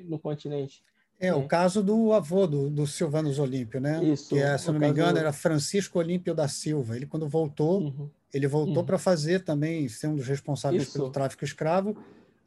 No 0.05 0.19
continente. 0.19 0.83
É, 1.19 1.33
o 1.33 1.47
caso 1.47 1.81
do 1.81 2.11
avô 2.11 2.45
do, 2.45 2.69
do 2.69 2.85
Silvanus 2.85 3.39
Olímpio, 3.39 3.79
né? 3.79 4.03
Isso. 4.03 4.29
Que, 4.29 4.39
é, 4.39 4.57
se 4.57 4.69
não 4.69 4.79
me 4.79 4.87
engano, 4.87 5.17
era 5.17 5.31
Francisco 5.31 5.99
Olímpio 5.99 6.35
da 6.35 6.47
Silva. 6.47 6.95
Ele, 6.95 7.05
quando 7.05 7.27
voltou, 7.27 7.81
uhum. 7.81 8.09
ele 8.33 8.47
voltou 8.47 8.77
uhum. 8.77 8.85
para 8.85 8.97
fazer 8.97 9.43
também, 9.43 9.87
ser 9.87 10.07
um 10.07 10.15
dos 10.15 10.27
responsáveis 10.27 10.83
Isso. 10.83 10.93
pelo 10.93 11.09
tráfico 11.09 11.45
escravo. 11.45 11.97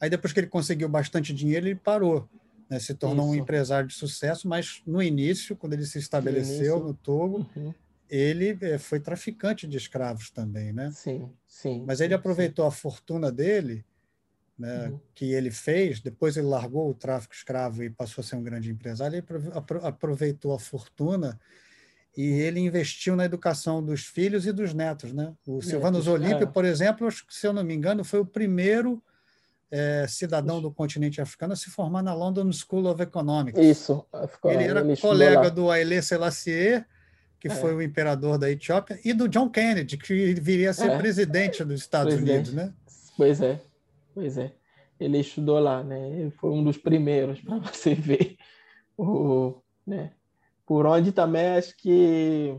Aí, 0.01 0.11
depois 0.11 0.33
que 0.33 0.41
ele 0.41 0.47
conseguiu 0.47 0.89
bastante 0.89 1.33
dinheiro, 1.33 1.67
ele 1.67 1.75
parou. 1.75 2.29
Né? 2.69 2.79
Se 2.79 2.95
tornou 2.95 3.27
Isso. 3.27 3.35
um 3.35 3.43
empresário 3.43 3.89
de 3.89 3.95
sucesso, 3.95 4.47
mas 4.47 4.83
no 4.87 5.03
início, 5.03 5.57
quando 5.57 5.73
ele 5.73 5.87
se 5.87 5.99
estabeleceu 5.99 6.79
no, 6.79 6.89
no 6.89 6.95
Togo, 6.95 7.47
uhum. 7.57 7.73
ele 8.09 8.57
é, 8.61 8.77
foi 8.77 9.01
traficante 9.01 9.67
de 9.67 9.79
escravos 9.79 10.31
também, 10.31 10.75
né? 10.75 10.91
Sim, 10.95 11.31
sim. 11.47 11.85
Mas 11.87 12.01
ele 12.01 12.13
aproveitou 12.13 12.65
sim. 12.65 12.69
a 12.69 12.71
fortuna 12.71 13.33
dele 13.33 13.83
né, 14.59 14.89
uhum. 14.89 15.01
que 15.15 15.33
ele 15.33 15.51
fez, 15.51 16.01
depois 16.01 16.37
ele 16.37 16.47
largou 16.47 16.91
o 16.91 16.95
tráfico 16.95 17.35
escravo 17.35 17.85
e 17.85 17.91
passou 17.91 18.23
a 18.23 18.25
ser 18.25 18.37
um 18.37 18.43
grande 18.43 18.71
empresário, 18.71 19.17
ele 19.17 19.27
aproveitou 19.85 20.53
a 20.53 20.59
fortuna 20.59 21.39
e 22.17 22.25
ele 22.25 22.59
investiu 22.59 23.15
na 23.15 23.25
educação 23.25 23.81
dos 23.81 24.05
filhos 24.05 24.45
e 24.47 24.53
dos 24.53 24.75
netos. 24.75 25.13
Né? 25.13 25.33
O 25.47 25.63
Silvanus 25.63 26.09
Olímpio, 26.09 26.43
é. 26.43 26.47
por 26.47 26.65
exemplo, 26.65 27.09
se 27.29 27.47
eu 27.47 27.53
não 27.53 27.63
me 27.63 27.75
engano, 27.75 28.03
foi 28.03 28.19
o 28.19 28.27
primeiro 28.27 29.01
é, 29.71 30.05
cidadão 30.09 30.61
do 30.61 30.73
continente 30.73 31.21
africano 31.21 31.53
a 31.53 31.57
se 31.57 31.71
formar 31.71 32.03
na 32.03 32.13
London 32.13 32.51
School 32.53 32.87
of 32.87 33.01
Economics. 33.01 33.63
Isso. 33.63 34.05
Ficou, 34.33 34.51
ele 34.51 34.65
era 34.65 34.81
ele 34.81 34.97
colega 34.97 35.49
do 35.49 35.71
Haile 35.71 36.03
Selassie, 36.03 36.85
que 37.39 37.47
é. 37.47 37.55
foi 37.55 37.73
o 37.73 37.81
imperador 37.81 38.37
da 38.37 38.51
Etiópia, 38.51 38.99
e 39.05 39.13
do 39.13 39.29
John 39.29 39.49
Kennedy, 39.49 39.97
que 39.97 40.35
viria 40.35 40.71
a 40.71 40.75
ser 40.75 40.91
é. 40.91 40.99
presidente 40.99 41.63
dos 41.63 41.81
Estados 41.81 42.15
presidente. 42.15 42.51
Unidos. 42.51 42.53
Né? 42.55 42.75
Pois 43.17 43.41
é. 43.41 43.61
Pois 44.19 44.37
é. 44.37 44.53
Ele 44.99 45.21
estudou 45.21 45.61
lá, 45.61 45.81
né? 45.81 46.11
Ele 46.11 46.31
foi 46.33 46.51
um 46.51 46.65
dos 46.65 46.77
primeiros 46.77 47.39
para 47.41 47.59
você 47.59 47.95
ver 47.95 48.37
o, 48.97 49.63
né? 49.87 50.13
Por 50.67 50.87
onde 50.87 51.13
também 51.13 51.47
acho 51.51 51.77
que 51.77 52.59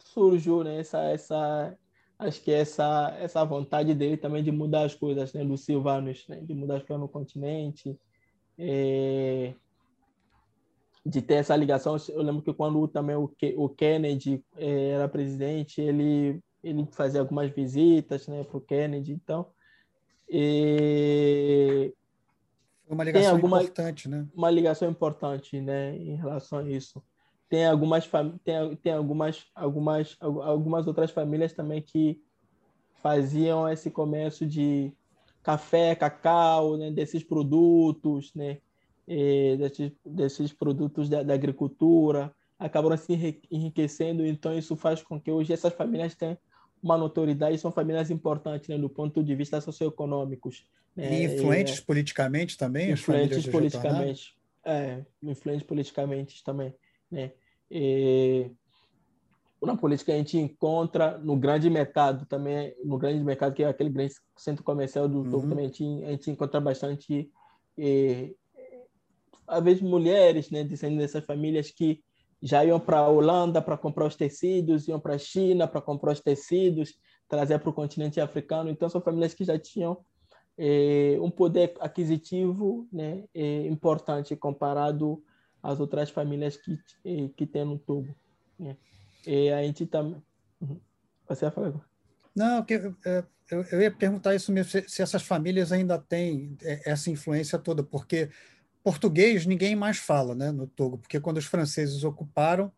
surgiu, 0.00 0.62
né? 0.62 0.80
Essa, 0.80 1.04
essa, 1.04 1.78
acho 2.18 2.42
que 2.42 2.52
essa, 2.52 3.16
essa 3.18 3.42
vontade 3.42 3.94
dele 3.94 4.18
também 4.18 4.44
de 4.44 4.52
mudar 4.52 4.82
as 4.82 4.94
coisas, 4.94 5.32
né? 5.32 5.42
Do 5.42 5.56
Silvanus, 5.56 6.26
né? 6.28 6.42
De 6.42 6.52
mudar 6.52 6.76
as 6.76 6.82
coisas 6.82 7.00
no 7.00 7.08
continente, 7.08 7.98
é... 8.58 9.54
de 11.06 11.22
ter 11.22 11.36
essa 11.36 11.56
ligação. 11.56 11.96
Eu 12.10 12.20
lembro 12.20 12.42
que 12.42 12.52
quando 12.52 12.86
também 12.86 13.16
o, 13.16 13.32
o 13.56 13.68
Kennedy 13.70 14.44
é, 14.58 14.90
era 14.90 15.08
presidente, 15.08 15.80
ele 15.80 16.38
ele 16.62 16.86
fazia 16.92 17.20
algumas 17.20 17.50
visitas, 17.50 18.28
né? 18.28 18.44
Para 18.44 18.58
o 18.58 18.60
Kennedy, 18.60 19.12
então 19.12 19.46
e 20.30 21.92
uma 22.88 23.04
ligação 23.04 23.34
alguma, 23.34 23.62
importante, 23.62 24.08
né? 24.08 24.26
Uma 24.34 24.50
ligação 24.50 24.90
importante, 24.90 25.60
né, 25.60 25.96
em 25.96 26.16
relação 26.16 26.60
a 26.60 26.70
isso. 26.70 27.02
Tem 27.48 27.66
algumas 27.66 28.08
tem, 28.44 28.76
tem 28.76 28.92
algumas 28.92 29.46
algumas 29.54 30.16
algumas 30.20 30.86
outras 30.86 31.10
famílias 31.10 31.52
também 31.52 31.80
que 31.82 32.20
faziam 32.96 33.68
esse 33.68 33.90
comércio 33.90 34.46
de 34.46 34.92
café, 35.42 35.94
cacau, 35.94 36.76
né, 36.76 36.90
desses 36.90 37.22
produtos, 37.22 38.34
né, 38.34 38.58
desses, 39.56 39.92
desses 40.04 40.52
produtos 40.52 41.08
da, 41.08 41.22
da 41.22 41.32
agricultura, 41.32 42.34
acabaram 42.58 42.96
se 42.96 43.40
enriquecendo. 43.50 44.26
Então 44.26 44.56
isso 44.56 44.76
faz 44.76 45.02
com 45.02 45.20
que 45.20 45.30
hoje 45.30 45.52
essas 45.52 45.72
famílias 45.72 46.14
tenham 46.14 46.36
uma 46.82 46.96
notoriedade, 46.96 47.58
são 47.58 47.72
famílias 47.72 48.10
importantes 48.10 48.68
né, 48.68 48.78
do 48.78 48.88
ponto 48.88 49.22
de 49.22 49.34
vista 49.34 49.60
socioeconômicos. 49.60 50.64
Né? 50.94 51.20
E 51.20 51.24
influentes 51.24 51.78
é, 51.78 51.82
politicamente 51.82 52.56
também? 52.56 52.90
Influentes 52.90 53.46
politicamente. 53.46 54.36
É, 54.64 55.04
influentes 55.22 55.66
politicamente 55.66 56.44
também. 56.44 56.74
Né? 57.10 57.32
E, 57.70 58.50
na 59.60 59.76
política 59.76 60.12
a 60.12 60.16
gente 60.16 60.38
encontra 60.38 61.18
no 61.18 61.36
grande 61.36 61.68
mercado 61.68 62.26
também, 62.26 62.74
no 62.84 62.96
grande 62.96 63.22
mercado, 63.24 63.54
que 63.54 63.62
é 63.62 63.68
aquele 63.68 63.90
grande 63.90 64.14
centro 64.36 64.62
comercial 64.62 65.08
do 65.08 65.20
uhum. 65.20 65.48
também 65.48 65.64
a 65.64 65.68
gente, 65.68 66.04
a 66.04 66.10
gente 66.10 66.30
encontra 66.30 66.60
bastante, 66.60 67.30
e, 67.76 68.36
às 69.46 69.64
vezes, 69.64 69.82
mulheres 69.82 70.50
né, 70.50 70.62
descendendo 70.62 71.00
dessas 71.00 71.24
famílias 71.24 71.70
que 71.70 72.02
já 72.42 72.64
iam 72.64 72.78
para 72.78 72.98
a 72.98 73.08
Holanda 73.08 73.60
para 73.60 73.76
comprar 73.76 74.06
os 74.06 74.16
tecidos, 74.16 74.86
iam 74.88 75.00
para 75.00 75.14
a 75.14 75.18
China 75.18 75.66
para 75.66 75.80
comprar 75.80 76.12
os 76.12 76.20
tecidos, 76.20 76.98
trazer 77.28 77.58
para 77.58 77.70
o 77.70 77.72
continente 77.72 78.20
africano. 78.20 78.70
Então, 78.70 78.88
são 78.88 79.00
famílias 79.00 79.34
que 79.34 79.44
já 79.44 79.58
tinham 79.58 79.98
eh, 80.56 81.18
um 81.20 81.30
poder 81.30 81.74
aquisitivo 81.80 82.88
né, 82.92 83.24
eh, 83.34 83.66
importante 83.66 84.34
comparado 84.36 85.22
às 85.62 85.78
outras 85.80 86.10
famílias 86.10 86.56
que, 86.56 86.78
eh, 87.04 87.30
que 87.36 87.46
tem 87.46 87.64
no 87.64 87.78
Togo. 87.78 88.14
Né? 88.58 88.76
E 89.26 89.50
a 89.50 89.62
gente 89.62 89.86
também. 89.86 90.22
Uhum. 90.60 90.80
Você 91.28 91.44
ia 91.44 91.50
falar 91.50 91.68
agora? 91.68 91.84
Não, 92.34 92.64
é, 93.04 93.24
eu, 93.50 93.64
eu 93.72 93.82
ia 93.82 93.90
perguntar 93.90 94.34
isso 94.34 94.52
mesmo, 94.52 94.70
se, 94.70 94.88
se 94.88 95.02
essas 95.02 95.22
famílias 95.22 95.72
ainda 95.72 95.98
têm 95.98 96.56
é, 96.62 96.90
essa 96.90 97.10
influência 97.10 97.58
toda, 97.58 97.82
porque 97.82 98.30
Português 98.82 99.44
ninguém 99.46 99.74
mais 99.76 99.98
fala 99.98 100.34
né, 100.34 100.50
no 100.50 100.66
Togo, 100.66 100.98
porque 100.98 101.20
quando 101.20 101.38
os 101.38 101.46
franceses 101.46 102.04
ocuparam, 102.04 102.72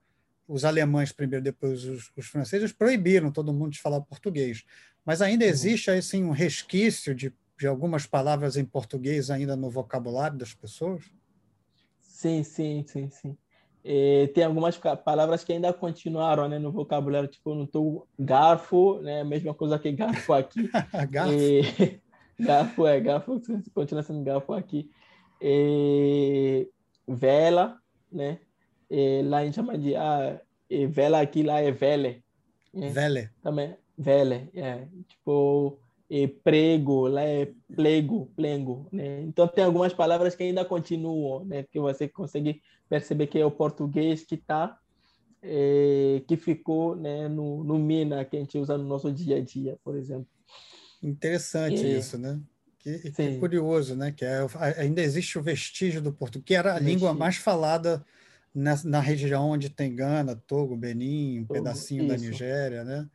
os 0.49 0.65
alemães 0.65 1.13
primeiro, 1.13 1.45
depois 1.45 1.85
os, 1.85 2.11
os 2.17 2.27
franceses, 2.27 2.73
proibiram 2.73 3.31
todo 3.31 3.53
mundo 3.53 3.71
de 3.71 3.81
falar 3.81 4.01
português. 4.01 4.65
Mas 5.05 5.23
ainda 5.23 5.45
uhum. 5.45 5.51
existe 5.51 5.91
assim, 5.91 6.25
um 6.25 6.33
resquício 6.33 7.15
de, 7.15 7.33
de 7.59 7.67
algumas 7.67 8.07
palavras 8.07 8.57
em 8.57 8.65
português 8.65 9.31
ainda 9.31 9.55
no 9.55 9.71
vocabulário 9.71 10.37
das 10.37 10.53
pessoas? 10.53 11.05
Sim, 12.01 12.43
sim, 12.43 12.85
sim, 12.87 13.09
sim. 13.11 13.37
E 13.83 14.31
tem 14.35 14.45
algumas 14.45 14.77
palavras 14.77 15.43
que 15.43 15.53
ainda 15.53 15.73
continuaram 15.73 16.49
né, 16.49 16.59
no 16.59 16.71
vocabulário, 16.71 17.29
tipo 17.29 17.55
no 17.55 17.67
Togo, 17.67 18.07
garfo, 18.19 19.01
né, 19.01 19.23
a 19.23 19.25
mesma 19.25 19.55
coisa 19.55 19.79
que 19.79 19.91
garfo 19.93 20.33
aqui. 20.33 20.69
garfo. 21.09 21.33
E... 21.33 22.01
garfo 22.39 22.87
é, 22.87 23.01
garfo 23.01 23.41
continua 23.73 24.03
sendo 24.03 24.23
garfo 24.23 24.53
aqui 24.53 24.91
vela, 27.07 27.79
né? 28.11 28.39
E 28.91 29.23
lá 29.23 29.45
gente 29.45 29.55
chama 29.55 29.79
de 29.79 29.95
ah, 29.95 30.41
vela 30.89 31.21
aqui 31.21 31.43
lá 31.43 31.61
é 31.61 31.71
vele. 31.71 32.23
Né? 32.73 32.91
Vele. 32.91 33.31
Também, 33.43 33.77
vele, 33.97 34.51
é. 34.55 34.87
Tipo, 35.09 35.79
e 36.11 36.27
prego, 36.27 37.07
lá 37.07 37.23
é 37.23 37.53
plego, 37.73 38.33
plengo, 38.35 38.89
né? 38.91 39.23
Então 39.23 39.47
tem 39.47 39.63
algumas 39.63 39.95
palavras 39.95 40.35
que 40.35 40.43
ainda 40.43 40.65
continuam, 40.65 41.45
né? 41.45 41.63
Que 41.63 41.79
você 41.79 42.09
consegue 42.09 42.61
perceber 42.89 43.29
que 43.29 43.39
é 43.39 43.47
o 43.47 43.51
português 43.51 44.25
que 44.25 44.35
está, 44.35 44.77
é, 45.41 46.21
que 46.27 46.37
ficou, 46.37 46.97
né? 46.97 47.29
No, 47.29 47.63
no 47.63 47.79
Mina 47.79 48.25
que 48.25 48.37
a 48.37 48.41
gente 48.41 48.59
usa 48.59 48.77
no 48.77 48.85
nosso 48.85 49.13
dia 49.13 49.37
a 49.37 49.41
dia, 49.41 49.79
por 49.85 49.97
exemplo. 49.97 50.27
Interessante 51.01 51.87
e, 51.87 51.99
isso, 51.99 52.19
né? 52.19 52.41
Que, 52.81 53.11
que 53.11 53.39
curioso, 53.39 53.95
né? 53.95 54.11
Que 54.11 54.25
é, 54.25 54.41
ainda 54.79 55.01
existe 55.03 55.39
o 55.39 55.43
vestígio 55.43 56.01
do 56.01 56.13
português, 56.13 56.47
que 56.47 56.55
era 56.55 56.71
a 56.71 56.73
vestígio. 56.75 56.95
língua 56.95 57.15
mais 57.15 57.37
falada 57.37 58.05
na, 58.55 58.75
na, 58.85 59.01
região 59.01 59.51
onde 59.51 59.69
tem 59.69 59.95
Gana, 59.95 60.35
Togo, 60.35 60.77
Benin, 60.77 61.41
um 61.41 61.45
Togo, 61.45 61.55
pedacinho 61.55 62.05
isso. 62.05 62.09
da 62.09 62.17
Nigéria, 62.17 62.85
né? 62.85 63.09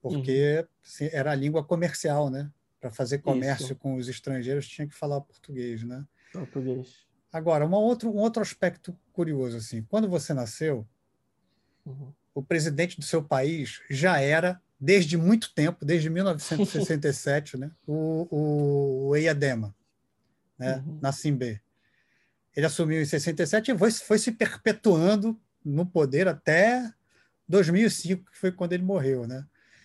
porque 0.00 0.66
uhum. 1.00 1.08
era 1.12 1.32
a 1.32 1.34
língua 1.34 1.64
comercial, 1.64 2.30
né? 2.30 2.50
Para 2.80 2.90
fazer 2.90 3.18
comércio 3.18 3.66
Isso. 3.66 3.76
com 3.76 3.96
os 3.96 4.08
estrangeiros 4.08 4.68
tinha 4.68 4.86
que 4.86 4.94
falar 4.94 5.20
português, 5.20 5.82
né? 5.82 6.04
Português. 6.32 7.06
Agora, 7.32 7.66
um 7.66 7.72
outro, 7.72 8.10
um 8.10 8.18
outro 8.18 8.40
aspecto 8.40 8.96
curioso 9.12 9.56
assim, 9.56 9.82
quando 9.82 10.08
você 10.08 10.32
nasceu, 10.32 10.86
uhum. 11.84 12.12
o 12.34 12.42
presidente 12.42 12.96
do 12.96 13.04
seu 13.04 13.22
país 13.22 13.82
já 13.90 14.20
era 14.20 14.60
desde 14.80 15.16
muito 15.16 15.52
tempo, 15.54 15.84
desde 15.84 16.08
1967, 16.08 17.56
né? 17.56 17.70
O, 17.86 19.08
o, 19.08 19.16
Eyadema, 19.16 19.74
né? 20.58 20.76
Uhum. 20.86 20.98
Na 21.02 21.12
Simbe. 21.12 21.60
Ele 22.54 22.66
assumiu 22.66 23.00
em 23.00 23.04
67 23.04 23.70
e 23.70 23.78
foi, 23.78 23.90
foi 23.90 24.18
se 24.18 24.32
perpetuando 24.32 25.40
no 25.64 25.84
poder 25.84 26.28
até 26.28 26.92
2005, 27.48 28.30
que 28.30 28.38
foi 28.38 28.52
quando 28.52 28.72
ele 28.72 28.82
morreu, 28.82 29.26
né? 29.26 29.44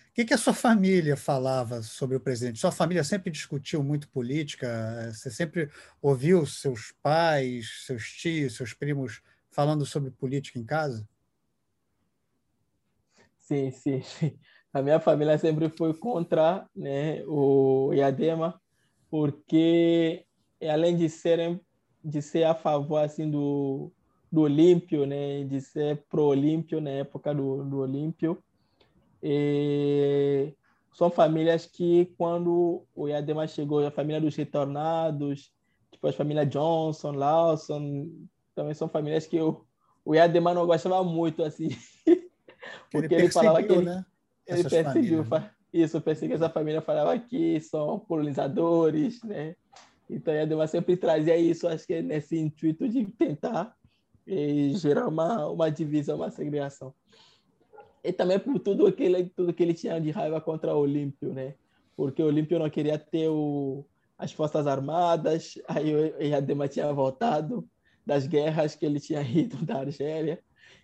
O 0.10 0.14
que, 0.14 0.26
que 0.26 0.34
a 0.34 0.38
sua 0.38 0.54
família 0.54 1.18
falava 1.18 1.82
sobre 1.82 2.16
o 2.16 2.20
presidente? 2.20 2.60
Sua 2.60 2.72
família 2.72 3.04
sempre 3.04 3.32
discutiu 3.32 3.84
muito 3.84 4.08
política? 4.10 5.12
Você 5.12 5.32
sempre 5.32 5.72
ouviu 6.00 6.46
seus 6.46 6.94
pais, 7.02 7.84
seus 7.88 8.12
tios, 8.12 8.56
seus 8.56 8.76
primos 8.76 9.24
falando 9.50 9.88
sobre 9.88 10.12
política 10.12 10.60
em 10.60 10.64
casa? 10.64 11.08
Sim, 13.40 13.72
sim. 13.72 14.04
A 14.74 14.82
minha 14.82 15.00
família 15.00 15.38
sempre 15.38 15.70
foi 15.70 15.94
contra 15.94 16.68
né, 16.76 17.24
o 17.28 17.92
Iadema, 17.94 18.60
porque 19.10 20.26
além 20.62 20.98
de 20.98 21.08
serem 21.10 21.62
de 22.04 22.22
ser 22.22 22.44
a 22.44 22.56
favor 22.56 22.98
assim 22.98 23.30
do, 23.30 23.92
do 24.32 24.42
Olímpio, 24.42 25.06
né, 25.06 25.44
de 25.44 25.62
ser 25.62 26.04
pro 26.10 26.24
Olímpio 26.24 26.82
na 26.82 26.90
época 26.90 27.34
do, 27.34 27.64
do 27.64 27.80
Olímpio, 27.80 28.44
e 29.22 30.54
são 30.94 31.10
famílias 31.10 31.66
que, 31.66 32.14
quando 32.18 32.84
o 32.94 33.08
Iadema 33.08 33.48
chegou, 33.48 33.86
a 33.86 33.92
família 33.92 34.20
dos 34.20 34.36
retornados, 34.36 35.52
tipo 35.92 36.08
as 36.08 36.16
famílias 36.16 36.50
Johnson, 36.50 37.12
Lawson, 37.12 38.10
também 38.54 38.74
são 38.74 38.90
famílias 38.90 39.26
que 39.26 39.40
o, 39.40 39.66
o 40.04 40.14
Iadema 40.14 40.54
não 40.54 40.66
gostava 40.66 41.04
muito, 41.04 41.42
assim. 41.42 41.70
porque 42.92 43.14
ele, 43.14 43.24
ele 43.24 43.32
falava 43.32 43.64
que 43.64 43.72
ele, 43.72 43.86
né? 43.86 44.06
Ele 44.48 44.64
perseguiu. 44.64 45.24
Famílias, 45.24 45.30
né? 45.30 45.52
Isso, 45.74 46.02
perseguiu 46.02 46.36
essa 46.36 46.50
família, 46.50 46.82
falava 46.82 47.18
que 47.18 47.60
são 47.60 48.00
colonizadores, 48.00 49.24
né? 49.24 49.56
Então, 50.10 50.34
Iadema 50.34 50.68
sempre 50.68 50.96
trazia 50.96 51.36
isso, 51.38 51.68
acho 51.68 51.88
que 51.88 52.02
nesse 52.02 52.38
intuito 52.38 52.88
de 52.88 53.06
tentar 53.06 53.76
eh, 54.28 54.70
gerar 54.76 55.08
uma, 55.08 55.48
uma 55.48 55.72
divisão, 55.72 56.18
uma 56.18 56.30
segregação 56.30 56.94
e 58.04 58.12
também 58.12 58.38
por 58.38 58.60
tudo 58.60 58.92
que 58.92 59.04
ele, 59.04 59.26
tudo 59.30 59.54
que 59.54 59.64
ele 59.64 59.74
tinha 59.74 60.00
de 60.00 60.12
raiva 60.12 60.42
contra 60.42 60.76
o 60.76 60.80
Olímpio, 60.80 61.34
né? 61.34 61.56
Porque 61.96 62.22
o 62.22 62.26
Olímpio 62.26 62.60
não 62.60 62.70
queria 62.70 63.00
ter 63.00 63.30
o, 63.30 63.86
as 64.18 64.34
forças 64.34 64.68
armadas, 64.68 65.54
aí 65.68 65.96
o 65.96 66.22
Iadema 66.22 66.68
tinha 66.68 66.92
voltado 66.92 67.66
das 68.06 68.28
guerras 68.28 68.76
que 68.76 68.86
ele 68.86 69.00
tinha 69.00 69.22
ido 69.24 69.66
da 69.66 69.80
Argélia. 69.80 70.40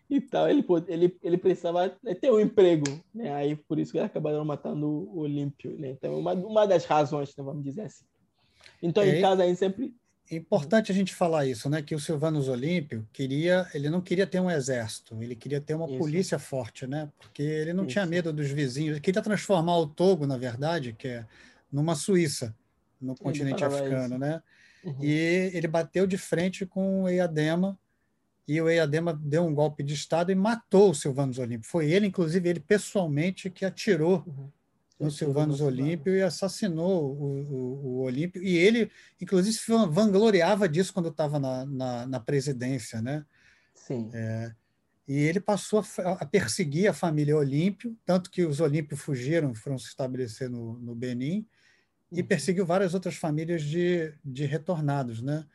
Então 0.29 0.49
ele 0.49 0.65
ele 0.87 1.17
ele 1.21 1.37
precisava 1.37 1.89
ter 2.19 2.31
um 2.31 2.39
emprego, 2.39 2.85
né? 3.13 3.31
Aí 3.33 3.55
por 3.55 3.77
isso 3.77 3.91
que 3.91 3.99
acabaram 3.99 4.43
matando 4.43 4.87
o 4.87 5.19
Olímpio, 5.19 5.77
né? 5.77 5.89
Então 5.91 6.19
uma 6.19 6.33
uma 6.33 6.65
das 6.65 6.85
razões, 6.85 7.35
né, 7.35 7.43
vamos 7.43 7.63
dizer 7.63 7.83
assim. 7.83 8.05
Então 8.81 9.05
em 9.05 9.21
casa 9.21 9.43
aí 9.43 9.55
sempre 9.55 9.93
é 10.31 10.35
importante 10.35 10.91
a 10.91 10.95
gente 10.95 11.13
falar 11.13 11.47
isso, 11.47 11.69
né? 11.69 11.81
Que 11.81 11.95
o 11.95 11.99
Silvanus 11.99 12.47
Olímpio 12.47 13.07
queria, 13.11 13.67
ele 13.73 13.89
não 13.89 13.99
queria 13.99 14.27
ter 14.27 14.39
um 14.39 14.49
exército, 14.49 15.17
ele 15.21 15.35
queria 15.35 15.59
ter 15.59 15.73
uma 15.73 15.87
isso. 15.87 15.97
polícia 15.97 16.37
forte, 16.37 16.85
né? 16.85 17.09
Porque 17.17 17.41
ele 17.41 17.73
não 17.73 17.83
isso. 17.83 17.93
tinha 17.93 18.05
medo 18.05 18.31
dos 18.31 18.49
vizinhos. 18.51 18.91
Ele 18.91 19.01
queria 19.01 19.23
transformar 19.23 19.77
o 19.79 19.87
Togo, 19.87 20.27
na 20.27 20.37
verdade, 20.37 20.93
que 20.93 21.07
é 21.07 21.25
numa 21.71 21.95
Suíça, 21.95 22.55
no 23.01 23.15
continente 23.15 23.63
africano, 23.63 24.15
isso. 24.15 24.17
né? 24.19 24.43
Uhum. 24.83 24.97
E 25.01 25.51
ele 25.53 25.67
bateu 25.67 26.05
de 26.05 26.17
frente 26.17 26.63
com 26.63 27.03
o 27.03 27.09
Eyadema 27.09 27.77
e 28.51 28.61
o 28.61 28.69
Eyadema 28.69 29.13
deu 29.13 29.45
um 29.45 29.53
golpe 29.53 29.83
de 29.83 29.93
estado 29.93 30.31
e 30.31 30.35
matou 30.35 30.91
o 30.91 30.95
Silvanus 30.95 31.37
Olímpio. 31.37 31.69
Foi 31.69 31.91
ele, 31.91 32.07
inclusive, 32.07 32.49
ele 32.49 32.59
pessoalmente 32.59 33.49
que 33.49 33.63
atirou 33.63 34.23
uhum 34.25 34.49
no 34.99 35.09
Silvanus 35.09 35.61
Olímpio 35.61 36.13
e 36.13 36.21
assassinou 36.21 37.15
o, 37.15 37.23
o, 37.23 37.85
o 37.85 38.01
Olímpio. 38.01 38.43
E 38.43 38.57
ele, 38.57 38.91
inclusive, 39.19 39.55
se 39.55 39.71
vangloriava 39.87 40.67
disso 40.67 40.93
quando 40.93 41.07
estava 41.07 41.39
na, 41.39 41.65
na, 41.65 42.05
na, 42.05 42.19
presidência, 42.19 43.01
né? 43.01 43.25
Sim. 43.73 44.09
É, 44.13 44.51
e 45.07 45.15
ele 45.15 45.39
passou 45.39 45.79
a, 45.79 46.11
a, 46.11 46.25
perseguir 46.25 46.89
a 46.89 46.93
família 46.93 47.37
Olímpio, 47.37 47.97
tanto 48.05 48.29
que 48.29 48.45
os 48.45 48.59
Olímpios 48.59 48.99
fugiram, 48.99 49.55
foram 49.55 49.79
se 49.79 49.87
estabelecer 49.87 50.49
no, 50.49 50.77
no 50.79 50.93
Benin, 50.93 51.47
e 52.11 52.19
uhum. 52.19 52.27
perseguiu 52.27 52.65
várias 52.65 52.93
outras 52.93 53.15
famílias 53.15 53.63
de, 53.63 54.13
de 54.23 54.45
retornados, 54.45 55.21
né? 55.21 55.45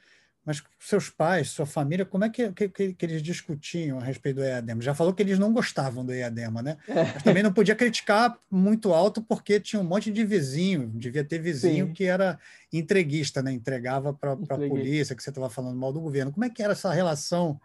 Mas 0.45 0.63
seus 0.79 1.09
pais, 1.09 1.51
sua 1.51 1.65
família, 1.65 2.05
como 2.05 2.25
é 2.25 2.29
que, 2.29 2.53
que, 2.53 2.69
que, 2.69 3.07
eles 3.07 3.23
discutiam 3.23 3.99
a 3.99 4.03
respeito 4.03 4.37
do 4.37 4.45
EADEMA? 4.45 4.83
Já 4.83 4.95
falou 4.95 5.15
que 5.15 5.23
eles 5.23 5.39
não 5.39 5.53
gostavam 5.53 6.05
do 6.05 6.13
EADEMA, 6.13 6.61
né? 6.61 6.77
É. 6.87 7.05
Mas 7.05 7.23
também 7.23 7.43
não 7.43 7.53
podia 7.53 7.75
criticar 7.75 8.39
muito 8.51 8.93
alto 8.93 9.23
porque 9.23 9.59
tinha 9.59 9.81
um 9.81 9.85
monte 9.85 10.13
de 10.13 10.23
vizinho, 10.25 10.91
devia 10.95 11.25
ter 11.25 11.39
vizinho 11.39 11.87
Sim. 11.87 11.93
que 11.95 12.05
era 12.05 12.39
entreguista, 12.71 13.43
né? 13.43 13.53
Entregava 13.53 14.13
para 14.13 14.33
a 14.33 14.69
polícia, 14.69 15.17
que 15.17 15.23
você 15.23 15.31
estava 15.31 15.49
falando 15.49 15.79
mal 15.79 15.93
do 15.93 16.01
governo. 16.01 16.33
Como 16.33 16.45
é 16.45 16.51
que 16.51 16.63
era 16.63 16.73
essa 16.73 16.93
relação 16.93 17.59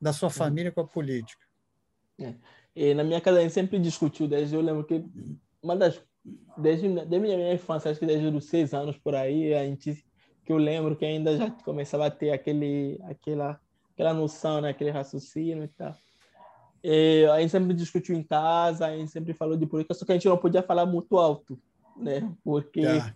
da 0.00 0.12
sua 0.12 0.28
família 0.28 0.72
com 0.72 0.80
a 0.80 0.86
política? 0.86 1.44
É. 2.20 2.34
E 2.74 2.94
na 2.94 3.04
minha 3.04 3.20
casa 3.20 3.38
a 3.38 3.42
gente 3.42 3.54
sempre 3.54 3.78
discutiu, 3.78 4.26
desde 4.26 4.56
eu 4.56 4.60
lembro 4.60 4.82
que 4.84 5.04
uma 5.62 5.76
das 5.76 6.00
desde, 6.56 6.88
desde 6.88 7.18
minha 7.20 7.52
infância, 7.52 7.90
acho 7.90 8.00
que 8.00 8.06
desde 8.06 8.26
os 8.26 8.46
seis 8.46 8.72
anos 8.72 8.96
por 8.96 9.14
aí, 9.14 9.54
a 9.54 9.64
gente 9.64 10.04
que 10.44 10.52
eu 10.52 10.58
lembro 10.58 10.96
que 10.96 11.04
ainda 11.04 11.36
já 11.36 11.50
começava 11.64 12.06
a 12.06 12.10
ter 12.10 12.30
aquele, 12.30 13.00
aquela, 13.04 13.60
aquela 13.92 14.12
noção, 14.12 14.60
né? 14.60 14.70
aquele 14.70 14.90
raciocínio 14.90 15.64
e 15.64 15.68
tal. 15.68 15.94
E 16.82 17.26
a 17.32 17.40
gente 17.40 17.50
sempre 17.50 17.72
discutiu 17.72 18.14
em 18.14 18.22
casa, 18.22 18.86
a 18.86 18.96
gente 18.96 19.10
sempre 19.10 19.32
falou 19.32 19.56
de 19.56 19.64
política, 19.64 19.94
só 19.94 20.04
que 20.04 20.12
a 20.12 20.14
gente 20.14 20.28
não 20.28 20.36
podia 20.36 20.62
falar 20.62 20.84
muito 20.84 21.16
alto, 21.16 21.58
né? 21.96 22.30
Porque 22.44 22.80
é. 22.80 23.14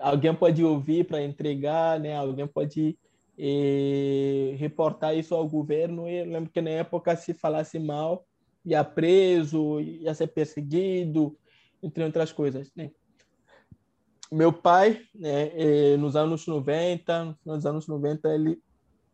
alguém 0.00 0.34
pode 0.34 0.64
ouvir 0.64 1.04
para 1.04 1.22
entregar, 1.22 2.00
né? 2.00 2.16
Alguém 2.16 2.44
pode 2.44 2.98
e, 3.38 4.56
reportar 4.58 5.16
isso 5.16 5.32
ao 5.32 5.48
governo. 5.48 6.08
E 6.08 6.18
eu 6.18 6.26
lembro 6.26 6.50
que 6.50 6.60
na 6.60 6.70
época, 6.70 7.14
se 7.14 7.32
falasse 7.32 7.78
mal, 7.78 8.26
ia 8.64 8.82
preso, 8.82 9.80
ia 9.80 10.12
ser 10.12 10.28
perseguido, 10.28 11.36
entre 11.80 12.02
outras 12.02 12.32
coisas, 12.32 12.72
né? 12.74 12.90
Meu 14.32 14.52
pai, 14.52 15.00
né, 15.14 15.52
eh, 15.54 15.96
nos 15.96 16.16
anos 16.16 16.46
90, 16.46 17.36
nos 17.44 17.66
anos 17.66 17.86
90, 17.86 18.28
ele 18.28 18.58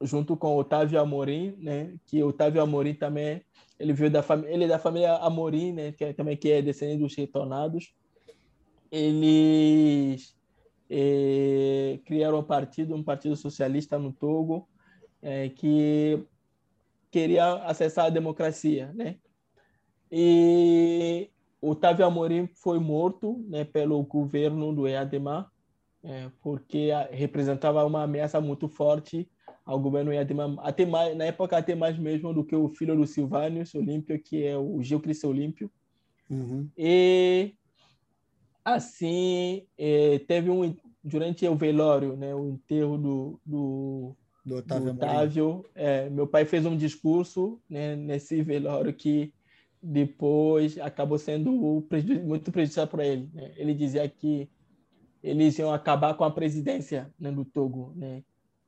junto 0.00 0.36
com 0.36 0.56
Otávio 0.56 0.98
Amorim, 0.98 1.54
né, 1.58 1.94
que 2.06 2.22
Otávio 2.22 2.62
Amorim 2.62 2.94
também, 2.94 3.42
ele 3.78 3.92
veio 3.92 4.10
da 4.10 4.22
família, 4.22 4.54
ele 4.54 4.64
é 4.64 4.68
da 4.68 4.78
família 4.78 5.16
Amorim, 5.16 5.72
né, 5.72 5.92
que 5.92 6.04
é, 6.04 6.12
também 6.12 6.36
que 6.36 6.50
é 6.50 6.62
descendente 6.62 7.02
dos 7.02 7.14
retornados. 7.14 7.94
Eles 8.90 10.34
eh, 10.88 12.00
criaram 12.04 12.40
um 12.40 12.42
partido, 12.42 12.94
um 12.94 13.02
partido 13.02 13.36
socialista 13.36 13.98
no 13.98 14.12
Togo, 14.12 14.68
eh, 15.22 15.50
que 15.50 16.24
queria 17.10 17.54
acessar 17.64 18.06
a 18.06 18.10
democracia, 18.10 18.92
né? 18.94 19.16
E 20.10 21.30
Otávio 21.60 22.06
Amorim 22.06 22.48
foi 22.54 22.78
morto 22.78 23.44
né, 23.48 23.64
pelo 23.64 24.02
governo 24.02 24.74
do 24.74 24.88
EADMA, 24.88 25.50
é, 26.02 26.30
porque 26.40 26.88
representava 27.10 27.84
uma 27.84 28.04
ameaça 28.04 28.40
muito 28.40 28.68
forte 28.68 29.28
ao 29.64 29.78
governo 29.78 30.12
EADMA, 30.12 30.56
até 30.62 30.86
mais, 30.86 31.16
na 31.16 31.24
época 31.24 31.56
até 31.56 31.74
mais 31.74 31.98
mesmo 31.98 32.32
do 32.32 32.44
que 32.44 32.56
o 32.56 32.68
filho 32.70 32.96
do 32.96 33.06
Silvânios 33.06 33.74
Olímpio, 33.74 34.20
que 34.20 34.44
é 34.44 34.56
o 34.56 34.82
Gilcris 34.82 35.22
Olímpio. 35.22 35.70
Uhum. 36.30 36.68
E 36.76 37.54
assim, 38.64 39.66
é, 39.76 40.18
teve 40.20 40.50
um 40.50 40.74
durante 41.02 41.46
o 41.46 41.56
velório, 41.56 42.16
né, 42.16 42.34
o 42.34 42.50
enterro 42.50 42.98
do, 42.98 43.40
do, 43.44 44.16
do 44.44 44.56
Otávio, 44.56 44.92
do 44.92 44.96
Otávio 44.96 45.64
é, 45.74 46.10
meu 46.10 46.26
pai 46.26 46.44
fez 46.44 46.66
um 46.66 46.76
discurso 46.76 47.58
né, 47.68 47.96
nesse 47.96 48.42
velório 48.42 48.92
que 48.92 49.32
depois 49.82 50.78
acabou 50.78 51.18
sendo 51.18 51.52
muito 51.52 52.52
prejudicial 52.52 52.86
para 52.86 53.06
ele. 53.06 53.30
Né? 53.32 53.52
Ele 53.56 53.74
dizia 53.74 54.08
que 54.08 54.50
eles 55.22 55.58
iam 55.58 55.72
acabar 55.72 56.14
com 56.14 56.24
a 56.24 56.30
presidência 56.30 57.12
né, 57.18 57.30
do 57.30 57.44
Togo, 57.44 57.92
né? 57.96 58.22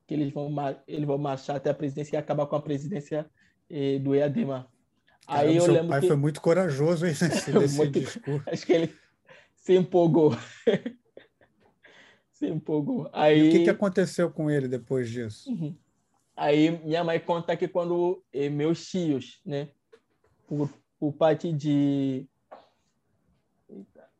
Que 0.06 0.14
eles 0.14 0.32
vão, 0.32 0.54
eles 0.86 1.06
vão 1.06 1.18
marchar 1.18 1.56
até 1.56 1.70
a 1.70 1.74
presidência 1.74 2.16
e 2.16 2.18
acabar 2.18 2.46
com 2.46 2.56
a 2.56 2.62
presidência 2.62 3.30
eh, 3.70 3.98
do 3.98 4.14
EADEMA. 4.14 4.68
Caramba, 5.26 5.48
Aí 5.50 5.56
eu 5.56 5.62
seu 5.62 5.72
lembro 5.72 5.88
pai 5.88 6.00
que... 6.00 6.06
foi 6.08 6.16
muito 6.16 6.40
corajoso 6.40 7.04
nesse, 7.06 7.24
nesse 7.52 7.76
muito... 7.76 8.00
discurso. 8.00 8.42
Acho 8.46 8.66
que 8.66 8.72
ele 8.72 8.94
se 9.54 9.74
empolgou. 9.74 10.36
se 12.32 12.48
empolgou. 12.48 13.08
Aí... 13.12 13.38
E 13.38 13.48
o 13.48 13.52
que, 13.52 13.64
que 13.64 13.70
aconteceu 13.70 14.30
com 14.30 14.50
ele 14.50 14.68
depois 14.68 15.08
disso? 15.08 15.50
Uhum. 15.50 15.76
Aí 16.36 16.70
minha 16.84 17.04
mãe 17.04 17.20
conta 17.20 17.56
que 17.56 17.68
quando 17.68 18.22
eh, 18.32 18.50
meus 18.50 18.86
tios, 18.86 19.40
né, 19.46 19.68
por, 20.46 20.68
por 21.02 21.12
parte 21.14 21.52
de 21.52 22.24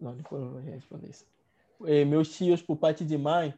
não, 0.00 0.16
depois 0.16 0.42
eu 0.42 0.50
vou 0.50 0.60
responder 0.60 1.10
isso. 1.10 1.24
Eh, 1.86 2.04
meus 2.04 2.36
tios, 2.36 2.60
por 2.60 2.76
parte 2.76 3.04
de 3.04 3.16
mãe, 3.16 3.54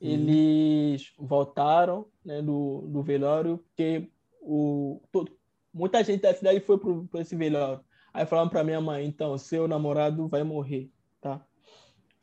uhum. 0.00 0.08
eles 0.08 1.12
voltaram 1.16 2.08
né, 2.24 2.42
do, 2.42 2.80
do 2.88 3.00
velório, 3.00 3.58
porque 3.58 4.10
o, 4.40 5.00
todo, 5.12 5.30
muita 5.72 6.02
gente 6.02 6.22
da 6.22 6.34
cidade 6.34 6.58
foi 6.58 6.76
para 7.06 7.20
esse 7.20 7.36
velório. 7.36 7.78
Aí 8.12 8.26
falaram 8.26 8.50
para 8.50 8.64
minha 8.64 8.80
mãe, 8.80 9.06
então, 9.06 9.38
seu 9.38 9.68
namorado 9.68 10.26
vai 10.26 10.42
morrer, 10.42 10.90
tá? 11.20 11.40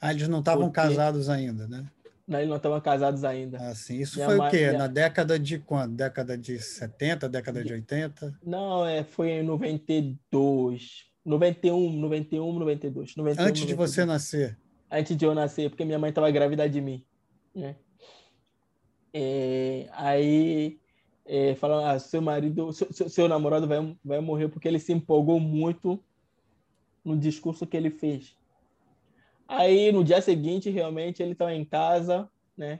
Ah, 0.02 0.12
eles 0.12 0.28
não 0.28 0.40
estavam 0.40 0.70
casados 0.70 1.30
ainda, 1.30 1.66
né? 1.66 1.90
Não, 2.28 2.40
eles 2.40 2.50
não 2.50 2.58
estavam 2.58 2.80
casados 2.80 3.24
ainda. 3.24 3.58
Ah, 3.60 3.76
sim. 3.76 4.00
Isso 4.00 4.16
minha 4.16 4.28
foi 4.28 4.38
mãe, 4.38 4.48
o 4.48 4.52
quê? 4.52 4.68
Minha... 4.68 4.78
Na 4.78 4.88
década 4.88 5.38
de 5.38 5.60
quando? 5.60 5.96
Década 5.96 6.38
de 6.38 6.60
70, 6.60 7.28
década 7.28 7.64
de 7.64 7.74
80? 7.74 8.40
Não, 8.44 8.86
é, 8.86 9.04
foi 9.04 9.32
em 9.32 9.44
92. 9.44 11.10
91, 11.26 11.94
91, 12.00 12.60
92. 12.60 13.16
91, 13.16 13.44
Antes 13.46 13.62
92. 13.62 13.68
de 13.68 13.76
você 13.76 14.06
nascer? 14.06 14.58
Antes 14.90 15.16
de 15.16 15.26
eu 15.26 15.36
nascer, 15.36 15.70
porque 15.70 15.86
minha 15.86 16.00
mãe 16.00 16.10
estava 16.10 16.30
grávida 16.32 16.70
de 16.70 16.82
mim. 16.82 17.04
Né? 17.54 17.76
É, 19.14 19.88
aí 19.94 20.80
é, 21.26 21.56
falam, 21.56 21.86
ah, 21.86 22.00
seu 22.00 22.22
marido, 22.22 22.72
seu, 22.74 23.10
seu, 23.10 23.28
namorado 23.28 23.68
vai, 23.68 23.96
vai 24.04 24.20
morrer 24.20 24.48
porque 24.48 24.68
ele 24.68 24.80
se 24.80 24.92
empolgou 24.92 25.40
muito 25.40 26.02
no 27.04 27.18
discurso 27.18 27.68
que 27.68 27.78
ele 27.78 27.90
fez. 27.90 28.36
Aí 29.54 29.92
no 29.92 30.02
dia 30.02 30.22
seguinte, 30.22 30.70
realmente, 30.70 31.22
ele 31.22 31.34
estava 31.34 31.54
em 31.54 31.66
casa, 31.66 32.30
né? 32.56 32.80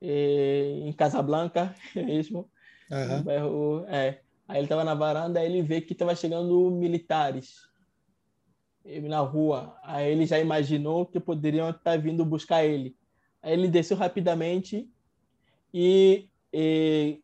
É, 0.00 0.78
em 0.84 0.92
Casablanca 0.92 1.74
mesmo. 1.92 2.48
Uhum. 2.88 3.22
Bairro, 3.24 3.84
é. 3.88 4.20
Aí 4.46 4.58
ele 4.58 4.66
estava 4.66 4.84
na 4.84 4.94
varanda, 4.94 5.40
aí 5.40 5.46
ele 5.46 5.60
vê 5.60 5.80
que 5.80 5.92
estava 5.92 6.14
chegando 6.14 6.70
militares 6.70 7.62
na 9.02 9.18
rua. 9.20 9.76
Aí 9.82 10.12
ele 10.12 10.24
já 10.24 10.38
imaginou 10.38 11.04
que 11.04 11.18
poderiam 11.18 11.70
estar 11.70 11.98
vindo 11.98 12.24
buscar 12.24 12.64
ele. 12.64 12.96
Aí 13.42 13.52
ele 13.52 13.66
desceu 13.66 13.96
rapidamente 13.96 14.88
e, 15.72 16.28
e 16.52 17.20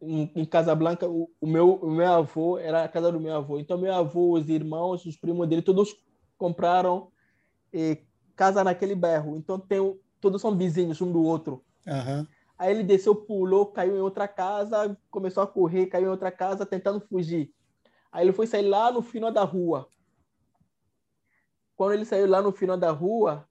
em, 0.00 0.32
em 0.34 0.44
Casablanca, 0.44 1.08
o, 1.08 1.30
o, 1.40 1.46
meu, 1.46 1.74
o 1.76 1.90
meu 1.92 2.12
avô 2.12 2.58
era 2.58 2.82
a 2.82 2.88
casa 2.88 3.12
do 3.12 3.20
meu 3.20 3.36
avô. 3.36 3.60
Então, 3.60 3.78
meu 3.78 3.94
avô, 3.94 4.32
os 4.32 4.48
irmãos, 4.48 5.06
os 5.06 5.16
primos 5.16 5.46
dele, 5.48 5.62
todos 5.62 5.94
compraram 6.36 7.12
e, 7.72 8.02
casa 8.36 8.64
naquele 8.64 8.94
bairro. 8.94 9.36
Então, 9.36 9.58
tem, 9.58 9.78
todos 10.20 10.40
são 10.40 10.56
vizinhos 10.56 11.00
um 11.00 11.10
do 11.10 11.22
outro. 11.22 11.64
Uhum. 11.86 12.26
Aí 12.58 12.70
ele 12.70 12.84
desceu, 12.84 13.14
pulou, 13.14 13.66
caiu 13.66 13.96
em 13.96 14.00
outra 14.00 14.28
casa, 14.28 14.96
começou 15.10 15.42
a 15.42 15.46
correr, 15.46 15.86
caiu 15.86 16.06
em 16.06 16.10
outra 16.10 16.30
casa, 16.30 16.64
tentando 16.64 17.00
fugir. 17.00 17.52
Aí 18.10 18.24
ele 18.24 18.32
foi 18.32 18.46
sair 18.46 18.62
lá 18.62 18.92
no 18.92 19.02
final 19.02 19.32
da 19.32 19.42
rua. 19.42 19.88
Quando 21.74 21.94
ele 21.94 22.04
saiu 22.04 22.28
lá 22.28 22.40
no 22.40 22.52
final 22.52 22.76
da 22.76 22.90
rua, 22.90 23.48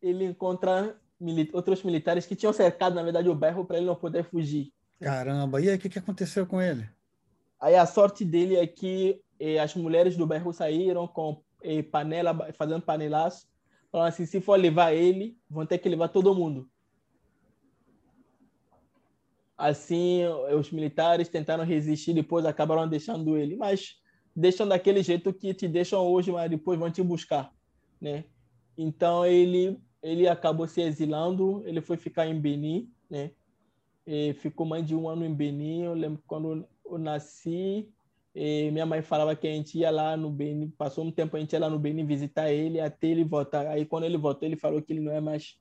ele 0.00 0.24
encontra 0.24 0.96
mili 1.20 1.50
outros 1.52 1.82
militares 1.82 2.26
que 2.26 2.36
tinham 2.36 2.52
cercado, 2.52 2.94
na 2.94 3.02
verdade, 3.02 3.28
o 3.28 3.34
bairro 3.34 3.64
para 3.64 3.76
ele 3.76 3.86
não 3.86 3.94
poder 3.94 4.24
fugir. 4.24 4.72
Caramba, 5.00 5.60
e 5.60 5.68
aí 5.68 5.76
o 5.76 5.78
que, 5.78 5.88
que 5.88 5.98
aconteceu 5.98 6.46
com 6.46 6.62
ele? 6.62 6.88
Aí 7.60 7.74
a 7.74 7.86
sorte 7.86 8.24
dele 8.24 8.56
é 8.56 8.66
que 8.66 9.20
eh, 9.38 9.58
as 9.58 9.74
mulheres 9.74 10.16
do 10.16 10.26
bairro 10.26 10.52
saíram 10.52 11.06
com 11.06 11.42
eh, 11.62 11.82
panela, 11.82 12.52
fazendo 12.52 12.82
panelaço, 12.82 13.46
falando 13.94 14.08
assim, 14.08 14.26
se 14.26 14.40
for 14.40 14.56
levar 14.56 14.92
ele, 14.92 15.38
vão 15.48 15.64
ter 15.64 15.78
que 15.78 15.88
levar 15.88 16.08
todo 16.08 16.34
mundo. 16.34 16.68
Assim, 19.56 20.24
os 20.58 20.72
militares 20.72 21.28
tentaram 21.28 21.62
resistir, 21.64 22.12
depois 22.12 22.44
acabaram 22.44 22.88
deixando 22.88 23.36
ele, 23.36 23.54
mas 23.54 23.94
deixam 24.34 24.66
daquele 24.66 25.00
jeito 25.00 25.32
que 25.32 25.54
te 25.54 25.68
deixam 25.68 26.04
hoje, 26.04 26.32
mas 26.32 26.50
depois 26.50 26.76
vão 26.76 26.90
te 26.90 27.04
buscar, 27.04 27.54
né? 28.00 28.24
Então 28.76 29.24
ele 29.24 29.80
ele 30.02 30.26
acabou 30.26 30.66
se 30.66 30.82
exilando, 30.82 31.62
ele 31.64 31.80
foi 31.80 31.96
ficar 31.96 32.26
em 32.26 32.40
Benin, 32.40 32.92
né? 33.08 33.30
E 34.04 34.34
ficou 34.34 34.66
mais 34.66 34.84
de 34.84 34.96
um 34.96 35.08
ano 35.08 35.24
em 35.24 35.32
Benin. 35.32 35.84
Eu 35.84 35.94
lembro 35.94 36.20
quando 36.26 36.66
eu 36.84 36.98
nasci, 36.98 37.88
minha 38.34 38.84
mãe 38.84 39.00
falava 39.00 39.36
que 39.36 39.46
a 39.46 39.50
gente 39.50 39.78
ia 39.78 39.90
lá 39.90 40.16
no 40.16 40.30
Benin, 40.30 40.68
passou 40.70 41.04
um 41.04 41.10
tempo 41.10 41.36
a 41.36 41.40
gente 41.40 41.52
ia 41.52 41.60
lá 41.60 41.70
no 41.70 41.78
Benin 41.78 42.04
visitar 42.04 42.50
ele 42.50 42.80
até 42.80 43.08
ele 43.08 43.24
voltar. 43.24 43.66
Aí 43.68 43.84
quando 43.84 44.04
ele 44.04 44.16
voltou, 44.16 44.48
ele 44.48 44.56
falou 44.56 44.82
que 44.82 44.92
ele 44.92 45.00
não 45.00 45.12
é 45.12 45.20
mais 45.20 45.56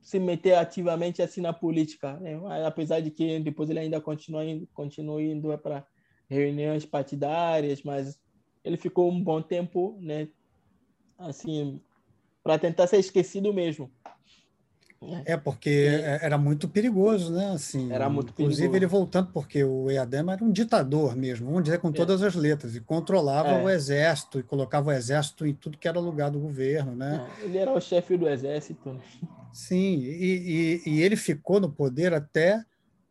se 0.00 0.18
meter 0.18 0.54
ativamente 0.54 1.20
assim 1.20 1.40
na 1.40 1.52
política, 1.52 2.14
né? 2.18 2.40
apesar 2.66 3.00
de 3.00 3.10
que 3.10 3.40
depois 3.40 3.68
ele 3.68 3.80
ainda 3.80 4.00
continua 4.00 4.44
indo, 4.44 4.66
continua 4.72 5.22
indo 5.22 5.52
é 5.52 5.56
para 5.56 5.86
reuniões 6.28 6.84
partidárias, 6.84 7.82
mas 7.82 8.18
ele 8.64 8.76
ficou 8.76 9.10
um 9.10 9.22
bom 9.22 9.40
tempo, 9.40 9.96
né, 10.00 10.28
assim, 11.18 11.80
para 12.42 12.58
tentar 12.58 12.86
ser 12.86 12.98
esquecido 12.98 13.52
mesmo. 13.52 13.90
É, 15.24 15.36
porque 15.36 15.70
é. 15.70 16.18
era 16.22 16.38
muito 16.38 16.68
perigoso, 16.68 17.32
né? 17.32 17.50
Assim, 17.50 17.92
era 17.92 18.08
muito 18.08 18.30
inclusive 18.30 18.68
perigoso. 18.68 18.76
ele 18.76 18.86
voltando, 18.86 19.30
porque 19.32 19.62
o 19.62 19.90
Eadema 19.90 20.32
era 20.32 20.44
um 20.44 20.50
ditador 20.50 21.14
mesmo, 21.14 21.46
vamos 21.46 21.64
dizer 21.64 21.78
com 21.78 21.88
é. 21.88 21.92
todas 21.92 22.22
as 22.22 22.34
letras, 22.34 22.74
e 22.74 22.80
controlava 22.80 23.50
é. 23.50 23.62
o 23.62 23.68
exército, 23.68 24.38
e 24.38 24.42
colocava 24.42 24.88
o 24.88 24.92
exército 24.92 25.46
em 25.46 25.54
tudo 25.54 25.78
que 25.78 25.86
era 25.86 26.00
lugar 26.00 26.30
do 26.30 26.40
governo, 26.40 26.94
né? 26.94 27.26
É, 27.40 27.44
ele 27.44 27.58
era 27.58 27.72
o 27.72 27.80
chefe 27.80 28.16
do 28.16 28.28
exército. 28.28 28.92
Né? 28.92 29.00
Sim, 29.52 29.98
e, 29.98 30.82
e, 30.84 30.90
e 30.90 31.02
ele 31.02 31.16
ficou 31.16 31.60
no 31.60 31.70
poder 31.70 32.14
até 32.14 32.64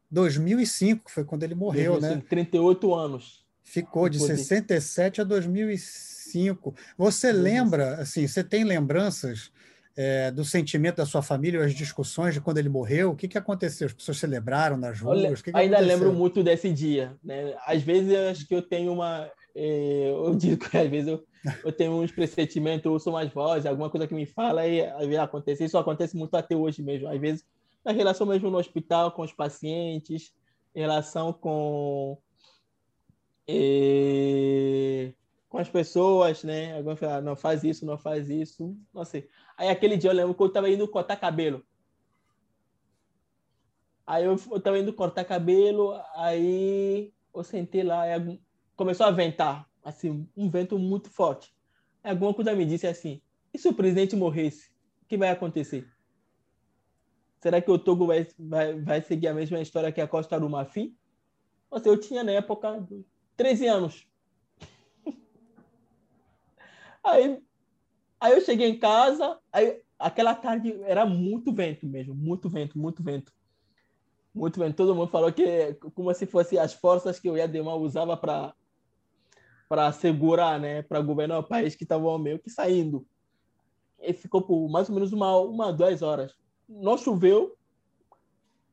2005, 0.09 1.05
que 1.05 1.11
foi 1.11 1.23
quando 1.23 1.43
ele 1.43 1.55
morreu, 1.55 1.93
2005, 1.93 2.23
né? 2.23 2.29
38 2.29 2.95
anos. 2.95 3.45
Ficou 3.63 4.07
de 4.09 4.19
poder. 4.19 4.37
67 4.37 5.21
a 5.21 5.23
2005. 5.23 6.75
Você 6.97 7.31
lembra, 7.31 7.95
assim, 7.95 8.27
você 8.27 8.43
tem 8.43 8.63
lembranças 8.63 9.51
é, 9.95 10.29
do 10.29 10.43
sentimento 10.43 10.97
da 10.97 11.05
sua 11.05 11.21
família, 11.21 11.63
as 11.63 11.73
discussões 11.73 12.33
de 12.33 12.41
quando 12.41 12.57
ele 12.57 12.67
morreu? 12.67 13.11
O 13.11 13.15
que, 13.15 13.27
que 13.27 13.37
aconteceu? 13.37 13.87
As 13.87 13.93
pessoas 13.93 14.17
celebraram 14.17 14.75
nas 14.75 14.99
ruas? 14.99 15.41
Que 15.41 15.51
que 15.51 15.57
ainda 15.57 15.77
aconteceu? 15.77 15.99
lembro 15.99 16.13
muito 16.13 16.43
desse 16.43 16.71
dia. 16.71 17.15
Né? 17.23 17.55
Às 17.65 17.81
vezes 17.81 18.11
eu 18.11 18.29
acho 18.29 18.47
que 18.47 18.53
eu 18.53 18.61
tenho 18.61 18.91
uma. 18.91 19.29
É, 19.55 20.09
eu 20.09 20.35
digo 20.35 20.69
que 20.69 20.77
às 20.77 20.89
vezes 20.89 21.07
eu, 21.07 21.23
eu 21.63 21.71
tenho 21.71 21.93
uns 21.93 22.11
pressentimentos, 22.11 22.85
eu 22.85 22.99
sou 22.99 23.13
mais 23.13 23.31
voz, 23.31 23.65
alguma 23.65 23.89
coisa 23.89 24.05
que 24.05 24.13
me 24.13 24.25
fala 24.25 24.67
e 24.67 24.85
às 24.85 25.05
vezes 25.05 25.19
acontece. 25.19 25.63
Isso 25.63 25.77
acontece 25.77 26.17
muito 26.17 26.35
até 26.35 26.55
hoje 26.55 26.81
mesmo. 26.81 27.07
Às 27.07 27.19
vezes 27.19 27.45
na 27.85 27.91
relação 27.91 28.27
mesmo 28.27 28.49
no 28.49 28.57
hospital 28.57 29.11
com 29.11 29.21
os 29.21 29.31
pacientes, 29.31 30.33
em 30.73 30.79
relação 30.81 31.31
com 31.31 32.17
eh, 33.47 35.13
com 35.47 35.59
as 35.59 35.69
pessoas, 35.69 36.43
né? 36.43 36.75
Alguém 36.75 36.97
fala, 36.97 37.21
não 37.21 37.35
faz 37.35 37.63
isso, 37.63 37.85
não 37.85 37.97
faz 37.97 38.29
isso, 38.29 38.75
não 38.93 39.05
sei. 39.05 39.29
Aí 39.57 39.69
aquele 39.69 39.97
dia 39.97 40.09
eu 40.09 40.15
lembro 40.15 40.35
que 40.35 40.41
eu 40.41 40.47
estava 40.47 40.69
indo 40.69 40.87
cortar 40.87 41.15
cabelo. 41.17 41.65
Aí 44.05 44.23
eu, 44.23 44.35
estava 44.35 44.77
indo 44.77 44.93
cortar 44.93 45.25
cabelo, 45.25 45.99
aí 46.15 47.11
eu 47.33 47.43
sentei 47.43 47.83
lá, 47.83 48.03
começou 48.75 49.05
a 49.05 49.11
ventar, 49.11 49.67
assim, 49.83 50.29
um 50.37 50.49
vento 50.49 50.77
muito 50.77 51.09
forte. 51.09 51.53
Aí 52.03 52.11
alguma 52.11 52.33
coisa 52.33 52.53
me 52.53 52.65
disse 52.65 52.85
assim: 52.85 53.21
e 53.55 53.57
se 53.57 53.69
o 53.69 53.73
presidente 53.73 54.17
morresse? 54.17 54.69
O 55.01 55.05
que 55.07 55.17
vai 55.17 55.29
acontecer? 55.29 55.89
Será 57.39 57.61
que 57.61 57.71
o 57.71 57.79
Togo 57.79 58.05
vai, 58.05 58.27
vai, 58.37 58.73
vai 58.81 59.01
seguir 59.01 59.27
a 59.27 59.33
mesma 59.33 59.61
história 59.61 59.91
que 59.91 60.01
a 60.01 60.07
Costa 60.07 60.39
do 60.39 60.49
Marfim? 60.49 60.93
Nossa, 61.71 61.87
eu 61.87 61.97
tinha 61.97 62.23
na 62.23 62.33
época 62.33 62.85
13 63.37 63.67
anos. 63.67 64.07
Aí, 67.03 67.41
aí 68.25 68.33
eu 68.33 68.41
cheguei 68.41 68.67
em 68.69 68.79
casa, 68.79 69.39
aí 69.51 69.81
aquela 69.97 70.35
tarde 70.35 70.77
era 70.83 71.05
muito 71.05 71.53
vento 71.53 71.85
mesmo, 71.87 72.13
muito 72.13 72.49
vento, 72.49 72.77
muito 72.77 73.03
vento. 73.03 73.31
Muito 74.33 74.59
vento. 74.59 74.75
Todo 74.75 74.93
mundo 74.93 75.09
falou 75.09 75.31
que 75.31 75.73
como 75.93 76.13
se 76.13 76.25
fosse 76.25 76.59
as 76.59 76.73
forças 76.73 77.19
que 77.19 77.29
o 77.29 77.37
Yadema 77.37 77.73
usava 77.75 78.17
para 78.17 78.53
para 79.67 79.91
segurar, 79.91 80.59
né, 80.59 80.83
para 80.83 81.01
governar 81.01 81.39
o 81.39 81.47
país 81.47 81.75
que 81.75 81.83
estava 81.83 82.19
meio 82.19 82.37
que 82.37 82.51
saindo. 82.51 83.05
E 83.99 84.13
ficou 84.13 84.43
por 84.43 84.69
mais 84.69 84.89
ou 84.89 84.95
menos 84.95 85.11
uma, 85.11 85.35
uma 85.37 85.73
duas 85.73 86.03
horas 86.03 86.35
não 86.67 86.97
choveu, 86.97 87.57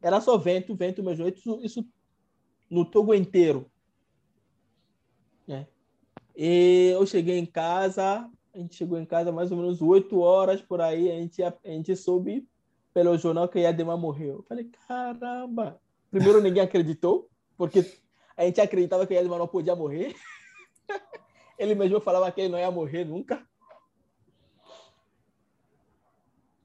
era 0.01 0.21
só 0.21 0.37
vento, 0.37 0.75
vento 0.75 1.03
mesmo. 1.03 1.29
Isso, 1.29 1.61
isso 1.63 1.89
no 2.71 2.85
Togo 2.85 3.15
inteiro. 3.15 3.71
É. 5.49 5.67
E 6.37 6.91
eu 6.95 7.07
cheguei 7.07 7.39
em 7.39 7.47
casa, 7.47 8.29
a 8.55 8.59
gente 8.59 8.75
chegou 8.75 8.99
em 8.99 9.05
casa 9.05 9.33
mais 9.33 9.51
ou 9.51 9.59
menos 9.59 9.81
8 9.81 10.19
horas 10.21 10.61
por 10.61 10.81
aí, 10.81 11.11
a 11.11 11.15
gente, 11.15 11.43
a, 11.43 11.55
gente 11.65 11.97
soube 11.97 12.47
pelo 12.93 13.17
jornal 13.17 13.49
que 13.49 13.61
Yadema 13.61 13.97
morreu. 13.97 14.37
Eu 14.37 14.43
falei, 14.43 14.71
caramba! 14.87 15.81
Primeiro 16.11 16.43
ninguém 16.43 16.63
acreditou, 16.63 17.29
porque 17.57 17.85
a 18.37 18.45
gente 18.45 18.61
acreditava 18.61 19.07
que 19.07 19.15
Yadema 19.15 19.39
não 19.39 19.49
podia 19.49 19.75
morrer. 19.75 20.15
ele 21.59 21.75
mesmo 21.75 22.01
falava 22.01 22.31
que 22.31 22.43
ele 22.43 22.51
não 22.51 22.59
ia 22.59 22.71
morrer 22.71 23.05
nunca. 23.05 23.43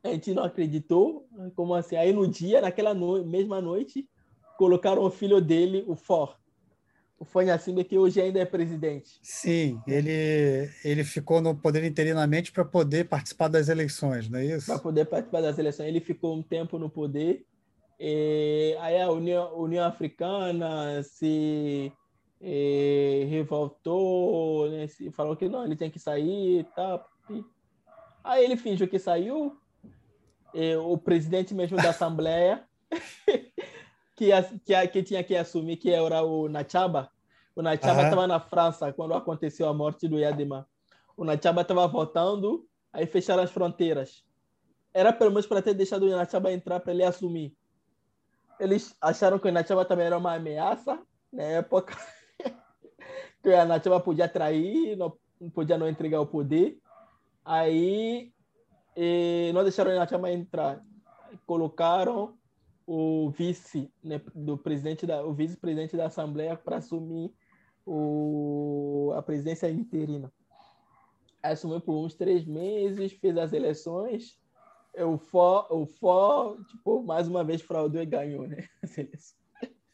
A 0.04 0.10
gente 0.10 0.34
não 0.34 0.44
acreditou. 0.44 1.28
Como 1.56 1.74
assim? 1.74 1.96
Aí 1.96 2.12
no 2.12 2.28
dia, 2.28 2.62
naquela 2.62 2.94
no... 2.94 3.26
mesma 3.26 3.62
noite, 3.62 4.10
colocaram 4.58 5.04
o 5.04 5.10
filho 5.10 5.42
dele, 5.42 5.84
o 5.88 5.96
For. 5.96 6.38
O 7.20 7.26
Fanhasimba, 7.26 7.84
que 7.84 7.98
hoje 7.98 8.22
ainda 8.22 8.40
é 8.40 8.46
presidente. 8.46 9.20
Sim, 9.24 9.82
ele, 9.88 10.70
ele 10.84 11.04
ficou 11.04 11.42
no 11.42 11.56
poder 11.56 11.84
interinamente 11.84 12.52
para 12.52 12.64
poder 12.64 13.06
participar 13.10 13.48
das 13.48 13.70
eleições, 13.70 14.30
não 14.30 14.38
é 14.38 14.46
isso? 14.46 14.68
Para 14.68 14.78
poder 14.78 15.06
participar 15.06 15.42
das 15.42 15.58
eleições. 15.58 15.88
Ele 15.88 16.00
ficou 16.00 16.36
um 16.36 16.44
tempo 16.44 16.78
no 16.78 16.90
poder. 16.90 17.44
E 18.00 18.78
aí 18.80 19.02
a 19.02 19.10
União, 19.10 19.58
União 19.58 19.84
Africana 19.84 21.02
se 21.02 21.92
e, 22.40 23.26
revoltou, 23.30 24.70
né? 24.70 24.88
falou 25.12 25.36
que 25.36 25.50
não, 25.50 25.66
ele 25.66 25.76
tem 25.76 25.90
que 25.90 26.00
sair 26.00 26.60
e 26.60 26.64
tal. 26.64 27.04
Aí 28.24 28.44
ele 28.44 28.58
fingiu 28.58 28.88
que 28.88 29.00
saiu. 29.00 29.58
o 30.84 30.98
presidente 30.98 31.54
mesmo 31.56 31.78
da 31.78 31.90
Assembleia 31.90 32.64
que, 34.18 34.32
que, 34.66 34.88
que 34.88 35.04
tinha 35.04 35.24
que 35.24 35.36
assumir 35.36 35.78
que 35.78 35.92
era 35.92 36.24
o 36.24 36.50
Nachaba. 36.50 37.10
O 37.56 37.62
Nachaba 37.62 38.04
estava 38.04 38.22
uhum. 38.22 38.28
na 38.28 38.40
França 38.40 38.92
quando 38.92 39.14
aconteceu 39.14 39.70
a 39.70 39.74
morte 39.74 40.08
do 40.08 40.18
Yadima. 40.18 40.68
O 41.16 41.24
Nachaba 41.24 41.62
estava 41.62 41.88
voltando, 41.88 42.68
aí 42.92 43.06
fecharam 43.06 43.44
as 43.44 43.52
fronteiras. 43.52 44.26
Era 44.92 45.14
pelo 45.14 45.30
menos 45.30 45.46
para 45.46 45.62
ter 45.62 45.76
deixado 45.76 46.04
o 46.04 46.10
Nachaba 46.10 46.52
entrar 46.52 46.80
para 46.80 46.94
ele 46.94 47.04
assumir. 47.04 47.56
Eles 48.60 48.96
acharam 49.00 49.38
que 49.38 49.48
o 49.48 49.52
Nachaba 49.52 49.86
também 49.86 50.08
era 50.08 50.18
uma 50.18 50.34
ameaça 50.34 51.00
na 51.32 51.44
época 51.44 51.96
que 53.44 53.50
o 53.50 53.66
Nachaba 53.66 54.00
podia 54.00 54.28
trair, 54.28 54.98
não 54.98 55.16
podia 55.54 55.78
não 55.78 55.88
entregar 55.88 56.20
o 56.22 56.26
poder. 56.26 56.80
Aí 57.46 58.34
não 59.54 59.62
deixaram 59.62 59.92
o 59.92 59.96
Nachaba 59.96 60.32
entrar. 60.32 60.82
Colocaram 61.46 62.37
o 62.88 63.30
vice 63.30 63.92
né, 64.02 64.22
do 64.34 64.58
presidente 64.58 65.06
da 65.06 65.24
o 65.24 65.34
vice-presidente 65.34 65.98
da 65.98 66.06
Assembleia 66.06 66.56
para 66.56 66.78
assumir 66.78 67.34
o, 67.86 69.12
a 69.14 69.22
presidência 69.22 69.70
interina. 69.70 70.32
Assumiu 71.44 71.82
por 71.82 71.94
uns 71.94 72.16
três 72.16 72.46
meses, 72.46 73.12
fez 73.12 73.38
as 73.38 73.52
eleições. 73.52 74.40
O 74.96 75.18
FO, 75.18 75.68
o 75.70 75.86
FO 75.86 76.64
tipo, 76.70 77.04
mais 77.04 77.28
uma 77.28 77.44
vez 77.44 77.62
fraudou 77.62 78.02
e 78.02 78.06
ganhou 78.06 78.48
né, 78.48 78.66
as 78.82 78.98
eleições. 78.98 79.47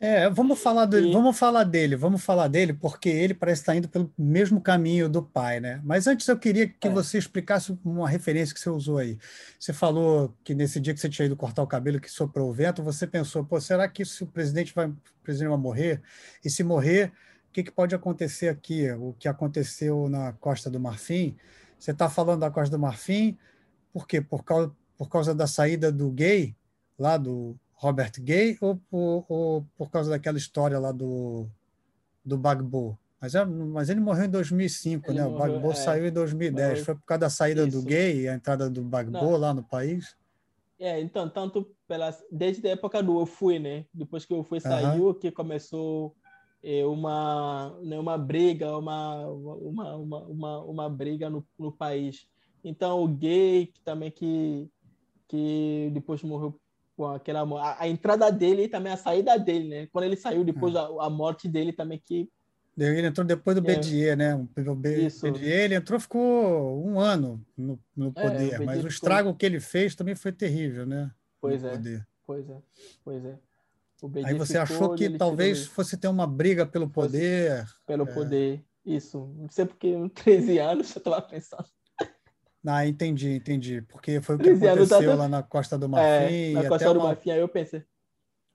É, 0.05 0.29
vamos 0.29 0.61
falar, 0.61 0.85
dele, 0.85 1.07
e... 1.07 1.13
vamos 1.13 1.39
falar 1.39 1.63
dele, 1.63 1.95
vamos 1.95 2.21
falar 2.21 2.49
dele, 2.49 2.73
porque 2.73 3.07
ele 3.07 3.33
parece 3.33 3.61
estar 3.61 3.73
indo 3.73 3.87
pelo 3.87 4.13
mesmo 4.17 4.59
caminho 4.59 5.07
do 5.07 5.23
pai, 5.23 5.61
né? 5.61 5.79
Mas 5.81 6.07
antes 6.07 6.27
eu 6.27 6.37
queria 6.37 6.67
que 6.67 6.89
é. 6.89 6.91
você 6.91 7.17
explicasse 7.17 7.79
uma 7.85 8.09
referência 8.09 8.53
que 8.53 8.59
você 8.59 8.69
usou 8.69 8.97
aí. 8.97 9.17
Você 9.57 9.71
falou 9.71 10.35
que 10.43 10.53
nesse 10.53 10.77
dia 10.81 10.93
que 10.93 10.99
você 10.99 11.07
tinha 11.07 11.25
ido 11.25 11.37
cortar 11.37 11.63
o 11.63 11.67
cabelo, 11.67 12.01
que 12.01 12.11
soprou 12.11 12.49
o 12.49 12.53
vento, 12.53 12.83
você 12.83 13.07
pensou, 13.07 13.45
pô, 13.45 13.61
será 13.61 13.87
que 13.87 14.03
se 14.03 14.25
o 14.25 14.27
presidente 14.27 14.75
vai, 14.75 14.87
o 14.87 14.97
presidente 15.23 15.47
vai 15.47 15.57
morrer? 15.57 16.01
E 16.43 16.49
se 16.49 16.65
morrer, 16.65 17.13
o 17.47 17.53
que, 17.53 17.63
que 17.63 17.71
pode 17.71 17.95
acontecer 17.95 18.49
aqui? 18.49 18.91
O 18.91 19.13
que 19.17 19.29
aconteceu 19.29 20.09
na 20.09 20.33
Costa 20.33 20.69
do 20.69 20.81
Marfim? 20.81 21.37
Você 21.79 21.91
está 21.91 22.09
falando 22.09 22.41
da 22.41 22.51
Costa 22.51 22.75
do 22.75 22.81
Marfim, 22.81 23.37
por 23.93 24.05
quê? 24.05 24.19
Por 24.19 24.43
causa, 24.43 24.69
por 24.97 25.07
causa 25.07 25.33
da 25.33 25.47
saída 25.47 25.93
do 25.93 26.11
gay, 26.11 26.53
lá 26.99 27.15
do 27.15 27.55
Robert 27.83 28.13
Gay 28.19 28.57
ou 28.61 28.77
por, 28.89 29.25
ou 29.27 29.65
por 29.77 29.89
causa 29.91 30.09
daquela 30.09 30.37
história 30.37 30.79
lá 30.79 30.93
do, 30.93 31.45
do 32.23 32.37
Bagbo? 32.37 32.97
Mas, 33.19 33.35
é, 33.35 33.43
mas 33.45 33.89
ele 33.89 33.99
morreu 33.99 34.25
em 34.25 34.29
2005, 34.29 35.11
ele 35.11 35.19
né? 35.19 35.25
Morreu, 35.25 35.35
o 35.35 35.39
Bagbo 35.39 35.71
é, 35.71 35.75
saiu 35.75 36.07
em 36.07 36.11
2010. 36.11 36.69
Morreu. 36.69 36.85
Foi 36.85 36.95
por 36.95 37.05
causa 37.05 37.19
da 37.19 37.29
saída 37.29 37.67
Isso. 37.67 37.77
do 37.77 37.85
Gay 37.85 38.21
e 38.21 38.27
a 38.29 38.35
entrada 38.35 38.69
do 38.69 38.81
Bagbo 38.81 39.11
Não. 39.11 39.37
lá 39.37 39.53
no 39.53 39.63
país? 39.63 40.15
É, 40.79 40.99
então, 41.01 41.29
tanto 41.29 41.75
pela, 41.87 42.09
desde 42.31 42.65
a 42.67 42.71
época 42.71 43.03
do 43.03 43.17
Ofui, 43.17 43.59
né? 43.59 43.85
Depois 43.93 44.25
que 44.25 44.33
o 44.33 44.39
Ofui 44.39 44.61
saiu, 44.61 45.07
uhum. 45.07 45.13
que 45.13 45.29
começou 45.31 46.15
é, 46.63 46.85
uma, 46.85 47.77
né, 47.81 47.99
uma 47.99 48.17
briga, 48.17 48.77
uma, 48.77 49.27
uma, 49.27 49.95
uma, 49.95 50.19
uma, 50.23 50.63
uma 50.63 50.89
briga 50.89 51.29
no, 51.29 51.45
no 51.59 51.71
país. 51.71 52.27
Então, 52.63 53.03
o 53.03 53.07
Gay, 53.07 53.67
que 53.67 53.81
também 53.81 54.09
que, 54.09 54.69
que 55.27 55.89
depois 55.93 56.23
morreu 56.23 56.57
com 56.95 57.07
aquela 57.07 57.41
a, 57.59 57.83
a, 57.83 57.87
entrada 57.87 58.31
dele 58.31 58.63
e 58.63 58.67
também 58.67 58.93
a 58.93 58.97
saída 58.97 59.37
dele, 59.37 59.67
né? 59.67 59.87
Quando 59.91 60.05
ele 60.05 60.15
saiu 60.15 60.43
depois 60.43 60.75
é. 60.75 60.77
a, 60.77 61.09
morte 61.09 61.47
dele 61.47 61.73
também 61.73 62.01
que 62.03 62.29
ele 62.77 63.05
entrou 63.05 63.25
depois 63.25 63.55
do 63.55 63.69
é. 63.69 63.75
Bedier, 63.75 64.17
né? 64.17 64.35
O 64.35 64.75
Bedier, 64.75 65.65
ele 65.65 65.75
entrou, 65.75 65.99
ficou 65.99 66.83
um 66.83 66.99
ano 66.99 67.45
no, 67.55 67.79
no 67.95 68.11
poder, 68.11 68.53
é, 68.53 68.59
mas 68.65 68.83
o 68.83 68.87
estrago 68.87 69.29
ficou... 69.29 69.37
que 69.37 69.45
ele 69.45 69.59
fez 69.59 69.95
também 69.95 70.15
foi 70.15 70.31
terrível, 70.31 70.85
né? 70.85 71.11
Pois 71.39 71.63
é, 71.63 71.71
poder. 71.71 72.07
pois 72.25 72.49
é, 72.49 72.57
pois 73.03 73.25
é. 73.25 73.37
Aí 74.25 74.33
você 74.33 74.57
achou 74.57 74.95
que 74.95 75.17
talvez 75.17 75.65
fosse 75.65 75.95
ter 75.95 76.07
uma 76.07 76.27
briga 76.27 76.65
pelo 76.65 76.89
poder. 76.89 77.65
Pelo 77.85 78.03
é. 78.03 78.13
poder, 78.13 78.65
isso. 78.85 79.33
Não 79.37 79.49
sei 79.49 79.65
porque, 79.65 79.93
com 79.93 80.09
13 80.09 80.57
anos, 80.59 80.95
eu 80.95 80.99
estava 80.99 81.21
pensando. 81.21 81.65
Ah, 82.65 82.87
entendi, 82.87 83.35
entendi. 83.35 83.81
Porque 83.81 84.21
foi 84.21 84.35
o 84.35 84.39
que 84.39 84.49
aconteceu 84.49 85.17
lá 85.17 85.27
na 85.27 85.43
Costa 85.43 85.77
do 85.77 85.89
Marfim. 85.89 86.51
É, 86.51 86.53
na 86.53 86.69
Costa 86.69 86.93
do 86.93 86.99
uma... 86.99 87.07
Marfim, 87.09 87.31
aí 87.31 87.39
eu 87.39 87.49
pensei. 87.49 87.83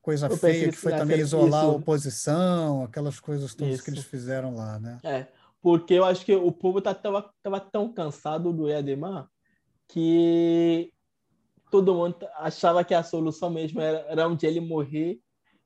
Coisa 0.00 0.26
eu 0.26 0.36
feia, 0.36 0.54
pensei 0.54 0.70
que 0.70 0.76
foi 0.76 0.92
também 0.92 1.18
isolar 1.18 1.64
isso. 1.64 1.72
a 1.72 1.76
oposição, 1.76 2.84
aquelas 2.84 3.20
coisas 3.20 3.54
todas 3.54 3.74
isso. 3.74 3.84
que 3.84 3.90
eles 3.90 4.04
fizeram 4.04 4.54
lá, 4.54 4.78
né? 4.78 4.98
É, 5.04 5.26
porque 5.60 5.94
eu 5.94 6.04
acho 6.04 6.24
que 6.24 6.34
o 6.34 6.50
povo 6.50 6.80
tá, 6.80 6.94
tava 6.94 7.60
tão 7.60 7.92
cansado 7.92 8.52
do 8.52 8.70
Edemar 8.70 9.28
que 9.86 10.92
todo 11.70 11.94
mundo 11.94 12.16
achava 12.36 12.84
que 12.84 12.94
a 12.94 13.02
solução 13.02 13.50
mesmo 13.50 13.80
era, 13.80 13.98
era 14.08 14.28
onde 14.28 14.46
ele 14.46 14.60
morrer. 14.60 15.20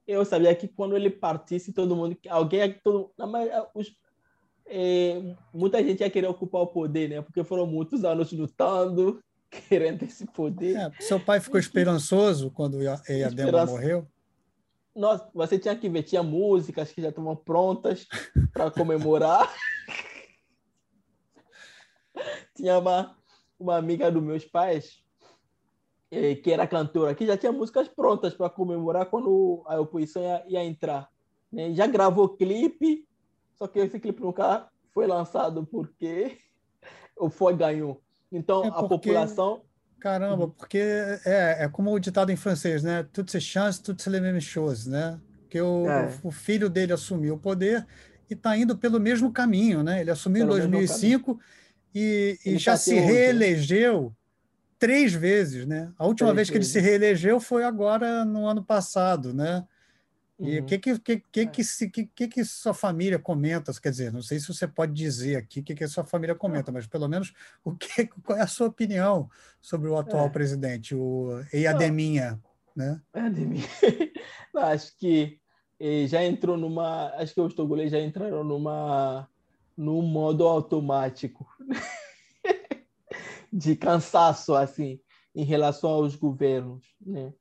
Eu 0.07 0.24
sabia 0.24 0.55
que 0.55 0.66
quando 0.66 0.97
ele 0.97 1.11
partisse, 1.11 1.72
todo 1.72 1.95
mundo, 1.95 2.16
alguém, 2.28 2.72
todo, 2.82 3.12
os, 3.74 3.93
é, 4.66 5.34
muita 5.52 5.82
gente 5.82 6.00
ia 6.00 6.10
querer 6.10 6.28
ocupar 6.28 6.62
o 6.62 6.66
poder, 6.66 7.08
né? 7.08 7.22
Porque 7.22 7.44
foram 7.44 7.66
muitos 7.66 8.04
anos 8.04 8.32
lutando, 8.32 9.22
querendo 9.68 10.02
esse 10.02 10.26
poder. 10.26 10.76
É, 10.76 10.90
seu 11.00 11.20
pai 11.20 11.40
ficou 11.40 11.60
esperançoso 11.60 12.50
quando 12.50 12.82
Iadema 12.82 13.66
morreu? 13.66 14.06
Nossa, 14.94 15.28
você 15.32 15.58
tinha 15.58 15.74
que 15.74 15.88
ver, 15.88 16.02
tinha 16.02 16.22
músicas 16.22 16.92
que 16.92 17.00
já 17.00 17.08
estavam 17.08 17.34
prontas 17.34 18.06
para 18.52 18.70
comemorar. 18.70 19.50
tinha 22.54 22.78
uma, 22.78 23.16
uma 23.58 23.76
amiga 23.76 24.10
dos 24.10 24.22
meus 24.22 24.44
pais, 24.44 25.02
é, 26.10 26.34
que 26.34 26.52
era 26.52 26.66
cantora, 26.66 27.14
que 27.14 27.26
já 27.26 27.38
tinha 27.38 27.52
músicas 27.52 27.88
prontas 27.88 28.34
para 28.34 28.50
comemorar 28.50 29.06
quando 29.06 29.62
a 29.66 29.80
oposição 29.80 30.22
ia, 30.22 30.44
ia 30.46 30.64
entrar. 30.64 31.08
Né? 31.50 31.72
Já 31.72 31.86
gravou 31.86 32.36
clipe, 32.36 33.06
só 33.62 33.68
que 33.68 33.78
esse 33.78 34.00
clipe 34.00 34.20
nunca 34.20 34.66
foi 34.92 35.06
lançado 35.06 35.64
porque 35.64 36.36
o 37.16 37.30
foi 37.30 37.56
ganhou. 37.56 38.02
Então, 38.32 38.64
é 38.64 38.70
porque, 38.70 38.84
a 38.84 38.88
população. 38.88 39.62
Caramba, 40.00 40.48
porque 40.48 40.78
é, 41.24 41.58
é 41.60 41.68
como 41.68 41.92
o 41.92 42.00
ditado 42.00 42.32
em 42.32 42.36
francês, 42.36 42.82
né? 42.82 43.06
Toutes 43.12 43.30
ces 43.30 43.44
chances, 43.44 43.80
toutes 43.80 44.04
les 44.10 44.20
mêmes 44.20 44.42
choses, 44.42 44.88
né? 44.88 45.20
Porque 45.42 45.60
o, 45.60 45.88
é. 45.88 46.12
o 46.24 46.32
filho 46.32 46.68
dele 46.68 46.92
assumiu 46.92 47.34
o 47.34 47.38
poder 47.38 47.86
e 48.28 48.34
está 48.34 48.56
indo 48.56 48.76
pelo 48.76 48.98
mesmo 48.98 49.32
caminho, 49.32 49.84
né? 49.84 50.00
Ele 50.00 50.10
assumiu 50.10 50.44
pelo 50.44 50.58
em 50.58 50.68
2005 50.68 51.38
e, 51.94 52.36
e 52.44 52.58
já 52.58 52.76
se 52.76 52.96
reelegeu 52.96 54.12
três 54.76 55.14
vezes, 55.14 55.66
né? 55.66 55.92
A 55.96 56.04
última 56.04 56.30
três 56.30 56.48
vez 56.48 56.50
que 56.50 56.58
vezes. 56.58 56.74
ele 56.74 56.84
se 56.84 56.90
reelegeu 56.90 57.38
foi 57.38 57.62
agora 57.62 58.24
no 58.24 58.44
ano 58.44 58.64
passado, 58.64 59.32
né? 59.32 59.64
E 60.39 60.59
o 60.59 60.61
uhum. 60.61 60.66
que 60.66 60.78
que, 60.78 60.99
que, 60.99 61.20
que, 61.20 61.41
é. 61.41 61.47
que, 61.47 61.64
que, 61.89 62.07
que, 62.07 62.28
que 62.28 62.45
sua 62.45 62.74
família 62.74 63.18
comenta? 63.18 63.72
Quer 63.80 63.91
dizer, 63.91 64.12
não 64.12 64.22
sei 64.22 64.41
se 64.41 64.49
você 64.49 64.66
pode 64.66 64.93
dizer 64.93 65.37
aqui 65.37 65.61
o 65.61 65.62
que, 65.62 65.74
que 65.74 65.85
a 65.85 65.89
sua 65.89 66.05
família 66.05 66.35
comenta, 66.35 66.72
mas 66.72 66.87
pelo 66.87 67.09
menos 67.09 67.33
o 67.64 67.74
que, 67.74 68.07
qual 68.24 68.39
é 68.39 68.43
a 68.43 68.47
sua 68.47 68.66
opinião 68.66 69.30
sobre 69.61 69.89
o 69.89 69.97
atual 69.97 70.26
é. 70.26 70.30
presidente, 70.30 70.95
o 70.95 71.41
Eiademinha, 71.53 72.41
né? 72.74 73.01
Eiademinha. 73.14 73.68
acho 74.57 74.97
que 74.97 75.39
já 76.07 76.24
entrou 76.24 76.57
numa... 76.57 77.09
Acho 77.16 77.35
que 77.35 77.41
os 77.41 77.55
togolês 77.55 77.91
já 77.91 78.01
entraram 78.01 78.45
numa 78.45 79.28
num 79.76 80.03
modo 80.03 80.47
automático 80.47 81.47
de 83.53 83.76
cansaço, 83.76 84.55
assim, 84.55 85.01
em 85.35 85.45
relação 85.45 85.91
aos 85.91 86.16
governos, 86.16 86.95
né? 87.01 87.33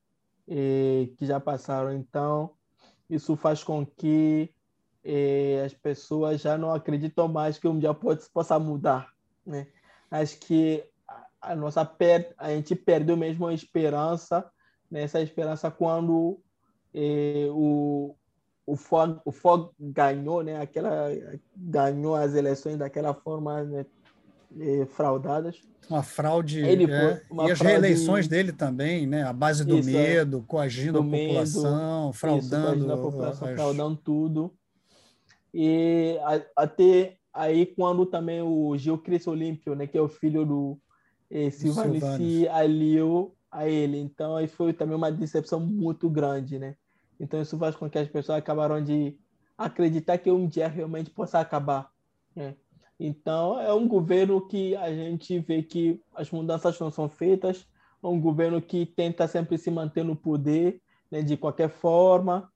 E, 0.48 1.14
que 1.18 1.26
já 1.26 1.40
passaram. 1.40 1.94
Então, 1.94 2.52
isso 3.12 3.36
faz 3.36 3.64
com 3.64 3.86
que 3.86 4.54
eh, 5.04 5.62
as 5.66 5.74
pessoas 5.74 6.42
já 6.42 6.58
não 6.58 6.74
acreditam 6.74 7.28
mais 7.28 7.60
que 7.60 7.68
um 7.68 7.78
dia 7.78 7.94
pode, 7.94 8.28
possa 8.30 8.58
mudar, 8.58 9.12
né? 9.46 9.68
acho 10.10 10.40
que 10.40 10.84
a, 11.42 11.56
nossa 11.56 11.86
per, 11.86 12.34
a 12.38 12.50
gente 12.50 12.76
perdeu 12.76 13.18
mesmo 13.18 13.48
a 13.48 13.54
esperança, 13.54 14.50
né? 14.90 15.04
essa 15.04 15.22
esperança 15.22 15.70
quando 15.70 16.40
eh, 16.94 17.48
o, 17.52 18.16
o 18.66 18.76
Fog, 18.76 19.20
o 19.26 19.32
Fog 19.32 19.72
ganhou, 19.80 20.44
né? 20.44 20.62
Aquela 20.62 21.08
ganhou 21.56 22.16
as 22.16 22.34
eleições 22.36 22.78
daquela 22.78 23.14
forma 23.14 23.64
né? 23.64 23.86
Eh, 24.60 24.86
fraudadas. 24.86 25.62
Uma 25.90 26.04
fraude. 26.04 26.60
Ele 26.60 26.92
é, 26.92 27.22
uma 27.30 27.48
e 27.48 27.52
as 27.52 27.58
fraude... 27.58 27.80
reeleições 27.80 28.28
dele 28.28 28.52
também, 28.52 29.08
né? 29.08 29.24
A 29.24 29.34
base 29.34 29.64
do 29.64 29.78
Isso, 29.78 29.90
é. 29.90 29.94
medo, 29.94 30.40
é. 30.40 30.44
coagindo 30.48 31.00
a 31.00 31.04
população, 31.04 32.02
medo, 32.06 32.14
fraudando. 32.14 32.84
Isso, 32.84 32.92
a 32.92 32.98
população, 32.98 33.48
as... 33.48 33.56
fraudando 33.56 33.96
tudo. 33.98 34.54
E 35.54 36.18
até 36.56 37.18
aí, 37.34 37.66
quando 37.66 38.06
também 38.06 38.42
o 38.42 38.76
Gilcris 38.78 39.28
Olímpio, 39.28 39.76
né? 39.76 39.88
Que 39.88 39.98
é 39.98 40.02
o 40.02 40.08
filho 40.08 40.46
do 40.46 40.78
eh, 41.30 41.50
Silvano, 41.50 41.96
se 42.18 42.48
aliou 42.48 43.36
a 43.50 43.68
ele. 43.68 43.98
Então, 43.98 44.36
aí 44.36 44.48
foi 44.48 44.74
também 44.74 44.96
uma 44.96 45.12
decepção 45.12 45.60
muito 45.60 46.10
grande, 46.10 46.58
né? 46.58 46.76
Então, 47.20 47.42
isso 47.42 47.58
faz 47.58 47.76
com 47.76 47.90
que 47.90 48.00
as 48.00 48.08
pessoas 48.08 48.38
acabaram 48.38 48.84
de 48.84 49.16
acreditar 49.58 50.18
que 50.18 50.32
um 50.32 50.48
dia 50.48 50.68
realmente 50.68 51.10
possa 51.10 51.40
acabar. 51.40 51.90
Né? 52.36 52.56
Então, 53.04 53.60
é 53.60 53.74
um 53.74 53.88
governo 53.88 54.48
que 54.48 54.76
a 54.76 54.94
gente 54.94 55.40
vê 55.40 55.64
que 55.64 56.00
as 56.14 56.30
mudanças 56.30 56.80
não 56.80 56.92
são 56.92 57.10
feitas, 57.10 57.68
é 58.04 58.06
um 58.06 58.22
governo 58.22 58.62
que 58.62 58.86
tenta 58.86 59.28
sempre 59.28 59.58
se 59.58 59.72
manter 59.72 60.06
no 60.06 60.16
poder, 60.16 60.80
né, 61.10 61.24
de 61.24 61.36
qualquer 61.36 61.72
forma, 61.72 62.48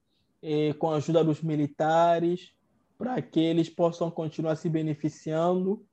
eh, 0.43 0.71
com 0.73 0.91
a 0.91 0.97
ajuda 0.97 1.23
dos 1.23 1.41
militares, 1.41 2.51
para 2.95 3.19
que 3.23 3.39
eles 3.39 3.71
possam 3.71 4.11
continuar 4.11 4.55
se 4.55 4.69
beneficiando. 4.69 5.83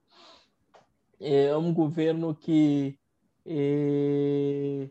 É 1.18 1.56
um 1.56 1.72
governo 1.72 2.34
que 2.34 2.98
eh, 3.46 4.90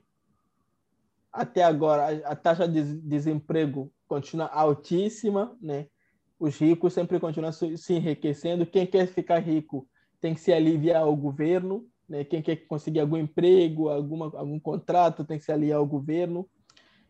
até 1.32 1.64
agora 1.64 2.20
a 2.26 2.36
taxa 2.36 2.68
de 2.68 3.00
desemprego 3.02 3.94
continua 4.08 4.48
altíssima, 4.48 5.56
né? 5.62 5.86
Os 6.42 6.58
ricos 6.58 6.94
sempre 6.94 7.20
continuam 7.20 7.52
se 7.52 7.94
enriquecendo. 7.94 8.66
Quem 8.66 8.88
quer 8.88 9.06
ficar 9.06 9.38
rico 9.38 9.88
tem 10.20 10.34
que 10.34 10.42
se 10.42 10.52
aliviar 10.52 11.04
ao 11.04 11.16
governo, 11.16 11.88
né? 12.10 12.24
Quem 12.24 12.42
quer 12.42 12.56
conseguir 12.66 13.00
algum 13.00 13.16
emprego, 13.16 13.90
alguma, 13.90 14.26
algum 14.36 14.60
contrato 14.60 15.24
tem 15.24 15.38
que 15.38 15.46
se 15.46 15.52
aliar 15.52 15.78
ao 15.78 15.86
governo. 15.86 16.50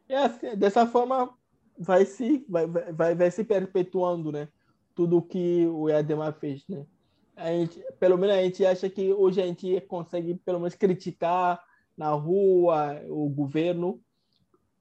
E 0.09 0.13
assim, 0.13 0.53
dessa 0.57 0.85
forma 0.85 1.33
vai 1.79 2.03
se 2.03 2.45
vai, 2.49 2.67
vai, 2.67 3.15
vai 3.15 3.31
se 3.31 3.45
perpetuando, 3.45 4.33
né? 4.33 4.49
Tudo 4.93 5.19
o 5.19 5.21
que 5.21 5.65
o 5.65 5.87
Ademar 5.87 6.33
fez, 6.33 6.67
né? 6.67 6.85
A 7.33 7.51
gente, 7.51 7.81
pelo 8.01 8.17
menos 8.17 8.35
a 8.35 8.41
gente 8.41 8.65
acha 8.65 8.89
que 8.89 9.13
hoje 9.13 9.41
a 9.41 9.47
gente 9.47 9.79
consegue 9.87 10.35
pelo 10.43 10.59
menos 10.59 10.75
criticar 10.75 11.63
na 11.95 12.09
rua 12.09 13.01
o 13.07 13.29
governo, 13.29 14.01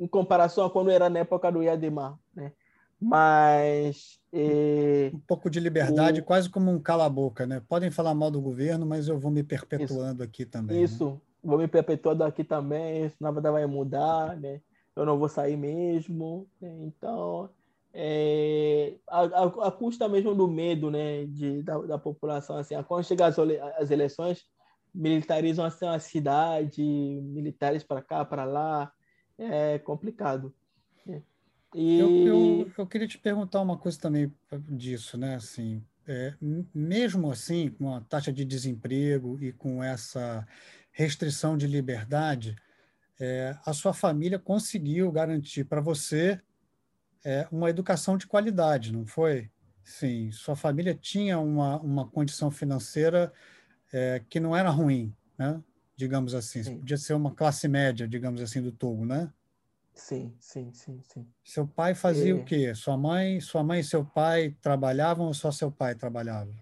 em 0.00 0.08
comparação 0.08 0.64
a 0.64 0.70
quando 0.70 0.90
era 0.90 1.08
na 1.08 1.20
época 1.20 1.52
do 1.52 1.62
Iademar, 1.62 2.18
né? 2.34 2.52
Mas 3.00 4.20
é, 4.32 5.10
um 5.14 5.20
pouco 5.20 5.48
de 5.48 5.58
liberdade, 5.58 6.20
o... 6.20 6.24
quase 6.24 6.50
como 6.50 6.70
um 6.70 6.78
cala-boca, 6.78 7.46
né? 7.46 7.62
Podem 7.66 7.90
falar 7.90 8.14
mal 8.14 8.30
do 8.30 8.40
governo, 8.40 8.84
mas 8.84 9.08
eu 9.08 9.18
vou 9.18 9.30
me 9.30 9.42
perpetuando 9.42 10.22
isso, 10.22 10.30
aqui 10.30 10.44
também. 10.44 10.76
Né? 10.76 10.82
Isso, 10.82 11.10
né? 11.10 11.20
vou 11.42 11.58
me 11.58 11.66
perpetuando 11.66 12.22
aqui 12.24 12.44
também. 12.44 13.06
Isso 13.06 13.16
nada 13.18 13.50
vai 13.50 13.64
mudar, 13.66 14.36
né? 14.36 14.60
Eu 14.94 15.06
não 15.06 15.18
vou 15.18 15.28
sair 15.28 15.56
mesmo. 15.56 16.46
Né? 16.60 16.76
Então, 16.82 17.48
é, 17.94 18.94
a, 19.08 19.20
a, 19.20 19.68
a, 19.68 19.70
custa 19.72 20.06
mesmo 20.08 20.34
do 20.34 20.46
medo, 20.46 20.90
né? 20.90 21.24
De, 21.24 21.62
da, 21.62 21.78
da 21.78 21.98
população, 21.98 22.56
assim, 22.56 22.74
quando 22.82 23.04
chegar 23.04 23.28
as, 23.28 23.38
as 23.78 23.90
eleições, 23.90 24.44
militarizam 24.94 25.64
assim, 25.64 25.86
a 25.86 25.98
cidade, 25.98 26.82
militares 26.82 27.82
para 27.82 28.02
cá, 28.02 28.24
para 28.24 28.44
lá 28.44 28.92
é 29.38 29.78
complicado. 29.78 30.54
Né? 31.06 31.22
E... 31.74 31.98
Eu, 31.98 32.10
eu, 32.26 32.72
eu, 32.76 32.86
queria 32.86 33.06
te 33.06 33.18
perguntar 33.18 33.60
uma 33.60 33.78
coisa 33.78 33.98
também 33.98 34.32
disso, 34.68 35.16
né? 35.16 35.36
Assim, 35.36 35.84
é, 36.06 36.34
mesmo 36.74 37.30
assim, 37.30 37.70
com 37.70 37.94
a 37.94 38.00
taxa 38.00 38.32
de 38.32 38.44
desemprego 38.44 39.38
e 39.40 39.52
com 39.52 39.82
essa 39.82 40.46
restrição 40.90 41.56
de 41.56 41.66
liberdade, 41.66 42.56
é, 43.20 43.56
a 43.64 43.72
sua 43.72 43.92
família 43.92 44.38
conseguiu 44.38 45.12
garantir 45.12 45.64
para 45.64 45.80
você 45.80 46.40
é, 47.24 47.46
uma 47.52 47.70
educação 47.70 48.16
de 48.16 48.26
qualidade, 48.26 48.92
não 48.92 49.06
foi? 49.06 49.50
Sim, 49.84 50.30
sua 50.32 50.56
família 50.56 50.94
tinha 50.94 51.38
uma, 51.38 51.80
uma 51.80 52.08
condição 52.08 52.50
financeira 52.50 53.32
é, 53.92 54.22
que 54.28 54.40
não 54.40 54.56
era 54.56 54.70
ruim, 54.70 55.14
né? 55.38 55.62
digamos 56.00 56.34
assim. 56.34 56.62
Sim. 56.62 56.78
Podia 56.78 56.96
ser 56.96 57.12
uma 57.12 57.34
classe 57.34 57.68
média, 57.68 58.08
digamos 58.08 58.40
assim, 58.40 58.62
do 58.62 58.72
Togo, 58.72 59.04
né? 59.04 59.30
Sim, 59.94 60.34
sim, 60.38 60.72
sim, 60.72 61.00
sim. 61.02 61.26
Seu 61.44 61.66
pai 61.66 61.94
fazia 61.94 62.34
o 62.36 62.44
quê? 62.44 62.74
Sua 62.74 62.96
mãe, 62.96 63.40
sua 63.40 63.62
mãe 63.62 63.80
e 63.80 63.84
seu 63.84 64.04
pai 64.04 64.56
trabalhavam 64.62 65.26
ou 65.26 65.34
só 65.34 65.50
seu 65.50 65.70
pai 65.70 65.94
trabalhava? 65.94 66.52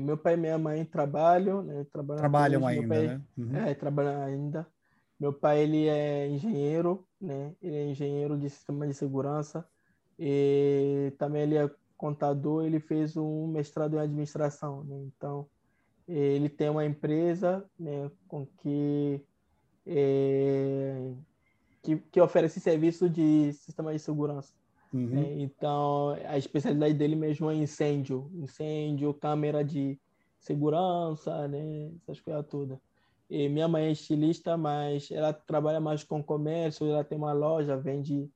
meu 0.00 0.18
pai 0.18 0.34
e 0.34 0.36
minha 0.36 0.58
mãe 0.58 0.84
trabalham, 0.84 1.62
né? 1.62 1.86
Trabalham, 1.90 2.20
trabalham 2.20 2.66
ainda, 2.66 2.94
pai, 2.94 3.06
né? 3.06 3.22
Uhum. 3.38 3.56
É, 3.56 3.74
trabalham 3.74 4.22
ainda. 4.22 4.66
Meu 5.18 5.32
pai, 5.32 5.62
ele 5.62 5.88
é 5.88 6.28
engenheiro, 6.28 7.06
né? 7.18 7.54
Ele 7.62 7.76
é 7.76 7.86
engenheiro 7.86 8.38
de 8.38 8.50
sistema 8.50 8.86
de 8.86 8.92
segurança 8.92 9.66
e 10.18 11.12
também 11.18 11.42
ele 11.42 11.56
é 11.56 11.70
contador, 11.96 12.64
ele 12.64 12.78
fez 12.78 13.16
um 13.16 13.46
mestrado 13.46 13.96
em 13.96 14.00
administração, 14.00 14.84
né? 14.84 14.96
Então, 15.06 15.48
ele 16.06 16.48
tem 16.48 16.68
uma 16.68 16.84
empresa 16.84 17.64
né, 17.78 18.10
com 18.28 18.46
que, 18.46 19.20
é, 19.86 21.12
que, 21.86 21.96
que 22.10 22.20
oferece 22.20 22.58
serviço 22.58 23.08
de 23.08 23.52
sistema 23.52 23.92
de 23.92 24.00
segurança. 24.00 24.52
Uhum. 24.92 25.06
Né? 25.06 25.34
Então, 25.38 26.16
a 26.26 26.36
especialidade 26.36 26.94
dele 26.94 27.14
mesmo 27.14 27.48
é 27.48 27.54
incêndio, 27.54 28.28
incêndio, 28.34 29.14
câmera 29.14 29.64
de 29.64 29.96
segurança, 30.40 31.46
né? 31.46 31.92
essas 32.02 32.20
coisas 32.20 32.44
todas. 32.48 32.78
E 33.30 33.48
minha 33.48 33.68
mãe 33.68 33.86
é 33.86 33.92
estilista, 33.92 34.56
mas 34.56 35.10
ela 35.12 35.32
trabalha 35.32 35.80
mais 35.80 36.02
com 36.02 36.22
comércio, 36.22 36.86
ela 36.86 37.04
tem 37.04 37.18
uma 37.18 37.32
loja, 37.32 37.76
vende, 37.76 38.28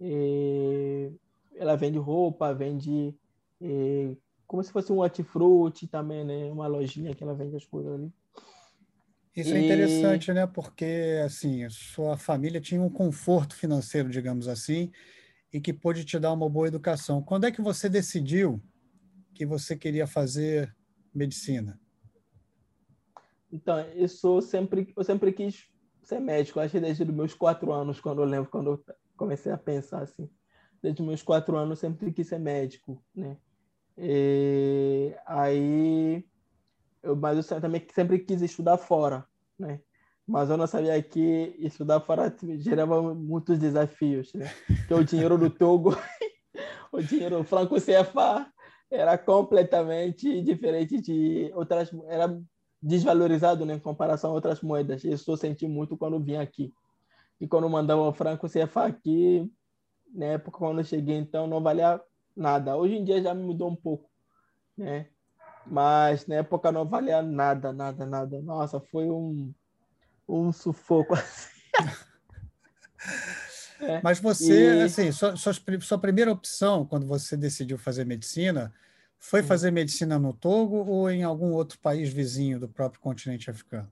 é, 0.00 1.10
ela 1.54 1.76
vende 1.76 1.98
roupa, 1.98 2.52
vende 2.54 3.14
é, 3.60 4.16
como 4.46 4.62
se 4.62 4.72
fosse 4.72 4.92
um 4.92 4.98
hortifruti 4.98 5.88
também, 5.88 6.24
né? 6.24 6.50
Uma 6.50 6.68
lojinha 6.68 7.14
que 7.14 7.24
ela 7.24 7.34
vende 7.34 7.56
as 7.56 7.64
coisas 7.64 7.92
ali. 7.92 8.12
Isso 9.36 9.52
é 9.52 9.60
e... 9.60 9.62
é 9.62 9.64
interessante, 9.64 10.32
né? 10.32 10.46
Porque, 10.46 11.20
assim, 11.24 11.68
sua 11.68 12.16
família 12.16 12.60
tinha 12.60 12.80
um 12.80 12.88
conforto 12.88 13.54
financeiro, 13.54 14.08
digamos 14.08 14.48
assim, 14.48 14.90
e 15.52 15.60
que 15.60 15.72
pôde 15.72 16.04
te 16.04 16.18
dar 16.18 16.32
uma 16.32 16.48
boa 16.48 16.66
educação. 16.66 17.22
Quando 17.22 17.44
é 17.44 17.52
que 17.52 17.60
você 17.60 17.88
decidiu 17.88 18.62
que 19.34 19.44
você 19.44 19.76
queria 19.76 20.06
fazer 20.06 20.74
medicina? 21.14 21.78
Então, 23.52 23.78
eu 23.78 24.08
sou 24.08 24.40
sempre, 24.40 24.92
eu 24.96 25.04
sempre 25.04 25.32
quis 25.32 25.68
ser 26.02 26.18
médico. 26.18 26.58
Acho 26.58 26.72
que 26.72 26.80
desde 26.80 27.02
os 27.02 27.10
meus 27.10 27.34
quatro 27.34 27.72
anos, 27.72 28.00
quando 28.00 28.22
eu 28.22 28.26
lembro, 28.26 28.50
quando 28.50 28.70
eu 28.70 28.84
comecei 29.16 29.52
a 29.52 29.58
pensar 29.58 30.02
assim, 30.02 30.30
desde 30.82 31.02
os 31.02 31.06
meus 31.06 31.22
quatro 31.22 31.56
anos, 31.56 31.82
eu 31.82 31.88
sempre 31.88 32.10
quis 32.10 32.26
ser 32.26 32.38
médico, 32.38 33.02
né? 33.14 33.36
E 33.98 35.14
aí, 35.26 36.24
eu, 37.02 37.16
mas 37.16 37.50
eu 37.50 37.60
também 37.60 37.86
sempre 37.94 38.18
quis 38.18 38.42
estudar 38.42 38.76
fora, 38.78 39.26
né? 39.58 39.80
Mas 40.26 40.50
eu 40.50 40.56
não 40.56 40.66
sabia 40.66 41.00
que 41.00 41.54
estudar 41.58 42.00
fora 42.00 42.34
gerava 42.56 43.14
muitos 43.14 43.58
desafios, 43.58 44.32
né? 44.34 44.50
Porque 44.66 44.94
o 44.94 45.04
dinheiro 45.04 45.38
do 45.38 45.48
Togo, 45.48 45.90
o 46.90 47.00
dinheiro 47.00 47.44
franco 47.44 47.76
CFA 47.80 48.50
era 48.90 49.16
completamente 49.16 50.42
diferente 50.42 51.00
de 51.00 51.52
outras, 51.54 51.90
era 52.08 52.40
desvalorizado 52.82 53.64
né, 53.64 53.74
em 53.74 53.78
comparação 53.78 54.30
a 54.30 54.34
outras 54.34 54.60
moedas. 54.60 55.04
Isso 55.04 55.30
eu 55.30 55.36
senti 55.36 55.66
muito 55.68 55.96
quando 55.96 56.20
vim 56.20 56.36
aqui. 56.36 56.72
E 57.40 57.46
quando 57.46 57.68
mandava 57.68 58.02
o 58.02 58.12
franco 58.12 58.48
CFA 58.48 58.86
aqui, 58.86 59.48
na 60.12 60.26
época 60.26 60.58
quando 60.58 60.78
eu 60.78 60.84
cheguei, 60.84 61.16
então 61.16 61.46
não 61.46 61.62
valia 61.62 62.00
nada. 62.34 62.76
Hoje 62.76 62.96
em 62.96 63.04
dia 63.04 63.22
já 63.22 63.34
me 63.34 63.42
mudou 63.42 63.70
um 63.70 63.76
pouco, 63.76 64.10
né? 64.76 65.08
Mas 65.68 66.26
na 66.26 66.36
época 66.36 66.70
não 66.70 66.84
valia 66.84 67.22
nada, 67.22 67.72
nada, 67.72 68.06
nada. 68.06 68.40
Nossa, 68.40 68.80
foi 68.80 69.10
um, 69.10 69.52
um 70.28 70.52
sufoco 70.52 71.14
assim. 71.14 71.50
é. 73.80 74.00
Mas 74.02 74.20
você, 74.20 74.76
e... 74.76 74.82
assim, 74.82 75.12
sua, 75.12 75.36
sua, 75.36 75.52
sua, 75.80 75.98
primeira 75.98 76.30
opção 76.30 76.86
quando 76.86 77.06
você 77.06 77.36
decidiu 77.36 77.78
fazer 77.78 78.04
medicina 78.04 78.72
foi 79.18 79.42
fazer 79.42 79.70
medicina 79.70 80.18
no 80.18 80.32
Togo 80.32 80.84
ou 80.86 81.10
em 81.10 81.24
algum 81.24 81.52
outro 81.52 81.78
país 81.80 82.12
vizinho 82.12 82.60
do 82.60 82.68
próprio 82.68 83.00
continente 83.00 83.50
africano? 83.50 83.90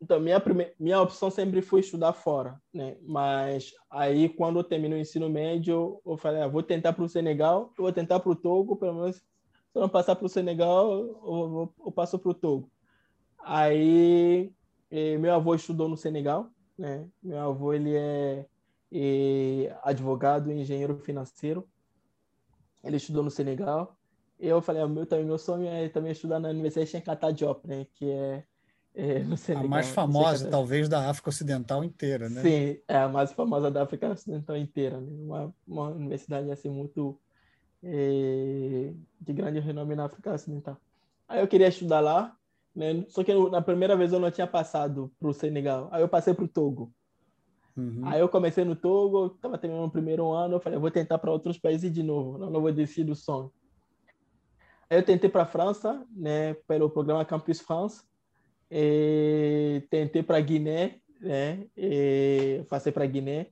Então, 0.00 0.20
minha, 0.20 0.42
minha 0.78 1.00
opção 1.00 1.30
sempre 1.30 1.62
foi 1.62 1.80
estudar 1.80 2.12
fora, 2.12 2.60
né? 2.74 2.96
Mas 3.02 3.72
aí, 3.88 4.28
quando 4.28 4.58
eu 4.58 4.64
termino 4.64 4.96
o 4.96 4.98
ensino 4.98 5.30
médio, 5.30 6.00
eu 6.04 6.16
falei, 6.16 6.42
ah, 6.42 6.48
vou 6.48 6.62
tentar 6.62 6.92
para 6.92 7.04
o 7.04 7.08
Senegal, 7.08 7.72
vou 7.78 7.92
tentar 7.92 8.18
para 8.18 8.30
o 8.30 8.36
Togo, 8.36 8.76
pelo 8.76 8.94
menos 8.94 9.22
se 9.72 9.78
eu 9.78 9.82
não 9.82 9.88
passar 9.88 10.14
para 10.14 10.26
o 10.26 10.28
Senegal, 10.28 10.92
eu, 10.92 11.72
eu, 11.84 11.92
passo 11.92 12.18
para 12.18 12.30
o 12.30 12.34
Togo. 12.34 12.70
Aí, 13.42 14.52
meu 15.18 15.34
avô 15.34 15.54
estudou 15.54 15.88
no 15.88 15.96
Senegal, 15.96 16.50
né? 16.78 17.08
Meu 17.22 17.38
avô, 17.38 17.72
ele 17.72 17.94
é 17.96 18.46
eh, 18.92 19.74
advogado 19.82 20.52
e 20.52 20.60
engenheiro 20.60 20.98
financeiro. 20.98 21.66
Ele 22.84 22.98
estudou 22.98 23.22
no 23.22 23.30
Senegal. 23.30 23.96
Eu 24.38 24.60
falei, 24.60 24.82
ah, 24.82 24.88
meu, 24.88 25.06
também, 25.06 25.24
meu 25.24 25.38
sonho 25.38 25.66
é 25.66 25.88
também 25.88 26.12
estudar 26.12 26.38
na 26.38 26.50
Universidade 26.50 26.92
de 26.92 27.32
Diop, 27.32 27.66
né? 27.66 27.86
Que 27.94 28.10
é, 28.10 28.44
é 28.94 29.18
no 29.20 29.38
Senegal. 29.38 29.66
A 29.66 29.70
mais 29.70 29.88
famosa, 29.88 30.50
talvez, 30.50 30.86
da 30.86 31.08
África 31.08 31.30
Ocidental 31.30 31.82
inteira, 31.82 32.28
né? 32.28 32.42
Sim, 32.42 32.78
é 32.86 32.98
a 32.98 33.08
mais 33.08 33.32
famosa 33.32 33.70
da 33.70 33.84
África 33.84 34.10
Ocidental 34.10 34.56
inteira, 34.56 35.00
né? 35.00 35.10
Uma, 35.10 35.54
uma 35.66 35.88
universidade, 35.88 36.50
assim, 36.50 36.68
muito 36.68 37.18
é, 37.82 38.92
de 39.20 39.32
grande 39.32 39.60
renome 39.60 39.94
na 39.94 40.04
África 40.04 40.32
Ocidental. 40.32 40.76
Aí 41.28 41.40
eu 41.40 41.48
queria 41.48 41.68
estudar 41.68 42.00
lá, 42.00 42.36
né? 42.74 43.04
Só 43.08 43.24
que 43.24 43.34
na 43.50 43.62
primeira 43.62 43.96
vez 43.96 44.12
eu 44.12 44.20
não 44.20 44.30
tinha 44.30 44.46
passado 44.46 45.12
para 45.18 45.28
o 45.28 45.32
Senegal. 45.32 45.88
Aí 45.90 46.02
eu 46.02 46.08
passei 46.08 46.34
para 46.34 46.44
o 46.44 46.48
Togo. 46.48 46.92
Uhum. 47.76 48.02
Aí 48.04 48.20
eu 48.20 48.28
comecei 48.28 48.64
no 48.64 48.76
Togo, 48.76 49.26
estava 49.34 49.56
terminando 49.56 49.86
o 49.86 49.90
primeiro 49.90 50.30
ano, 50.30 50.56
eu 50.56 50.60
falei, 50.60 50.78
vou 50.78 50.90
tentar 50.90 51.18
para 51.18 51.32
outros 51.32 51.58
países 51.58 51.92
de 51.92 52.02
novo, 52.02 52.36
não, 52.36 52.50
não 52.50 52.60
vou 52.60 52.70
desistir 52.70 53.04
do 53.04 53.14
sonho. 53.14 53.50
Aí 54.90 54.98
eu 54.98 55.02
tentei 55.02 55.30
para 55.30 55.44
a 55.44 55.46
França, 55.46 56.06
né, 56.14 56.52
pelo 56.68 56.90
programa 56.90 57.24
Campus 57.24 57.60
France, 57.60 58.04
e 58.70 59.82
tentei 59.88 60.22
para 60.22 60.38
Guiné, 60.40 61.00
né, 61.18 61.66
e 61.74 62.62
passei 62.68 62.92
para 62.92 63.06
Guiné. 63.06 63.48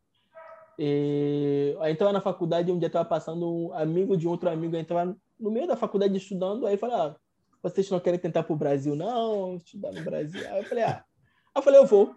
E, 0.83 1.76
aí 1.81 1.93
estava 1.93 2.11
na 2.11 2.22
faculdade, 2.22 2.72
um 2.72 2.78
dia 2.78 2.87
estava 2.87 3.07
passando 3.07 3.47
um 3.47 3.74
amigo 3.74 4.16
de 4.16 4.26
outro 4.26 4.49
amigo, 4.49 4.74
aí 4.74 4.81
estava 4.81 5.14
no 5.39 5.51
meio 5.51 5.66
da 5.66 5.76
faculdade 5.76 6.16
estudando, 6.16 6.66
aí 6.66 6.78
falei, 6.78 6.97
ah, 6.97 7.14
vocês 7.62 7.91
não 7.91 8.01
querem 8.01 8.18
tentar 8.18 8.45
para 8.45 8.55
o 8.55 8.57
Brasil, 8.57 8.97
não? 8.97 9.57
Estudar 9.57 9.93
no 9.93 10.03
Brasil. 10.03 10.41
Aí 10.49 10.59
eu 10.59 10.64
falei, 10.64 10.85
ah. 10.85 11.05
Aí 11.55 11.61
eu 11.61 11.62
falei, 11.62 11.81
eu 11.81 11.87
vou. 11.87 12.14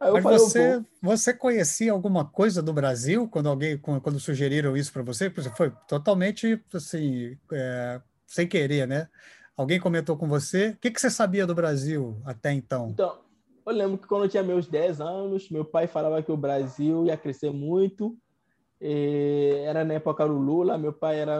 Aí 0.00 0.08
eu 0.08 0.14
Mas 0.14 0.22
falei, 0.22 0.38
você, 0.38 0.84
você 1.02 1.34
conhecia 1.34 1.92
alguma 1.92 2.24
coisa 2.24 2.62
do 2.62 2.72
Brasil 2.72 3.28
quando 3.28 3.50
alguém 3.50 3.76
quando 3.76 4.18
sugeriram 4.18 4.74
isso 4.74 4.90
para 4.90 5.02
você? 5.02 5.28
Foi 5.28 5.70
totalmente 5.86 6.58
assim, 6.72 7.36
é, 7.52 8.00
sem 8.26 8.48
querer, 8.48 8.88
né? 8.88 9.06
Alguém 9.54 9.78
comentou 9.78 10.16
com 10.16 10.26
você. 10.26 10.70
O 10.70 10.78
que, 10.78 10.90
que 10.90 11.00
você 11.00 11.10
sabia 11.10 11.46
do 11.46 11.54
Brasil 11.54 12.20
até 12.24 12.52
então? 12.52 12.88
Então, 12.88 13.18
eu 13.66 13.72
lembro 13.72 13.98
que 13.98 14.06
quando 14.06 14.24
eu 14.24 14.28
tinha 14.28 14.42
meus 14.42 14.66
10 14.66 15.00
anos, 15.00 15.48
meu 15.50 15.64
pai 15.64 15.86
falava 15.86 16.22
que 16.22 16.32
o 16.32 16.36
Brasil 16.36 17.06
ia 17.06 17.16
crescer 17.16 17.50
muito 17.50 18.16
era 18.80 19.84
na 19.84 19.94
época 19.94 20.26
do 20.26 20.36
Lula, 20.36 20.76
meu 20.76 20.92
pai 20.92 21.18
era 21.18 21.34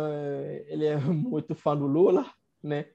ele 0.66 0.86
é 0.86 0.96
muito 0.96 1.54
fã 1.54 1.76
do 1.76 1.86
Lula, 1.86 2.26
né? 2.62 2.86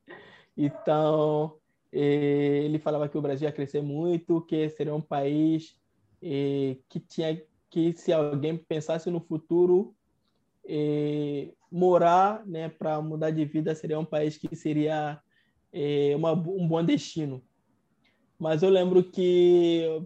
Então 0.57 1.57
ele 1.91 2.80
falava 2.80 3.07
que 3.07 3.17
o 3.17 3.21
Brasil 3.21 3.47
ia 3.47 3.53
crescer 3.53 3.82
muito, 3.82 4.41
que 4.41 4.69
seria 4.69 4.93
um 4.93 5.01
país 5.01 5.77
que 6.19 6.99
tinha 7.07 7.41
que 7.69 7.93
se 7.93 8.11
alguém 8.11 8.57
pensasse 8.57 9.09
no 9.11 9.19
futuro 9.19 9.93
morar, 11.71 12.43
né, 12.45 12.69
para 12.69 12.99
mudar 13.01 13.30
de 13.30 13.45
vida 13.45 13.75
seria 13.75 13.99
um 13.99 14.05
país 14.05 14.38
que 14.38 14.55
seria 14.55 15.21
uma, 16.15 16.32
um 16.34 16.67
bom 16.67 16.84
destino. 16.84 17.43
Mas 18.39 18.63
eu 18.63 18.69
lembro 18.69 19.03
que 19.03 20.01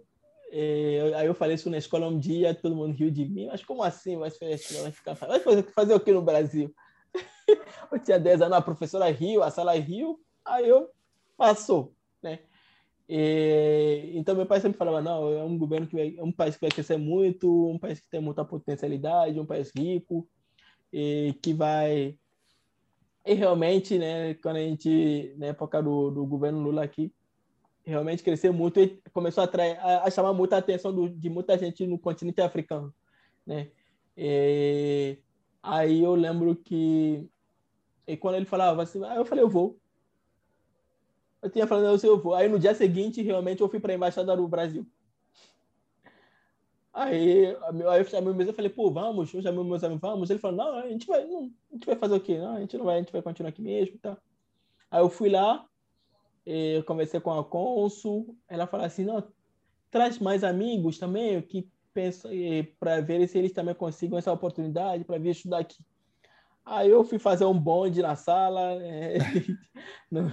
é, 0.52 1.14
aí 1.16 1.28
eu 1.28 1.34
falei 1.34 1.56
isso 1.56 1.70
na 1.70 1.78
escola 1.78 2.08
um 2.08 2.20
dia, 2.20 2.54
todo 2.54 2.76
mundo 2.76 2.96
riu 2.96 3.12
de 3.12 3.26
mim. 3.26 3.48
Mas 3.48 3.64
como 3.64 3.84
assim? 3.84 4.18
Vai, 4.18 4.30
vai 4.30 4.92
ficar 4.92 5.14
vai 5.14 5.40
fazer, 5.40 5.64
fazer 5.72 5.94
o 5.94 6.00
que 6.00 6.12
no 6.12 6.22
Brasil? 6.22 6.74
eu 7.92 8.00
tinha 8.00 8.20
10 8.20 8.42
anos, 8.42 8.58
a 8.58 8.62
professora 8.62 9.10
riu, 9.10 9.44
a 9.44 9.52
sala 9.52 9.74
riu, 9.74 10.20
aí 10.44 10.68
eu 10.68 10.90
passou, 11.38 11.94
né? 12.22 12.40
E, 13.08 14.12
então 14.16 14.36
meu 14.36 14.46
pai 14.46 14.62
sempre 14.62 14.78
falava 14.78 15.02
não, 15.02 15.28
é 15.30 15.44
um 15.44 15.58
governo 15.58 15.86
que 15.86 15.96
vai, 15.96 16.16
é 16.18 16.24
um 16.24 16.32
país 16.32 16.56
que 16.56 16.62
vai 16.62 16.72
crescer 16.72 16.98
muito, 16.98 17.68
um 17.68 17.78
país 17.78 18.00
que 18.00 18.10
tem 18.10 18.22
muita 18.22 18.46
potencialidade, 18.46 19.40
um 19.40 19.46
país 19.46 19.72
rico 19.76 20.28
e 20.92 21.36
que 21.42 21.54
vai 21.54 22.18
e 23.26 23.34
realmente, 23.34 23.98
né, 23.98 24.34
quando 24.36 24.58
a 24.58 24.60
gente 24.60 25.34
na 25.38 25.48
época 25.48 25.82
do, 25.82 26.12
do 26.12 26.26
governo 26.26 26.62
Lula 26.62 26.84
aqui 26.84 27.12
realmente 27.86 28.24
cresceu 28.24 28.54
muito 28.54 28.80
e 28.80 29.02
começou 29.14 29.42
a, 29.42 29.46
atrair, 29.46 29.78
a, 29.80 30.04
a 30.06 30.12
chamar 30.12 30.34
muita 30.34 30.58
atenção 30.58 30.94
do, 30.94 31.10
de 31.10 31.30
muita 31.30 31.58
gente 31.58 31.86
no 31.86 32.00
continente 32.00 32.42
africano, 32.42 32.94
né? 33.46 33.70
E, 34.18 35.18
aí 35.62 36.04
eu 36.04 36.16
lembro 36.16 36.56
que 36.56 37.30
e 38.08 38.18
quando 38.18 38.36
ele 38.36 38.46
falava 38.46 38.84
assim, 38.84 39.00
eu 39.16 39.26
falei, 39.26 39.44
eu 39.44 39.50
vou. 39.50 39.80
Eu 41.42 41.50
tinha 41.50 41.68
falado, 41.68 42.06
eu 42.06 42.20
vou. 42.20 42.34
Aí 42.34 42.48
no 42.48 42.60
dia 42.60 42.76
seguinte, 42.76 43.22
realmente, 43.22 43.62
eu 43.62 43.70
fui 43.70 43.80
para 43.80 43.94
a 43.94 43.96
embaixada 43.96 44.36
do 44.36 44.48
Brasil. 44.48 44.86
Aí, 46.94 47.48
aí 47.48 48.00
eu 48.00 48.06
chamei 48.06 48.34
meus 48.34 48.48
eu 48.48 48.54
falei, 48.54 48.70
pô, 48.70 48.92
vamos, 48.92 49.34
eu 49.34 49.42
chamei 49.42 49.64
meus 49.64 49.84
amigos, 49.84 50.02
vamos. 50.02 50.30
Ele 50.30 50.40
falou, 50.40 50.58
não, 50.58 50.76
a 50.78 50.88
gente 50.88 51.08
vai, 51.08 51.26
não, 51.26 51.52
a 51.72 51.74
gente 51.74 51.86
vai 51.86 51.96
fazer 51.96 52.16
o 52.16 52.20
quê? 52.20 52.38
Não, 52.38 52.56
a 52.56 52.60
gente 52.60 52.78
não 52.78 52.86
vai, 52.86 52.96
a 52.96 53.00
gente 53.00 53.12
vai 53.12 53.22
continuar 53.22 53.50
aqui 53.50 53.62
mesmo, 53.62 53.98
tá? 53.98 54.18
Aí 54.92 55.02
eu 55.02 55.10
fui 55.10 55.30
lá, 55.30 55.68
eu 56.46 56.84
conversei 56.84 57.20
com 57.20 57.32
a 57.32 57.44
cônsul, 57.44 58.36
ela 58.48 58.68
falou 58.68 58.86
assim, 58.86 59.06
não, 59.06 59.24
traz 59.90 60.20
mais 60.20 60.44
amigos 60.44 60.98
também 60.98 61.42
que 61.42 61.70
pensa 61.94 62.30
para 62.80 63.00
ver 63.02 63.28
se 63.28 63.38
eles 63.38 63.54
também 63.54 63.76
conseguem 63.76 64.18
essa 64.18 64.32
oportunidade 64.32 65.04
para 65.04 65.20
vir 65.20 65.30
estudar 65.30 65.60
aqui. 65.60 65.78
Aí 66.66 66.90
eu 66.90 67.04
fui 67.04 67.20
fazer 67.20 67.46
um 67.46 67.58
bonde 67.58 68.02
na 68.02 68.16
sala, 68.16 68.82
é, 68.82 69.18
no, 70.10 70.32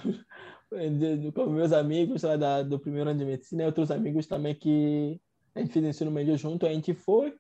com 1.33 1.47
meus 1.47 1.73
amigos 1.73 2.23
lá 2.23 2.37
da, 2.37 2.63
do 2.63 2.79
primeiro 2.79 3.11
ano 3.11 3.19
de 3.19 3.25
medicina 3.25 3.65
e 3.65 3.67
outros 3.67 3.91
amigos 3.91 4.27
também 4.27 4.55
que 4.55 5.21
a 5.55 5.61
gente 5.61 5.73
fez 5.73 5.85
ensino 5.85 6.11
médio 6.11 6.37
junto, 6.37 6.67
a 6.67 6.73
gente 6.73 6.95
foi. 6.95 7.35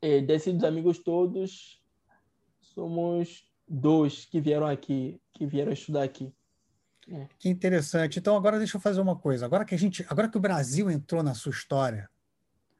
E 0.00 0.20
desses 0.20 0.64
amigos 0.64 0.98
todos, 0.98 1.80
somos 2.60 3.46
dois 3.68 4.24
que 4.24 4.40
vieram 4.40 4.66
aqui, 4.66 5.20
que 5.32 5.46
vieram 5.46 5.72
estudar 5.72 6.02
aqui. 6.02 6.32
É. 7.10 7.26
Que 7.38 7.48
interessante. 7.48 8.18
Então 8.18 8.36
agora 8.36 8.58
deixa 8.58 8.76
eu 8.76 8.80
fazer 8.80 9.00
uma 9.00 9.16
coisa. 9.16 9.44
Agora 9.44 9.64
que 9.64 9.74
a 9.74 9.78
gente, 9.78 10.04
agora 10.08 10.28
que 10.28 10.36
o 10.36 10.40
Brasil 10.40 10.90
entrou 10.90 11.22
na 11.22 11.34
sua 11.34 11.50
história, 11.50 12.08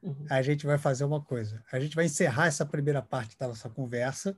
uhum. 0.03 0.27
a 0.31 0.43
gente 0.43 0.67
vai 0.67 0.79
fazer 0.79 1.05
uma 1.05 1.21
coisa. 1.21 1.63
A 1.73 1.81
gente 1.81 1.97
vai 1.97 2.05
encerrar 2.05 2.47
essa 2.47 2.65
primeira 2.65 3.03
parte 3.03 3.37
da 3.37 3.49
nossa 3.49 3.69
conversa. 3.69 4.37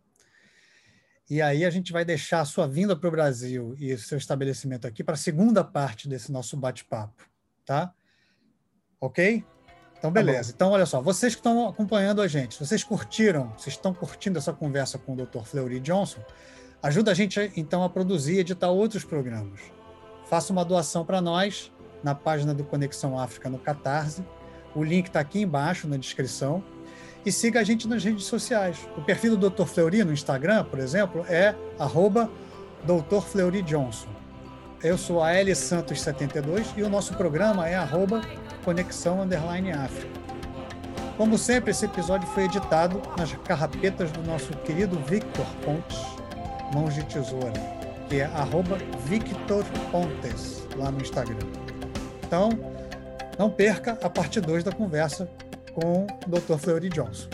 E 1.29 1.41
aí 1.41 1.65
a 1.65 1.71
gente 1.71 1.93
vai 1.93 2.05
deixar 2.05 2.41
a 2.41 2.45
sua 2.45 2.67
vinda 2.67 2.95
para 2.95 3.09
o 3.09 3.11
Brasil 3.11 3.75
e 3.79 3.93
o 3.93 3.99
seu 3.99 4.19
estabelecimento 4.19 4.87
aqui 4.87 5.03
para 5.03 5.15
a 5.15 5.19
segunda 5.19 5.65
parte 5.65 6.07
desse 6.07 6.31
nosso 6.31 6.55
bate-papo, 6.55 7.25
tá? 7.65 7.95
Ok? 9.01 9.43
Então, 9.93 10.13
tá 10.13 10.23
beleza. 10.23 10.53
Tá 10.53 10.57
então, 10.57 10.71
olha 10.71 10.85
só, 10.85 11.01
vocês 11.01 11.35
que 11.35 11.41
estão 11.41 11.67
acompanhando 11.67 12.21
a 12.21 12.29
gente, 12.29 12.59
vocês 12.59 12.85
curtiram, 12.85 13.49
vocês 13.57 13.75
estão 13.75 13.95
curtindo 13.95 14.39
essa 14.39 14.53
conversa 14.53 14.99
com 14.99 15.15
o 15.15 15.17
Dr. 15.17 15.41
Fleury 15.45 15.81
Johnson, 15.81 16.23
ajuda 16.85 17.11
a 17.11 17.15
gente, 17.15 17.51
então, 17.57 17.83
a 17.83 17.89
produzir 17.89 18.35
e 18.35 18.39
editar 18.39 18.71
outros 18.71 19.05
programas 19.05 19.75
faça 20.35 20.53
uma 20.53 20.65
doação 20.65 21.05
para 21.05 21.21
nós 21.21 21.73
na 22.03 22.15
página 22.15 22.53
do 22.53 22.65
Conexão 22.65 23.19
África 23.19 23.49
no 23.49 23.59
Catarse. 23.59 24.25
O 24.75 24.83
link 24.83 25.07
está 25.07 25.21
aqui 25.21 25.41
embaixo 25.41 25.87
na 25.87 25.97
descrição. 25.97 26.63
E 27.25 27.33
siga 27.33 27.61
a 27.61 27.63
gente 27.63 27.89
nas 27.89 28.05
redes 28.05 28.25
sociais. 28.25 28.77
O 28.97 29.03
perfil 29.03 29.37
do 29.37 29.49
Dr. 29.49 29.65
Fleury 29.65 30.05
no 30.05 30.13
Instagram, 30.13 30.65
por 30.65 30.79
exemplo, 30.79 31.25
é 31.29 31.55
arroba 31.79 32.29
Dr. 32.83 33.21
Fleury 33.23 33.63
Johnson. 33.63 34.09
Eu 34.83 34.99
sou 34.99 35.23
a 35.23 35.33
L 35.33 35.55
Santos 35.55 36.03
72 36.03 36.75
e 36.77 36.83
o 36.83 36.91
nosso 36.91 37.15
programa 37.15 37.67
é 37.67 37.75
arroba 37.75 38.21
Conexão 38.63 39.23
Underline 39.23 39.73
África. 39.73 40.21
Como 41.17 41.39
sempre, 41.39 41.71
esse 41.71 41.87
episódio 41.87 42.29
foi 42.31 42.45
editado 42.45 43.01
nas 43.17 43.33
carrapetas 43.45 44.11
do 44.11 44.23
nosso 44.23 44.53
querido 44.59 44.99
Victor 44.99 45.47
Pontes, 45.65 46.14
Mãos 46.75 46.95
de 46.95 47.05
Tesoura 47.05 47.85
que 48.09 48.21
é 48.21 48.31
@victorpontes 49.07 50.67
lá 50.77 50.91
no 50.91 51.01
Instagram. 51.01 51.47
Então, 52.27 52.51
não 53.39 53.51
perca 53.51 53.99
a 54.03 54.11
parte 54.11 54.41
2 54.41 54.63
da 54.65 54.73
conversa 54.73 55.29
com 55.73 56.05
o 56.05 56.07
Dr. 56.29 56.59
Fleury 56.59 56.89
Johnson. 56.89 57.29